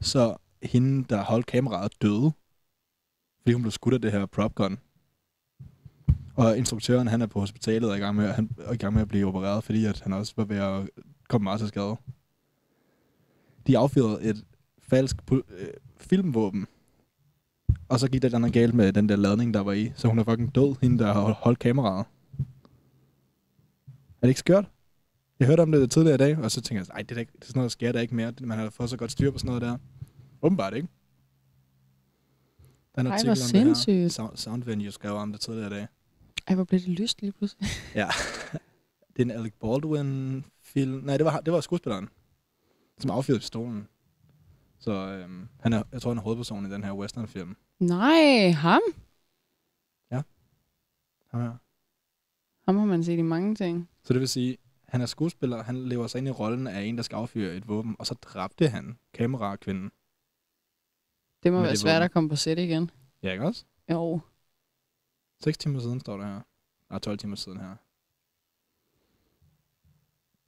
[0.00, 2.32] Så hende, der holdt kameraet, døde.
[3.40, 4.78] Fordi hun blev skudt af det her prop gun.
[6.34, 9.02] Og instruktøren, han er på hospitalet og i gang med, han er i gang med
[9.02, 10.90] at blive opereret, fordi at han også var ved at
[11.28, 11.96] komme meget til skade.
[13.66, 14.44] De affyrede et
[14.78, 15.42] falsk øh,
[15.96, 16.66] filmvåben.
[17.88, 19.92] Og så gik der noget galt med den der ladning, der var i.
[19.94, 22.06] Så hun er fucking død, hende der har holdt kameraet.
[23.98, 24.68] Er det ikke skørt?
[25.38, 27.32] Jeg hørte om det tidligere i dag, og så tænkte jeg, nej, det, er ikke-
[27.32, 28.32] det er sådan noget, der sker der ikke mere.
[28.40, 29.78] Man har fået så godt styr på sådan noget der.
[30.42, 30.88] Åbenbart ikke.
[32.94, 33.74] Der er en Ej, hvor om det her.
[33.74, 34.12] sindssygt.
[34.12, 35.86] Sound, Soundvenue skrev om det tidligere i dag.
[36.46, 37.68] Ej, hvor blev det lyst lige pludselig.
[37.94, 38.08] Ja.
[39.16, 41.00] det er en Alec Baldwin-film.
[41.04, 42.08] Nej, det var, det var skuespilleren,
[42.98, 43.88] som affyrede pistolen.
[44.78, 47.56] Så øhm, han er, jeg tror, han er hovedperson i den her western-film.
[47.80, 48.80] Nej, ham?
[51.30, 51.52] Ham her.
[52.64, 53.88] Ham har man set i mange ting.
[54.04, 54.56] Så det vil sige,
[54.88, 57.68] han er skuespiller, han lever sig ind i rollen af en, der skal affyre et
[57.68, 59.90] våben, og så dræbte han kamerakvinden.
[61.42, 62.02] Det må være det svært våben.
[62.04, 62.90] at komme på sæt igen.
[63.22, 63.64] Ja, ikke også?
[63.90, 64.20] Jo.
[65.40, 66.40] 6 timer siden står der her.
[66.90, 67.76] Nej, 12 timer siden her.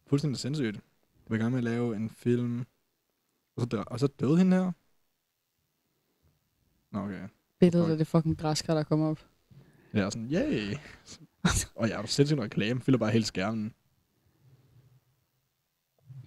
[0.07, 0.77] Fuldstændig sindssygt.
[0.77, 2.67] De var i gang med at lave en film,
[3.57, 4.73] og så, dø- og så døde hende her.
[6.91, 7.29] Nå, okay.
[7.59, 9.27] Billedet af det fucking græskar, der kommer op.
[9.93, 10.75] Jeg er sådan, yay!
[11.79, 13.75] og jeg er jo sindssygt reklame, fylder bare hele skærmen.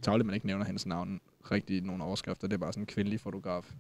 [0.04, 1.22] Tavligt, man ikke nævner hendes navn
[1.52, 2.48] rigtig i nogle overskrifter.
[2.48, 3.76] Det er bare sådan en kvindelig fotograf.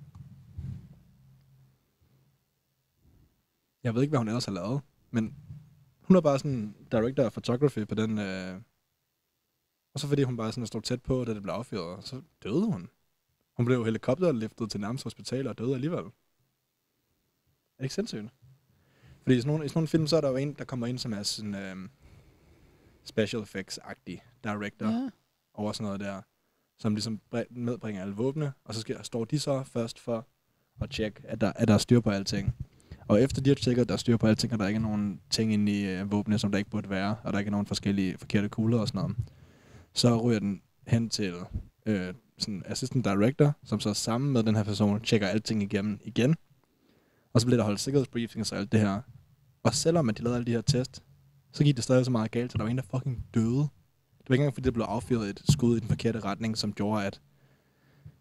[3.83, 4.81] Jeg ved ikke, hvad hun ellers har lavet,
[5.11, 5.35] men
[6.01, 8.19] hun er bare sådan director of photography på den...
[8.19, 8.61] Øh...
[9.93, 12.65] Og så fordi hun bare sådan stod tæt på, da det blev affyret, så døde
[12.65, 12.89] hun.
[13.57, 16.03] Hun blev helikopterliftet til nærmeste hospital og døde alligevel.
[16.03, 18.29] det ikke sindssygt?
[19.21, 20.87] Fordi i sådan, nogle, i sådan nogle film, så er der jo en, der kommer
[20.87, 21.89] ind, som er sådan øhm,
[23.03, 25.09] special effects-agtig director Ja
[25.53, 26.21] over sådan noget der,
[26.79, 27.21] som ligesom
[27.51, 30.27] medbringer alle våbne, og så skal, står de så først for
[30.81, 32.55] at tjekke, at der, at der er styr på alting.
[33.07, 34.81] Og efter de har tjekket, at der er styr på alting, og der ikke er
[34.81, 37.51] nogen ting inde i øh, våbne, som der ikke burde være, og der ikke er
[37.51, 39.17] nogen forskellige forkerte kugler og sådan noget,
[39.93, 41.33] så ryger den hen til
[41.85, 46.35] øh, sådan assistant director, som så sammen med den her person tjekker alting igennem igen.
[47.33, 49.01] Og så bliver der holdt sikkerhedsbriefings og alt det her.
[49.63, 51.03] Og selvom at de lavede alle de her test,
[51.51, 53.67] så gik det stadig så meget galt, så der var en, der fucking døde.
[54.23, 56.73] Det var ikke engang, fordi der blev affyret et skud i den forkerte retning, som
[56.73, 57.21] gjorde, at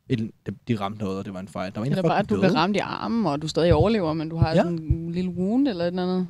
[0.09, 0.31] et,
[0.69, 1.73] de, ramte noget, og det var en fejl.
[1.75, 4.13] Der var en, Eller bare, at du bliver ramt i armen, og du stadig overlever,
[4.13, 4.57] men du har Ja.
[4.57, 6.29] sådan en lille wound eller et eller andet.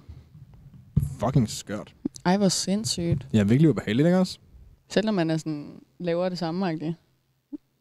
[1.21, 1.95] Fucking skørt.
[2.25, 3.29] Ej, hvor sindssygt.
[3.33, 4.39] Ja, virkelig ubehageligt, ikke også?
[4.89, 6.95] Selvom man er sådan, laver det samme, ikke?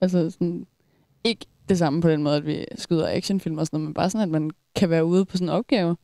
[0.01, 0.65] Altså sådan,
[1.23, 4.09] ikke det samme på den måde, at vi skyder actionfilm og sådan noget, men bare
[4.09, 5.97] sådan, at man kan være ude på sådan en opgave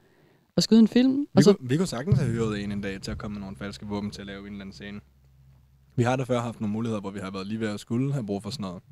[0.55, 1.19] og skyde en film.
[1.22, 3.34] Vi, Og så, kunne, vi kunne sagtens have hyret en en dag til at komme
[3.34, 4.99] med nogle falske våben til at lave en eller anden scene.
[5.98, 8.14] Vi har da før haft nogle muligheder, hvor vi har været lige ved at skulle
[8.14, 8.84] have brug for sådan noget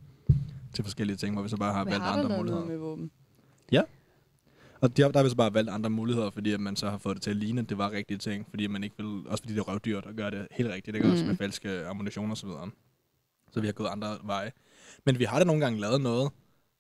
[0.73, 2.53] til forskellige ting, hvor vi så bare har vi valgt har andre muligheder.
[2.65, 3.11] noget med våben.
[3.71, 3.81] Ja.
[4.81, 6.89] Og de har, der har vi så bare valgt andre muligheder, fordi at man så
[6.89, 9.27] har fået det til at ligne, at det var rigtige ting, fordi man ikke vil,
[9.27, 11.07] også fordi det er røvdyrt at gøre det helt rigtigt, ikke?
[11.07, 11.13] Mm.
[11.13, 11.27] Også Mm.
[11.29, 12.69] med falske ammunition og så videre.
[13.51, 14.51] Så vi har gået andre veje.
[15.05, 16.31] Men vi har da nogle gange lavet noget,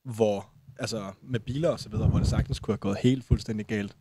[0.03, 0.49] hvor,
[0.79, 3.95] altså med biler og så videre, hvor det sagtens kunne have gået helt fuldstændig galt.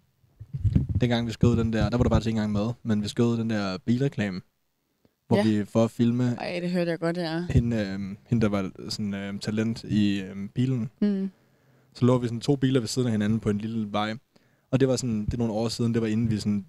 [1.01, 3.37] Dengang vi skød den der, der var der bare ikke engang med, men vi skød
[3.39, 4.41] den der bilreklame,
[5.29, 5.43] hvor Ja.
[5.43, 7.47] vi for at filme Ej, det hørte jeg godt, ja.
[7.51, 11.31] hende, øh, hende der var sådan øh, talent i øh, bilen, Mm.
[11.95, 14.15] så lå vi sådan to biler ved siden af hinanden på en lille vej.
[14.71, 16.67] Og det var sådan, det er nogle år siden, det var inden vi sådan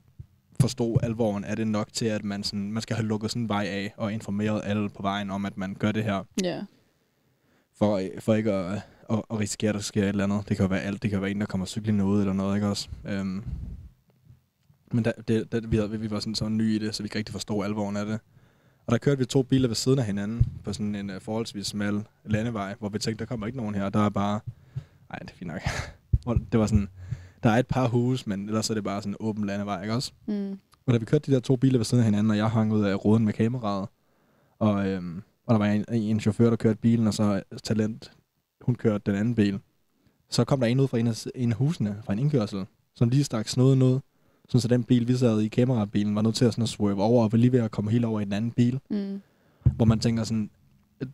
[0.61, 1.43] forstod alvoren.
[1.43, 3.93] Er det nok til, at man, sådan, man skal have lukket sådan en vej af
[3.97, 6.61] og informeret alle på vejen om, at man gør det her, Ja.
[7.77, 10.49] for, for ikke at, at, at risikere, at der sker et eller andet.
[10.49, 11.03] Det kan jo være alt.
[11.03, 12.89] Det kan være en, der kommer cyklende ud eller noget, ikke også?
[13.05, 13.43] Øhm,
[14.91, 17.07] men da, det, da, vi, havde, vi var sådan så nye i det, så vi
[17.07, 18.19] ikke rigtig forstod alvoren af det.
[18.87, 21.67] Og der kørte vi to biler ved siden af hinanden på sådan en uh, forholdsvis
[21.67, 23.89] smal landevej, hvor vi tænkte, der kommer ikke nogen her.
[23.89, 24.39] Der er bare...
[25.09, 25.61] Nej, det er fint nok.
[26.51, 26.89] Det var sådan,
[27.43, 29.93] der er et par huse, men ellers er det bare sådan en åben landevej, ikke
[29.93, 30.11] også?
[30.25, 30.59] Mm.
[30.85, 32.73] Og da vi kørte de der to biler ved siden af hinanden, og jeg hang
[32.73, 33.87] ud af ruden med kameraet,
[34.59, 38.11] og, øhm, og der var en, en chauffør, der kørte bilen, og så talent,
[38.61, 39.59] hun kørte den anden bil.
[40.29, 43.09] Så kom der en ud fra en af, en af husene, fra en indkørsel, som
[43.09, 43.99] lige stak snoden ud,
[44.49, 47.03] sådan så den bil, vi sad i kamerabilen, var nødt til at, sådan at swerve
[47.03, 48.79] over, og var lige ved at komme helt over i den anden bil.
[48.89, 49.21] Mm.
[49.75, 50.49] Hvor man tænker sådan,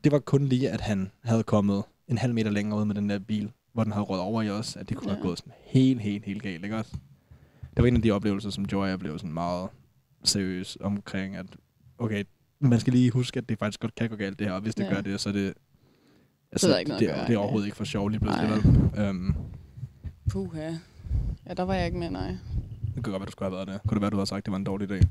[0.03, 3.09] det var kun lige, at han havde kommet en halv meter længere ud med den
[3.09, 5.15] der bil, hvor den havde råd over i os, at det kunne ja.
[5.15, 5.27] have Ja.
[5.27, 6.91] gået sådan helt, helt, helt galt, ikke også?
[7.61, 9.69] Det var en af de oplevelser, som Joy jeg blev sådan meget
[10.23, 11.45] seriøs omkring, at
[11.97, 12.23] okay,
[12.59, 14.75] man skal lige huske, at det faktisk godt kan gå galt det her, og hvis
[14.75, 14.93] det Ja.
[14.93, 15.53] gør det, så er det...
[16.51, 17.37] Altså, Så er ikke det, gøre, det er ja.
[17.37, 19.09] overhovedet ikke for sjov lige pludselig, vel?
[19.09, 19.35] Um,
[20.29, 20.71] Puha.
[21.47, 22.35] Ja, der var jeg ikke med, nej.
[22.95, 23.88] Det kunne godt være, du skulle have været det.
[23.88, 25.05] Kunne det være, du havde sagt, at det var en dårlig idé?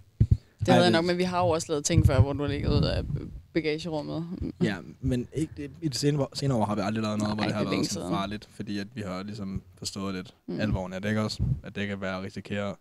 [0.61, 2.49] Det havde jeg nok, men vi har jo også lavet ting før, hvor du har
[2.49, 3.05] ligget ud af
[3.53, 4.27] bagagerummet.
[4.63, 7.37] Ja, men ikke, det, i det senere, senere år har vi aldrig lavet noget, hvor
[7.43, 10.35] Nej, det har det er været sådan farligt, fordi at vi har ligesom forstået lidt
[10.47, 10.55] Mm.
[10.55, 10.61] mm.
[10.61, 11.43] alvoren af det, ikke også?
[11.63, 12.77] At det kan være at risikere at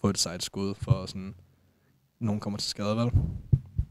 [0.00, 1.34] få et sejt skud for sådan,
[2.20, 3.10] nogen kommer til skade, vel?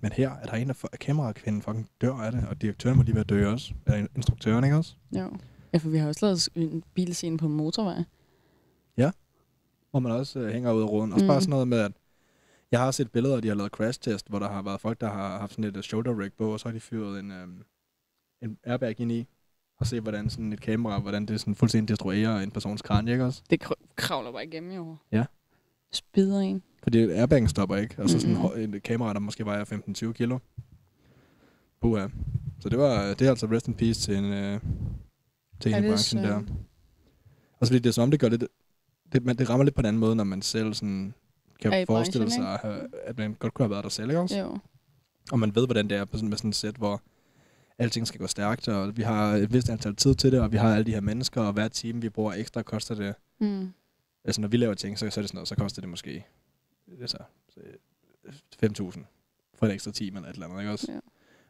[0.02, 3.04] Men her er der en, der for, kamerakvinden fucking dør af det, og direktøren må
[3.04, 3.74] lige være død også.
[3.88, 4.96] Eller instruktøren, ikke også?
[5.16, 5.38] Jo.
[5.74, 8.04] Ja, for vi har også lavet en bilscene på en motorvej.
[8.98, 9.12] Ja.
[9.92, 11.14] Hvor man også øh, hænger ud af roden.
[11.14, 11.28] Også Mm.
[11.28, 11.92] bare sådan noget med, at
[12.72, 15.02] jeg har set billeder, af de har lavet crash test, hvor der har været folk,
[15.02, 17.32] der har haft sådan et uh, shoulder rig på, og så har de fyret en,
[17.44, 17.64] um,
[18.42, 19.28] en airbag ind i,
[19.80, 23.26] og se, hvordan sådan et kamera, hvordan det sådan fuldstændig destruerer en persons kranje, ikke
[23.26, 23.42] også?
[23.50, 24.96] Det kr- kravler bare igennem jo.
[25.12, 25.26] Ja.
[25.92, 26.64] Spider en.
[26.84, 27.96] Fordi airbagen stopper ikke.
[27.98, 28.46] Altså sådan Mhm.
[28.56, 28.74] mm-hmm.
[28.74, 29.66] et kamera, der måske vejer
[30.10, 30.40] 15-20 kilo.
[31.82, 32.08] Buha.
[32.60, 34.60] Så det var det er altså rest in peace til en, øh,
[35.60, 36.36] til Ja, branchen der.
[37.60, 38.44] Og så fordi det er som om, det gør lidt...
[39.14, 41.14] Det, man, det rammer lidt på en anden måde, når man selv sådan
[41.62, 44.10] kan Er forestille branchen, sig, at, have- at man godt kunne have været der selv,
[44.10, 44.40] ikke også?
[44.40, 44.58] Jo.
[45.32, 47.02] Og man ved, hvordan det er på sådan, med sådan et sæt, hvor
[47.78, 50.58] alting skal gå stærkt, og vi har et vist antal tid til det, og vi
[50.58, 53.16] har alle de her mennesker, og hver time, vi bruger ekstra, koster det...
[53.40, 53.74] Mm.
[54.26, 56.26] Altså, når vi laver ting, så, så er det sådan noget, så koster det måske
[57.02, 57.18] altså,
[57.50, 57.60] så,
[58.66, 59.04] 5.000
[59.54, 60.92] for en ekstra time eller et eller andet, ikke også?
[60.92, 61.00] Ja.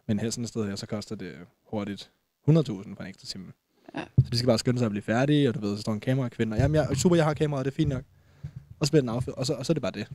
[0.08, 2.12] Men her sådan et sted her, så koster det hurtigt
[2.50, 3.52] 100.000 for en ekstra time.
[3.96, 4.04] Ja.
[4.24, 6.00] Så de skal bare skynde sig at blive færdige, og du ved, så står en
[6.00, 8.04] kamerakvinde, og jamen, jeg, super, jeg har kameraet, det er fint nok.
[8.80, 10.08] Og så bliver den affyret, og så, og så er det bare det.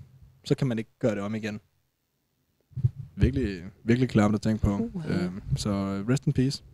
[0.45, 1.61] Så kan man ikke gøre det om igen.
[3.15, 4.91] Virkelig, virkelig klamt at tænke på.
[4.95, 5.25] Uha.
[5.25, 5.71] Øhm, så
[6.09, 6.65] rest in peace.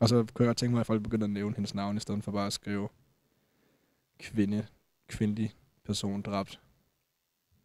[0.00, 2.00] Og så kunne jeg godt tænke mig, at folk begynder at nævne hendes navn, i
[2.00, 2.88] stedet for bare at skrive
[4.18, 4.66] kvinde,
[5.08, 5.54] kvindelig
[5.84, 6.60] person dræbt.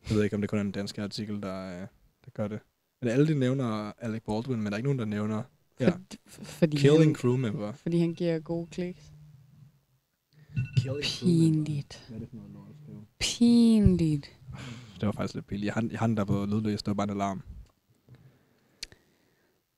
[0.09, 1.87] Jeg ved ikke, om det kun er en dansk artikel, der, øh,
[2.25, 2.59] der gør det.
[3.01, 5.43] Men alle de nævner Alec Baldwin, men der er ikke nogen, der nævner
[5.79, 5.91] ja,
[6.27, 7.71] For, fordi killing han, crew member.
[7.71, 9.11] Fordi han giver gode kliks.
[11.03, 12.05] Pinligt.
[12.09, 12.27] Det?
[13.19, 14.31] Pinligt.
[14.99, 15.65] Det var faktisk lidt billigt.
[15.65, 17.41] Jeg har, jeg har den der på lydløs, det var bare en alarm.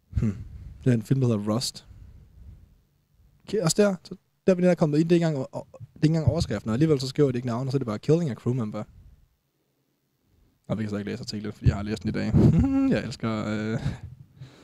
[0.10, 0.38] Hmm.
[0.84, 1.88] Det er en film, der hedder Rust.
[3.48, 4.16] Okay, også der, så
[4.48, 6.28] der er vi der er kommet ind, det er ikke engang, det er ikke engang
[6.28, 8.34] overskriften, og alligevel så skriver de ikke navn, og så er det bare Killing a
[8.34, 8.84] Crew Member.
[10.68, 12.34] Og vi kan så ikke læse artiklen, fordi jeg har læst den i dag.
[12.94, 13.46] jeg elsker...
[13.48, 13.80] Øh...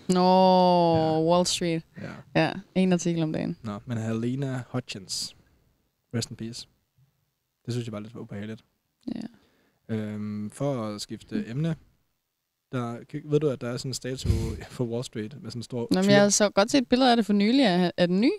[0.10, 1.84] Nå, Wall Street.
[2.02, 2.12] Ja.
[2.36, 3.58] Ja, en artikel om dagen.
[3.64, 5.36] Nå, men Helena Hutchins.
[6.16, 6.68] Rest in peace.
[7.66, 8.64] Det synes jeg bare lidt ubehageligt.
[9.16, 9.96] Ja.
[9.96, 11.76] Øhm, for at skifte emne,
[12.72, 12.98] der,
[13.30, 14.32] ved du, at der er sådan en statue
[14.72, 16.90] på Wall Street med sådan en stor Nå, men jeg har så godt set et
[16.90, 17.62] billede af det for nylig.
[17.62, 18.30] Er, er den ny?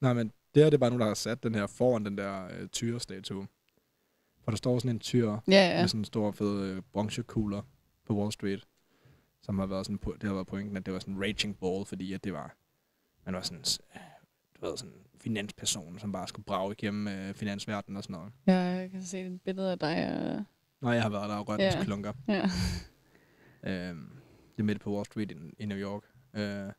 [0.00, 2.18] Nej, men det er det er bare nogen, der har sat den her foran den
[2.18, 3.46] der øh, tyrestatue.
[4.44, 5.80] For der står sådan en tyr Ja, ja.
[5.80, 7.62] med sådan en stor fed øh, bronzekugler
[8.06, 8.64] på Wall Street.
[9.44, 11.58] Som har været sådan, på, det har været pointen, at det var sådan en raging
[11.58, 12.56] ball, fordi at det var,
[13.24, 13.64] man var sådan,
[13.94, 14.00] øh,
[14.60, 18.32] du ved, sådan finansperson, som bare skulle brage igennem øh, finansverdenen og sådan noget.
[18.46, 19.96] Ja, jeg kan se et billede af dig.
[20.08, 20.44] Og...
[20.82, 21.84] Nå, jeg har været der og rørt ja.
[21.84, 22.12] klunker.
[22.28, 22.42] Ja.
[23.66, 24.10] Øhm,
[24.56, 26.02] det er midt på Wall Street i, i New York.
[26.34, 26.72] Øh,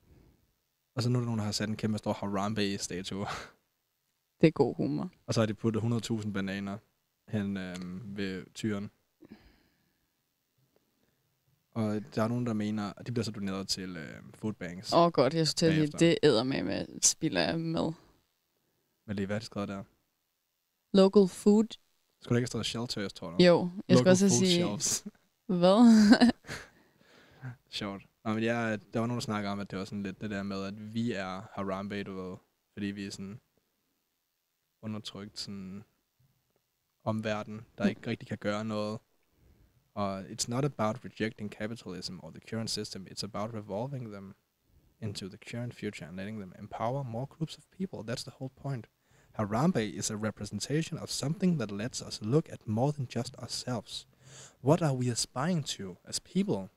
[0.95, 3.25] og så nu er der nogen, der har sat en kæmpe stor Harambe-statue.
[4.41, 5.11] Det er god humor.
[5.27, 6.77] og så har de puttet 100.000 bananer
[7.27, 8.91] hen øhm, ved tyren.
[11.75, 14.93] Og der er nogen, der mener, at de bliver så doneret til øh, food banks.
[14.93, 17.93] Åh oh, godt, jeg skulle til at sige, det æder med med spilder af mad.
[19.07, 19.83] Men lige hvad er det skrevet der?
[20.93, 21.65] Local food.
[22.21, 23.43] Skulle der ikke have stået shelters, tror du?
[23.43, 24.51] Jo, jeg skulle også sige...
[24.51, 25.05] shelves.
[25.61, 25.79] Hvad?
[27.69, 28.03] Sjovt.
[28.25, 30.29] Nå, men jeg, der var nogen, der snakker om, at det var sådan lidt det
[30.29, 32.37] der med, at vi er Harambe, du ved.
[32.73, 33.39] Fordi vi er sådan
[34.81, 35.83] undertrykt sådan
[37.03, 38.99] omverden, der ikke rigtig kan gøre noget.
[39.95, 44.35] Og it's not about rejecting capitalism or the current system, it's about revolving them
[44.99, 48.03] into the current future and letting them empower more groups of people.
[48.03, 48.87] That's the whole point.
[49.39, 54.05] Harambe is a representation of something that lets us look at more than just ourselves.
[54.61, 56.69] What are we aspiring to as people?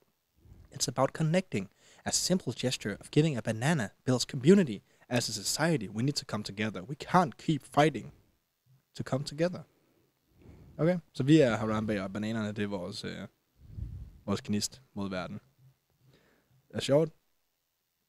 [0.73, 1.69] It's about connecting.
[2.05, 4.83] A simple gesture of giving a banana builds community.
[5.11, 6.83] As a society, we need to come together.
[6.83, 8.13] We can't keep fighting
[8.95, 9.65] to come together.
[10.79, 13.29] Okay, så vi er Harambe, og bananerne, det er vores, øh,
[14.27, 15.41] vores knist mod verden.
[16.69, 17.11] Det er sjovt.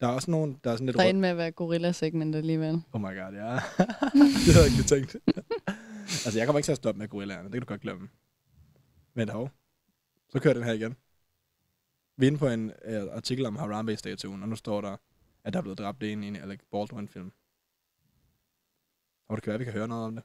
[0.01, 2.35] Der er også nogen, der er sådan lidt Der er rød- med at være gorilla-segment
[2.35, 2.81] alligevel.
[2.91, 3.53] Oh my god, ja.
[4.45, 5.15] det havde jeg ikke tænkt.
[6.25, 7.43] altså, jeg kommer ikke til at stoppe med gorillaerne.
[7.43, 8.09] Det kan du godt glemme.
[9.13, 9.49] Men hov.
[10.29, 10.95] Så kører den her igen.
[12.17, 14.97] Vi er inde på en uh, artikel om Harambe-statuen, og nu står der,
[15.43, 17.31] at der er blevet dræbt en i en Alec Baldwin-film.
[19.27, 20.23] Og det kan være, vi kan høre noget om det.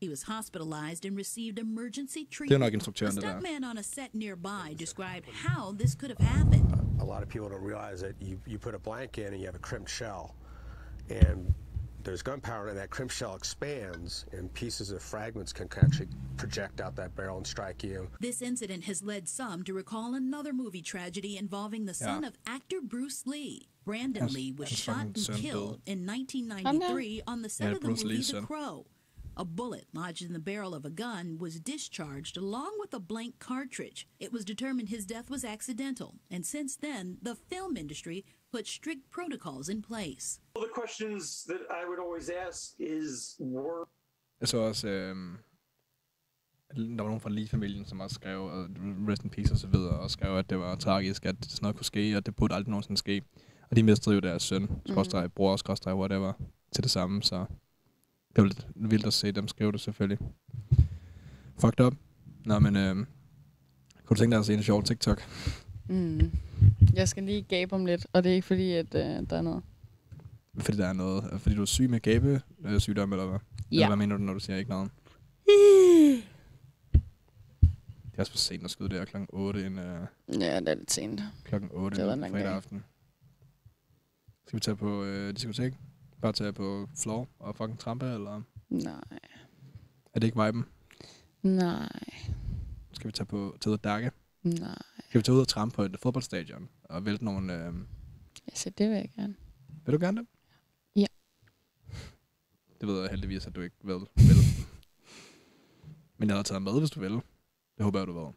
[0.00, 2.50] He was hospitalized and received emergency treatment.
[2.50, 6.26] Det nok instruktøren, a det stuntman on a set nearby described how this could have
[6.36, 6.66] happened.
[7.00, 9.46] a lot of people don't realize that you, you put a blank in and you
[9.46, 10.34] have a crimped shell.
[11.10, 11.54] And
[12.04, 16.94] there's gunpowder and that crimped shell expands and pieces of fragments can actually project out
[16.96, 18.08] that barrel and strike you.
[18.20, 22.28] This incident has led some to recall another movie tragedy involving the son Yeah.
[22.28, 23.68] of actor Bruce Lee.
[23.84, 25.92] Brandon Hans- Lee was shot and killed døde.
[25.92, 28.46] in 1993 on the set of the Bruce movie Lees The søn.
[28.46, 28.86] Crow.
[29.38, 33.38] A bullet lodged in the barrel of a gun was discharged along with a blank
[33.38, 34.08] cartridge.
[34.18, 39.10] It was determined his death was accidental, and since then, the film industry put strict
[39.10, 40.40] protocols in place.
[40.54, 43.86] Well, the questions that I would always ask is were
[44.40, 45.16] Jeg så også, øh,
[46.76, 48.68] der var nogen fra Lee-familien, som også skrev, og
[49.08, 51.76] rest in peace og så videre, og skrev, at det var tragisk, at sådan noget
[51.76, 53.22] kunne ske, og det burde aldrig nogensinde ske.
[53.70, 54.68] Og de mistede jo deres søn, mm.
[54.86, 56.32] skorstræk, bror, skorstræk, whatever,
[56.72, 57.46] til det samme, så
[58.36, 60.18] det var lidt vildt at se dem skrive det selvfølgelig.
[61.58, 61.94] Fucked up.
[62.44, 63.06] Nå, men øh, kunne
[64.10, 65.22] du tænke dig at se en sjov TikTok?
[65.88, 66.30] Mm.
[66.94, 69.00] Jeg skal lige gabe om lidt, og det er ikke fordi, at øh,
[69.30, 69.62] der er noget.
[70.58, 73.38] Fordi der er noget, fordi du er syg med gabe øh, sygdom, eller hvad?
[73.70, 73.86] Eller Ja.
[73.88, 74.90] hvad mener du, når du siger ikke noget?
[78.12, 80.74] Det er også for sent at skyde der klokken 8 en, øh, Ja, det er
[80.74, 81.20] lidt sent.
[81.44, 82.54] klokken 8 Det en fredag dag.
[82.54, 82.84] aften.
[84.46, 85.72] Skal vi tage på øh, diskotek?
[86.20, 89.04] Bare tage på floor og fucking trampe, eller Nej.
[90.14, 90.64] er det ikke viben?
[91.42, 91.88] Nej.
[92.92, 94.10] Skal vi tage på til Dakke?
[94.42, 94.78] Nej.
[95.08, 97.66] Skal vi tage ud og trampe på et fodboldstadion og vælte nogle...
[97.66, 97.74] Øh,
[98.48, 99.34] Altså, det vil jeg gerne.
[99.86, 100.26] vil du gerne det?
[100.96, 101.06] Ja.
[102.80, 103.94] Det ved jeg heldigvis, at du ikke vil.
[104.16, 104.36] vil.
[106.18, 107.12] Men jeg har taget med, hvis du vil.
[107.76, 108.32] Det håber jeg, du ved.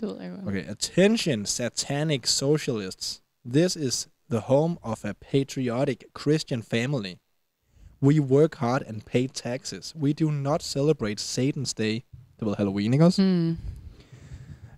[0.00, 0.48] Det ved jeg godt.
[0.48, 3.22] Okay, attention satanic socialists.
[3.46, 7.18] This is the home of a patriotic Christian family.
[8.00, 9.92] We work hard and pay taxes.
[9.94, 12.04] We do not celebrate Satan's Day.
[12.38, 13.22] Det var Halloween, ikke også?
[13.22, 13.58] Mm.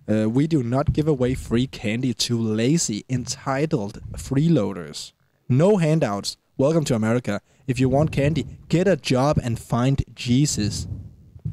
[0.07, 5.13] Uh, we do not give away free candy to lazy, entitled freeloaders.
[5.47, 6.37] No handouts.
[6.59, 7.39] Welcome to America.
[7.67, 10.87] If you want candy, get a job and find Jesus.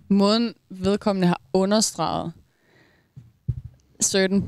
[0.09, 2.33] måden vedkommende har understreget
[4.01, 4.45] certain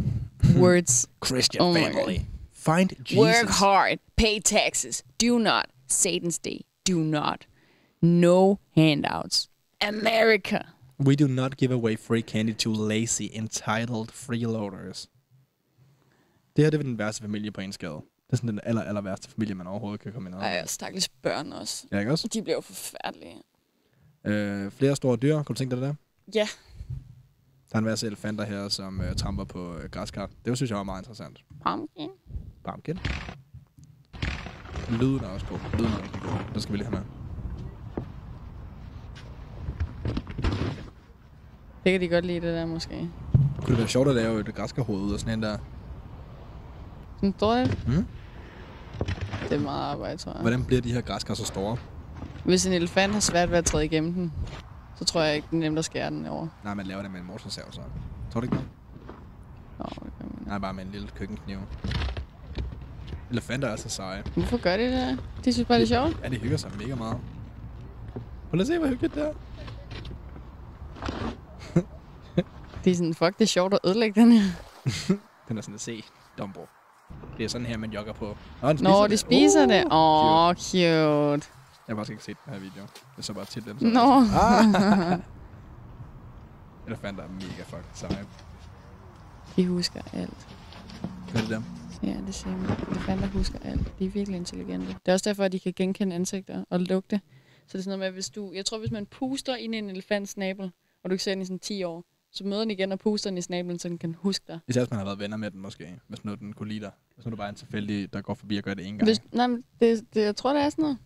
[0.56, 1.08] words.
[1.24, 2.31] Christian Oh family.
[2.64, 3.18] Find Jesus.
[3.18, 5.66] Work hard, pay taxes, do not.
[5.88, 7.46] Satan's day, do not.
[8.00, 9.48] No handouts.
[9.80, 10.58] America.
[11.06, 15.08] We do not give away free candy to lazy, entitled freeloaders.
[16.56, 17.92] Det her det er den værste familie på en skade.
[17.92, 20.68] Det er sådan den aller, aller værste familie, man overhovedet kan komme ind Ej, og
[20.68, 21.86] stakkels børn også.
[21.92, 22.28] Ja, ikke også?
[22.28, 23.36] De bliver jo forfærdelige.
[24.24, 25.94] Øh, flere store dyr, kunne du tænke dig det der?
[26.34, 26.48] Ja,
[27.70, 30.30] Der er en masse elefanter her, som øh, tramper på øh, græskar.
[30.44, 31.44] Det synes jeg var meget interessant.
[31.64, 32.10] pumpkin.
[32.64, 32.98] Pumpkin.
[34.90, 35.58] Lyden er også på.
[35.78, 36.38] Lyden er rigtig god.
[36.52, 37.04] Den skal vi lige have med.
[41.84, 43.10] Det kan de godt lide, det der måske.
[43.56, 45.56] Kunne det være sjovt at lave et græskarhoved ud af sådan en der?
[47.16, 47.64] Sådan en stor.
[47.86, 48.06] Mm?
[49.48, 50.40] Det er meget arbejde, tror jeg.
[50.40, 51.76] Hvordan bliver de her græskar så store?
[52.44, 54.32] Hvis en elefant har svært ved at træde igennem den,
[54.96, 56.48] så tror jeg ikke, det er nemt at skære den over.
[56.64, 57.80] Nej, man laver det med en motorsav, så.
[58.32, 58.64] Tror du ikke det?
[59.78, 60.42] Nå, det kan man.
[60.46, 61.58] Nej, bare med en lille køkkenkniv.
[63.32, 64.22] Elefanter er så seje.
[64.34, 65.18] Hvorfor gør de det?
[65.44, 66.20] De synes bare, det er sjovt.
[66.24, 67.16] Ja, de hygger sig mega meget.
[68.50, 69.32] Prøv at se, hvor hyggeligt det er.
[72.84, 74.42] De er sådan, fuck, det er sjovt at ødelægge den her.
[75.48, 76.02] Den er sådan at se,
[76.38, 76.66] Dumbo.
[77.38, 78.36] Det er sådan her, man jogger på.
[78.62, 79.18] Nå, den Nå, de det.
[79.18, 79.84] spiser det.
[79.84, 80.80] Uh, Åh, oh, cute.
[80.82, 81.40] Jeg
[81.88, 82.82] har faktisk ikke set den her video.
[83.16, 83.78] Jeg så bare titlen.
[83.80, 84.24] så- Nå.
[84.40, 85.18] Ah.
[86.86, 88.24] Elefanter er mega fucking seje.
[89.56, 90.46] De husker alt.
[91.30, 91.62] Hvad er det der?
[92.02, 92.70] Ja, det siger man.
[92.90, 93.92] Elefanter husker alt.
[93.98, 94.86] De er virkelig intelligente.
[94.86, 97.20] Det er også derfor, at de kan genkende ansigter og lugte.
[97.66, 98.52] Så det er sådan noget med, hvis du...
[98.54, 100.70] Jeg tror, hvis man puster ind i en elefants snabel,
[101.04, 103.30] og du ikke ser den i sådan 10 år, så møder den igen og puster
[103.30, 104.58] den i snablen, så den kan huske dig.
[104.68, 106.00] Især hvis man har været venner med den måske.
[106.08, 106.90] Hvis nu den kunne lide dig.
[107.14, 109.08] Hvis nu du bare er en tilfældig, der går forbi og gør det en gang.
[109.08, 110.98] Hvis, nej, men det, det, jeg tror, det er sådan noget.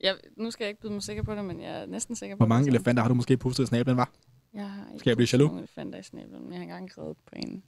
[0.00, 2.36] Jeg, nu skal jeg ikke byde mig sikker på det, men jeg er næsten sikker
[2.36, 2.48] på Hvor det.
[2.48, 4.10] mange Så- elefanter har du måske pustet i snablen, var?
[4.54, 5.48] Jeg har ikke Skal jeg blive jaloux?
[5.48, 7.62] nogen elefanter i snablen, men jeg har engang reddet på en.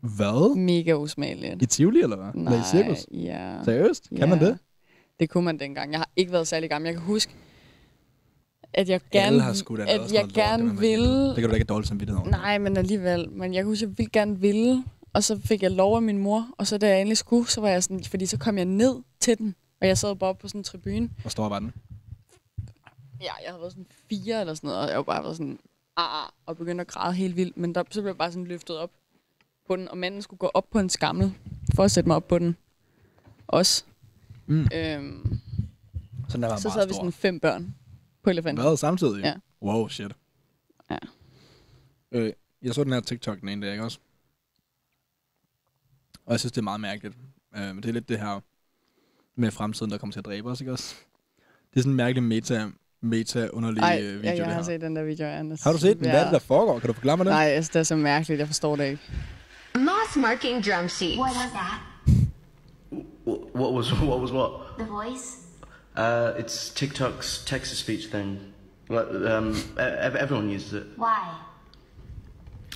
[0.00, 0.56] Hvad?
[0.56, 1.62] Mega usmageligt.
[1.62, 2.30] I Tivoli, eller hvad?
[2.34, 3.06] Nej, Eller i cirkus?
[3.12, 3.64] ja.
[3.64, 4.08] Seriøst?
[4.16, 4.58] Kan man det?
[5.20, 5.90] Det kunne man dengang.
[5.92, 6.86] Jeg har ikke været særlig gammel.
[6.88, 7.32] Jeg kan huske,
[8.72, 10.80] at jeg Alle gerne, har sgu da at jeg lort, gerne lille.
[10.80, 11.26] ville...
[11.28, 12.30] Det kan du da ikke dårligt samvittighed over.
[12.30, 13.30] Nej, men alligevel.
[13.30, 16.02] Men jeg kan huske, at jeg ville gerne ville, og så fik jeg lov af
[16.02, 18.56] min mor, og så da jeg endelig skulle, så var jeg sådan, fordi så kom
[18.58, 21.10] jeg ned til den, og jeg sad bare på sådan en tribune.
[21.20, 21.72] Hvor stor var den?
[23.20, 25.58] Ja, jeg havde været sådan fire eller sådan noget, og jeg var bare sådan,
[25.96, 28.44] ah, ah, og begyndte at græde helt vildt, men der, så blev jeg bare sådan
[28.46, 28.90] løftet op
[29.70, 31.34] på den, og manden skulle gå op på en skammel,
[31.74, 32.56] for at sætte mig op på den.
[33.46, 33.84] Også.
[34.46, 34.68] Mm.
[34.74, 35.38] Øhm,
[36.28, 37.74] Så den er så sad vi sådan fem børn
[38.22, 38.64] på elefanten.
[38.64, 38.76] Hvad?
[38.76, 39.24] Samtidig?
[39.24, 39.34] Ja.
[39.62, 40.12] Wow, shit.
[40.90, 40.98] Ja.
[42.12, 42.32] Øh,
[42.62, 43.98] jeg så den her TikTok den ene dag, ikke også?
[46.26, 47.14] Og jeg synes, det er meget mærkeligt.
[47.56, 48.40] Øh, men det er lidt det her
[49.34, 50.94] med fremtiden, der kommer til at dræbe os, ikke også?
[51.70, 52.70] Det er sådan en mærkelig meta,
[53.00, 55.62] meta underlig Ej, video, jeg det har set den der video, Anders.
[55.62, 56.10] Har du set den?
[56.10, 56.78] Hvad er det, der foregår?
[56.78, 57.32] Kan du forklare mig det?
[57.32, 58.38] Nej, altså, det er så mærkeligt.
[58.38, 59.02] Jeg forstår det ikke.
[59.74, 61.18] Moss marking drum sheet.
[61.18, 61.80] was that?
[63.24, 64.78] What was what was what?
[64.78, 65.46] The voice?
[65.96, 68.52] Uh, it's TikTok's text to speech thing.
[68.88, 70.86] Well, Um, everyone uses it.
[70.96, 71.34] Why?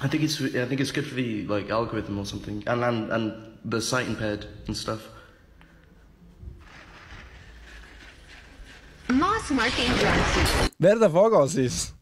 [0.02, 3.12] I think it's I think it's good for the like algorithm or something, and and,
[3.12, 3.32] and
[3.64, 5.00] the sight impaired and stuff.
[9.08, 10.72] Moss marking drum sheet.
[10.78, 11.94] Hvad er det, der foregår, sis?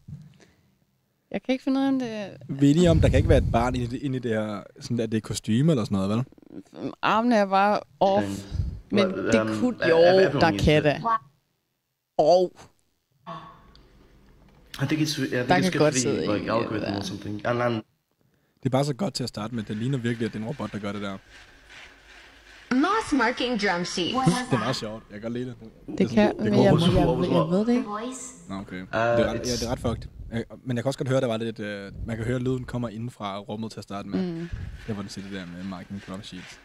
[1.33, 3.29] Jeg kan ikke finde ud af, om det Vi er enige om, der kan ikke
[3.29, 5.95] være et barn inde i det, det her, sådan at det er kostyme eller sådan
[5.95, 6.25] noget, vel?
[7.01, 8.25] Armene er bare off.
[8.91, 9.87] Men Well, det um, kunne...
[9.89, 9.97] Jo,
[10.39, 11.03] der kan det.
[12.17, 12.53] Og
[14.81, 16.97] I think it's I think Der it's kan godt sidde like det algorithm der.
[16.97, 19.63] or something, and and Det er bare så godt til at starte med.
[19.63, 21.17] Det ligner virkelig, at det er en robot, der gør det der.
[22.71, 24.15] Moss marking drum sheet.
[24.49, 25.03] Det er meget sjovt.
[25.11, 25.55] Jeg kan godt lide det.
[25.97, 26.33] det kan...
[26.39, 27.83] Men jeg, jeg, jeg, jeg ved det ikke.
[27.83, 28.21] voice?
[28.49, 28.81] Nå, okay.
[28.81, 30.07] Uh, det, er ret, ja, det er ret fucked.
[30.33, 31.59] Øh, Men jeg kan også godt høre, der var lidt...
[31.59, 34.31] Øh, man kan høre, at lyden kommer inden fra rummet til at starte med.
[34.33, 34.49] Mm.
[34.87, 36.59] Det var den siger det der med marking drum sheets.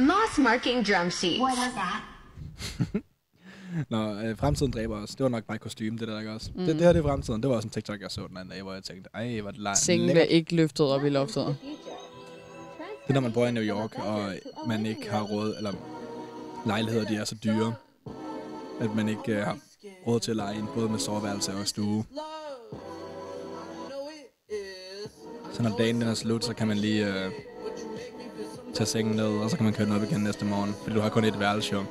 [0.00, 1.40] Moss marking drum sheet.
[1.40, 3.02] What is that?
[3.90, 5.10] Nå, øh, fremtiden dræber os.
[5.10, 6.50] Det var nok bare et kostume, det der, ikke også?
[6.54, 6.58] Mm.
[6.64, 7.42] Det, det her det er fremtiden.
[7.42, 9.50] Det var også en TikTok, jeg så den anden dag, hvor jeg tænkte, ej, hvor
[9.50, 10.34] det lej- Sengen bliver lækkert.
[10.36, 11.56] ikke løftet op i loftet.
[13.06, 14.32] Det er, når man bor i New York, og
[14.68, 15.72] man ikke har råd, eller
[16.66, 17.74] lejligheder, de er så dyre,
[18.80, 19.58] at man ikke øh, har
[20.06, 22.04] råd til at lege en, både med soveværelse og stue.
[25.52, 27.32] Så når dagen den er slut, så kan man lige øh,
[28.74, 31.00] tage sengen ned, og så kan man køre den op igen næste morgen, fordi du
[31.00, 31.84] har kun et værelse jo.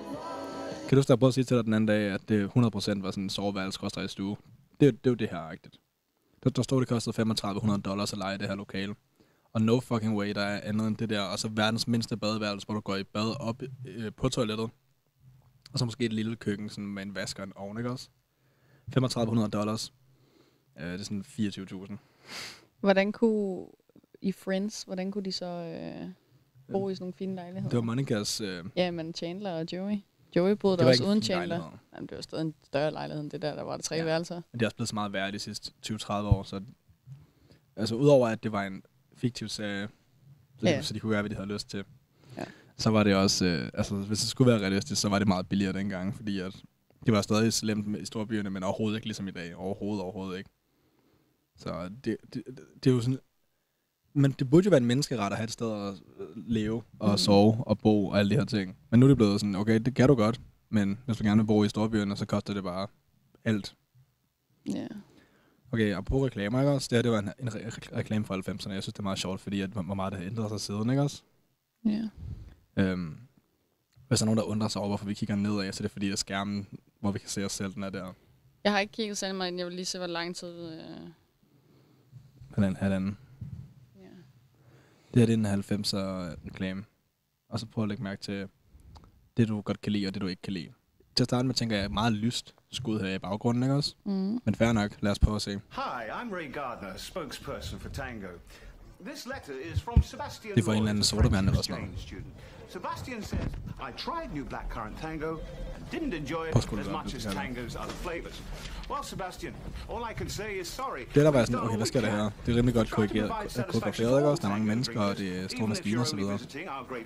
[0.82, 2.54] Kan du huske, der prøvede at sige til dig den anden dag, at det 100%
[2.56, 2.82] var
[3.12, 4.38] sådan en soveværelse, i stue?
[4.80, 5.78] Det, det er jo det her, rigtigt.
[6.44, 8.96] Der, der stod, det kostede 3500 dollars at lege det her lokale.
[9.54, 11.22] Og no fucking way, der er andet end det der.
[11.22, 14.70] Og så verdens mindste badeværelse, hvor du går i bad op øh, på toilettet.
[15.74, 18.10] Og så måske et lille køkken sådan med en vask og en ovn, ikke også?
[18.94, 19.94] 3500 dollars.
[20.80, 21.98] Øh, det er sådan 24.000.
[22.82, 23.66] Hvordan kunne
[24.22, 26.08] i Friends, hvordan kunne de så øh,
[26.72, 27.70] bo i sådan nogle fine lejligheder?
[27.70, 28.42] Det var Monikas...
[28.42, 29.98] Øh, Ja, men Chandler og Joey.
[30.36, 31.46] Joey boede der også uden Chandler.
[31.48, 31.78] lejlighed.
[31.96, 34.04] Jamen, det var stadig en større lejlighed end det der, der var der tre ja.
[34.04, 34.36] værelser.
[34.36, 36.62] Men det er også blevet så meget værd de sidste 20-30 år, så...
[37.76, 38.84] Altså, udover at det var en
[39.16, 39.88] fiktiv serie,
[40.60, 40.82] så, Ja.
[40.82, 41.84] så de kunne gøre, hvad de havde lyst til.
[42.38, 42.44] Ja.
[42.78, 43.46] Så var det også...
[43.46, 46.56] Øh, altså, hvis det skulle være realistisk, så var det meget billigere dengang, fordi at
[47.06, 49.56] det var stadig slemt i storbyerne, men overhovedet ikke ligesom i dag.
[49.56, 50.50] Overhovedet, overhovedet ikke.
[51.62, 52.44] Så det, det,
[52.84, 53.20] det, er jo sådan...
[54.14, 57.12] Men det burde jo være en menneskeret at have et sted at øh, leve og
[57.12, 57.18] Mm.
[57.18, 58.78] sove og bo og alle de her ting.
[58.90, 61.42] Men nu er det blevet sådan, okay, det kan du godt, men hvis du gerne
[61.42, 62.88] vil bo i storbyerne, så koster det bare
[63.46, 63.76] alt.
[64.70, 64.88] Ja.
[65.72, 66.88] Okay, og på reklamer, ikke også?
[66.92, 68.50] Det her, det var en, en re- re- reklame fra 90'erne.
[68.52, 70.90] Jeg synes, det er meget sjovt, fordi at, hvor meget det har ændret sig siden,
[70.90, 71.24] ikke også?
[71.86, 72.10] Ja.
[72.78, 73.18] Øhm,
[74.08, 75.92] hvis der er nogen, der undrer sig over, hvorfor vi kigger nedad, så er det
[75.92, 76.68] fordi, at skærmen,
[77.00, 78.14] hvor vi kan se os selv, den er der.
[78.64, 79.58] Jeg har ikke kigget særlig meget ind.
[79.58, 80.72] Jeg vil lige se, hvor lang tid...
[80.74, 81.10] Øh...
[82.54, 83.18] På den her den.
[83.96, 84.02] Ja.
[85.14, 86.84] Det her det er en 90'er reklame.
[87.50, 88.48] Og så prøv at lægge mærke til
[89.38, 90.70] det, du godt kan lide, og det, du ikke kan lide.
[91.16, 93.96] Til at starte med, tænker jeg, meget lyst skud her i baggrunden, ikke også?
[94.04, 94.40] Mm.
[94.46, 95.52] Men fair nok, lad os prøve at se.
[95.52, 98.28] Hi, I'm Ray Gardner, spokesperson for Tango.
[99.06, 102.24] This letter is from Sebastian Det er for en eller anden French eller sådan noget.
[102.70, 105.38] Sebastian says, I tried new blackcurrant tango
[105.92, 108.42] didn't enjoy it as much as tango's other flavors.
[108.90, 109.54] Well, Sebastian,
[109.90, 111.04] all I can say is sorry.
[111.16, 112.30] Det der var sådan, okay, hvad sker der her?
[112.46, 114.42] Det er rimelig godt korrigeret, koreograferet, ikke også?
[114.42, 116.04] Der er mange mennesker, og det er store maskiner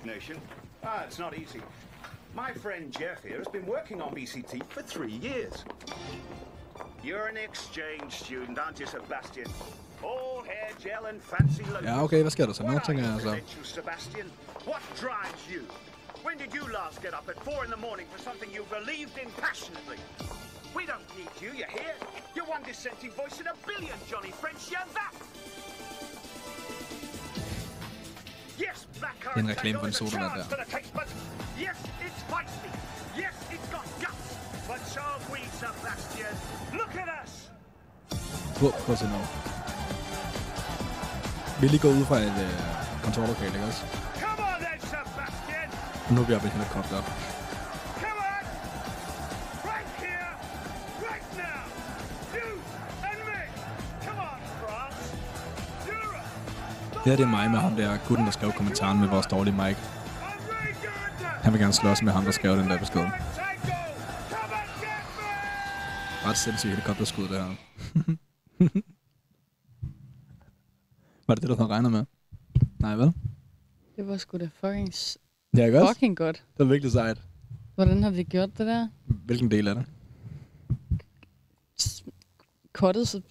[0.06, 0.38] nation.
[0.84, 1.58] Ah, it's not easy.
[2.36, 5.66] My friend Jeff here has been working on BCT for three years.
[7.04, 9.48] You're an exchange student, aren't you, Sebastian?
[10.04, 11.88] All hair gel and fancy lotions.
[11.88, 12.64] Ja, okay, hvad sker der så?
[12.64, 13.28] Nu tænker jeg så.
[13.28, 14.26] credentials, Sebastian?
[14.68, 15.62] What drives you?
[16.26, 19.16] When did you last get up at four in the morning for something you believed
[19.24, 20.00] in passionately?
[20.78, 21.94] We don't need you, you hear?
[22.36, 25.14] You're one dissenting voice in a billion, Johnny French, you're that!
[28.66, 30.46] Yes, black Det en reklame for en sodavand der.
[30.54, 31.14] for the taste buds.
[31.66, 32.72] Yes, it's feisty.
[33.24, 34.28] Yes, it's got guts.
[34.70, 36.36] But so we, Sebastian.
[36.80, 37.32] Look at us.
[38.60, 39.22] Prøv, prøv at se nu.
[41.62, 42.54] Vi lige gået ud fra et øh,
[43.04, 43.84] kontorlokale, ikke også?
[46.12, 47.02] Nu er vi oppe i helikopter.
[47.02, 48.44] Come on.
[49.72, 50.32] Right here.
[51.10, 51.62] Right now.
[52.36, 52.50] You
[53.10, 53.42] and me.
[54.06, 55.00] Come on, France.
[55.88, 56.30] Europe.
[56.94, 59.56] Det her det er mig med ham der gutten, der skrev kommentaren med vores dårlige
[59.56, 59.78] mic.
[61.44, 63.06] Han vil gerne slås med ham, der skrev den der besked.
[66.26, 67.46] Ret sindssygt helikopterskud, det her.
[71.28, 72.06] Var det det, du havde regnet med?
[72.80, 73.14] Nej, vel?
[73.96, 74.94] Det var sgu da fucking,
[75.56, 75.94] Ja, ikke også?
[75.94, 76.44] fucking godt.
[76.58, 77.22] Det var virkelig sejt.
[77.76, 78.88] Hvordan har de gjort det der?
[79.06, 79.86] Hvilken del af det?
[82.74, 83.22] Kottet så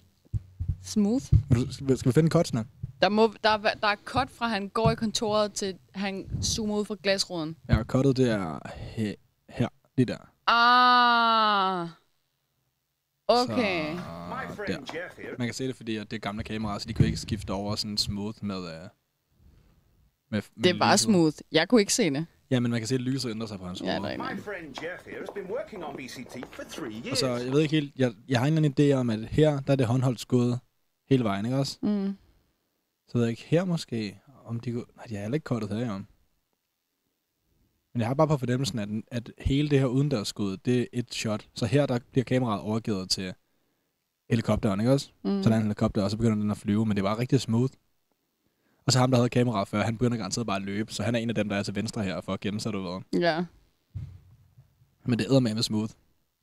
[0.83, 1.23] smooth.
[1.71, 2.65] Skal vi, skal vi finde kotsene?
[3.01, 6.77] Der, må, der, er- der er cut fra, han går i kontoret, til han zoomer
[6.77, 7.55] ud fra glasruden.
[7.69, 9.15] Ja, kottet det er he,
[9.49, 9.67] her.
[9.97, 10.17] Lige der.
[10.47, 11.87] Ah.
[13.27, 13.95] Okay.
[13.95, 15.37] Så, der.
[15.37, 17.51] Man kan se det, fordi at det er gamle kameraer, så de kunne ikke skifte
[17.51, 18.57] over sådan smooth med...
[18.57, 18.89] Uh,
[20.31, 21.03] med, med Det er bare lyset.
[21.05, 21.35] smooth.
[21.51, 22.25] Jeg kunne ikke se det.
[22.51, 24.17] Ja, men man kan se, at lyset ændrer sig på hans Ja, hoved.
[24.17, 27.61] My friend Jeff here has been working on BCT for three Og så, jeg ved
[27.61, 29.85] ikke helt, jeg, jeg har en eller anden idé om, at her, der er det
[29.85, 30.57] håndholdt skud
[31.09, 31.77] hele vejen, ikke også?
[31.81, 32.17] Mm.
[33.07, 34.85] Så ved jeg ikke, her måske, om de kunne...
[34.95, 35.93] Nej, de har heller ikke kortet her, jo.
[37.93, 41.13] Men jeg har bare på fornemmelsen, at, at hele det her udendørsskud, det er et
[41.13, 41.47] shot.
[41.53, 43.33] Så her, der bliver kameraet overgivet til
[44.29, 45.09] helikopteren, ikke også?
[45.23, 45.43] Mm.
[45.43, 47.41] Så der er en helikopter, og så begynder den at flyve, men det var rigtig
[47.41, 47.73] smooth.
[48.85, 51.15] Og så ham, der havde kameraet før, han begynder garanteret bare at løbe, så han
[51.15, 53.01] er en af dem, der er til venstre her for at gemme sig, du ved.
[53.21, 53.45] Ja.
[55.05, 55.91] Men det æder med smooth.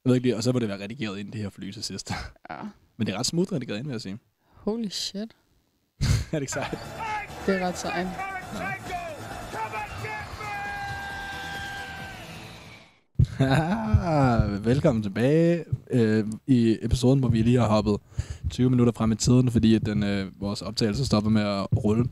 [0.05, 1.85] Jeg ved ikke lige, og så må det være redigeret ind, det her fly til
[1.85, 2.13] sidst.
[2.51, 2.57] Ja.
[2.97, 4.19] Men det er ret smooth redigeret ind, vil jeg sige.
[4.45, 5.19] Holy shit.
[6.01, 6.79] er det ikke sejt?
[7.47, 8.32] Det er ret sejt.
[14.65, 17.97] Velkommen tilbage øh, i episoden, hvor vi lige har hoppet
[18.51, 22.05] 20 minutter frem i tiden, fordi at den, øh, vores optagelse stopper med at rulle.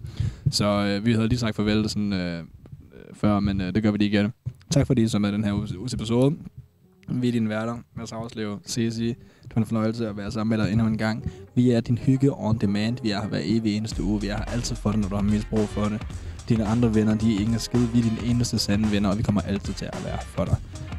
[0.51, 2.45] Så øh, vi havde lige sagt farvel sådan, øh, øh,
[3.15, 4.33] før, men øh, det gør vi lige igen.
[4.71, 6.37] Tak fordi I så med den her uges, episode.
[7.09, 9.09] Vi er dine værter, Mads Havslev, CSI.
[9.43, 11.31] Det var en fornøjelse at være sammen med dig endnu en gang.
[11.55, 12.97] Vi er din hygge on demand.
[13.03, 14.21] Vi er her hver evig eneste uge.
[14.21, 16.07] Vi er her altid for dig, når du har mest brug for det.
[16.51, 17.89] Dine andre venner, de er ingen skide.
[17.93, 20.57] Vi er dine eneste sande venner, og vi kommer altid til at være for dig.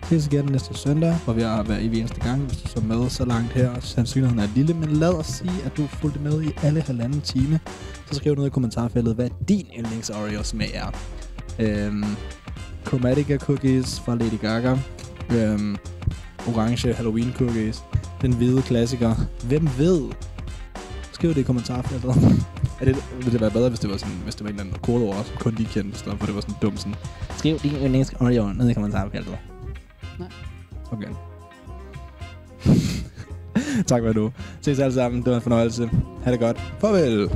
[0.10, 2.41] Ses igen næste søndag, hvor vi har været i eneste gang.
[2.41, 5.78] Hvis du så med så langt her, sandsynligheden er lille, men lad os sige, at
[5.78, 7.60] du fulgte med i alle halvanden time.
[8.11, 10.91] Så skriv ned i kommentarfeltet, hvad din yndlings Oreo smag er.
[11.60, 12.06] Øhm,
[12.88, 14.78] Chromatica cookies fra Lady Gaga.
[15.32, 15.78] Øhm,
[16.48, 17.84] orange Halloween cookies.
[18.22, 19.15] Den hvide klassiker.
[19.48, 20.02] Hvem ved?
[21.22, 22.10] Skriv det i kommentarfeltet.
[22.80, 24.64] er det, ville det være bedre, hvis det var sådan, hvis det var en eller
[24.64, 26.95] anden kodeord, som kun de kendte, stedet for det var sådan dumt sådan.
[27.38, 29.38] Skriv din yndlingsord ned i kommentarfeltet.
[30.19, 30.27] Nej.
[30.91, 31.07] Okay.
[33.89, 34.31] tak for nu.
[34.61, 35.22] Ses alle sammen.
[35.22, 35.89] Det var en fornøjelse.
[36.23, 36.57] Ha' det godt.
[36.80, 37.30] Farvel.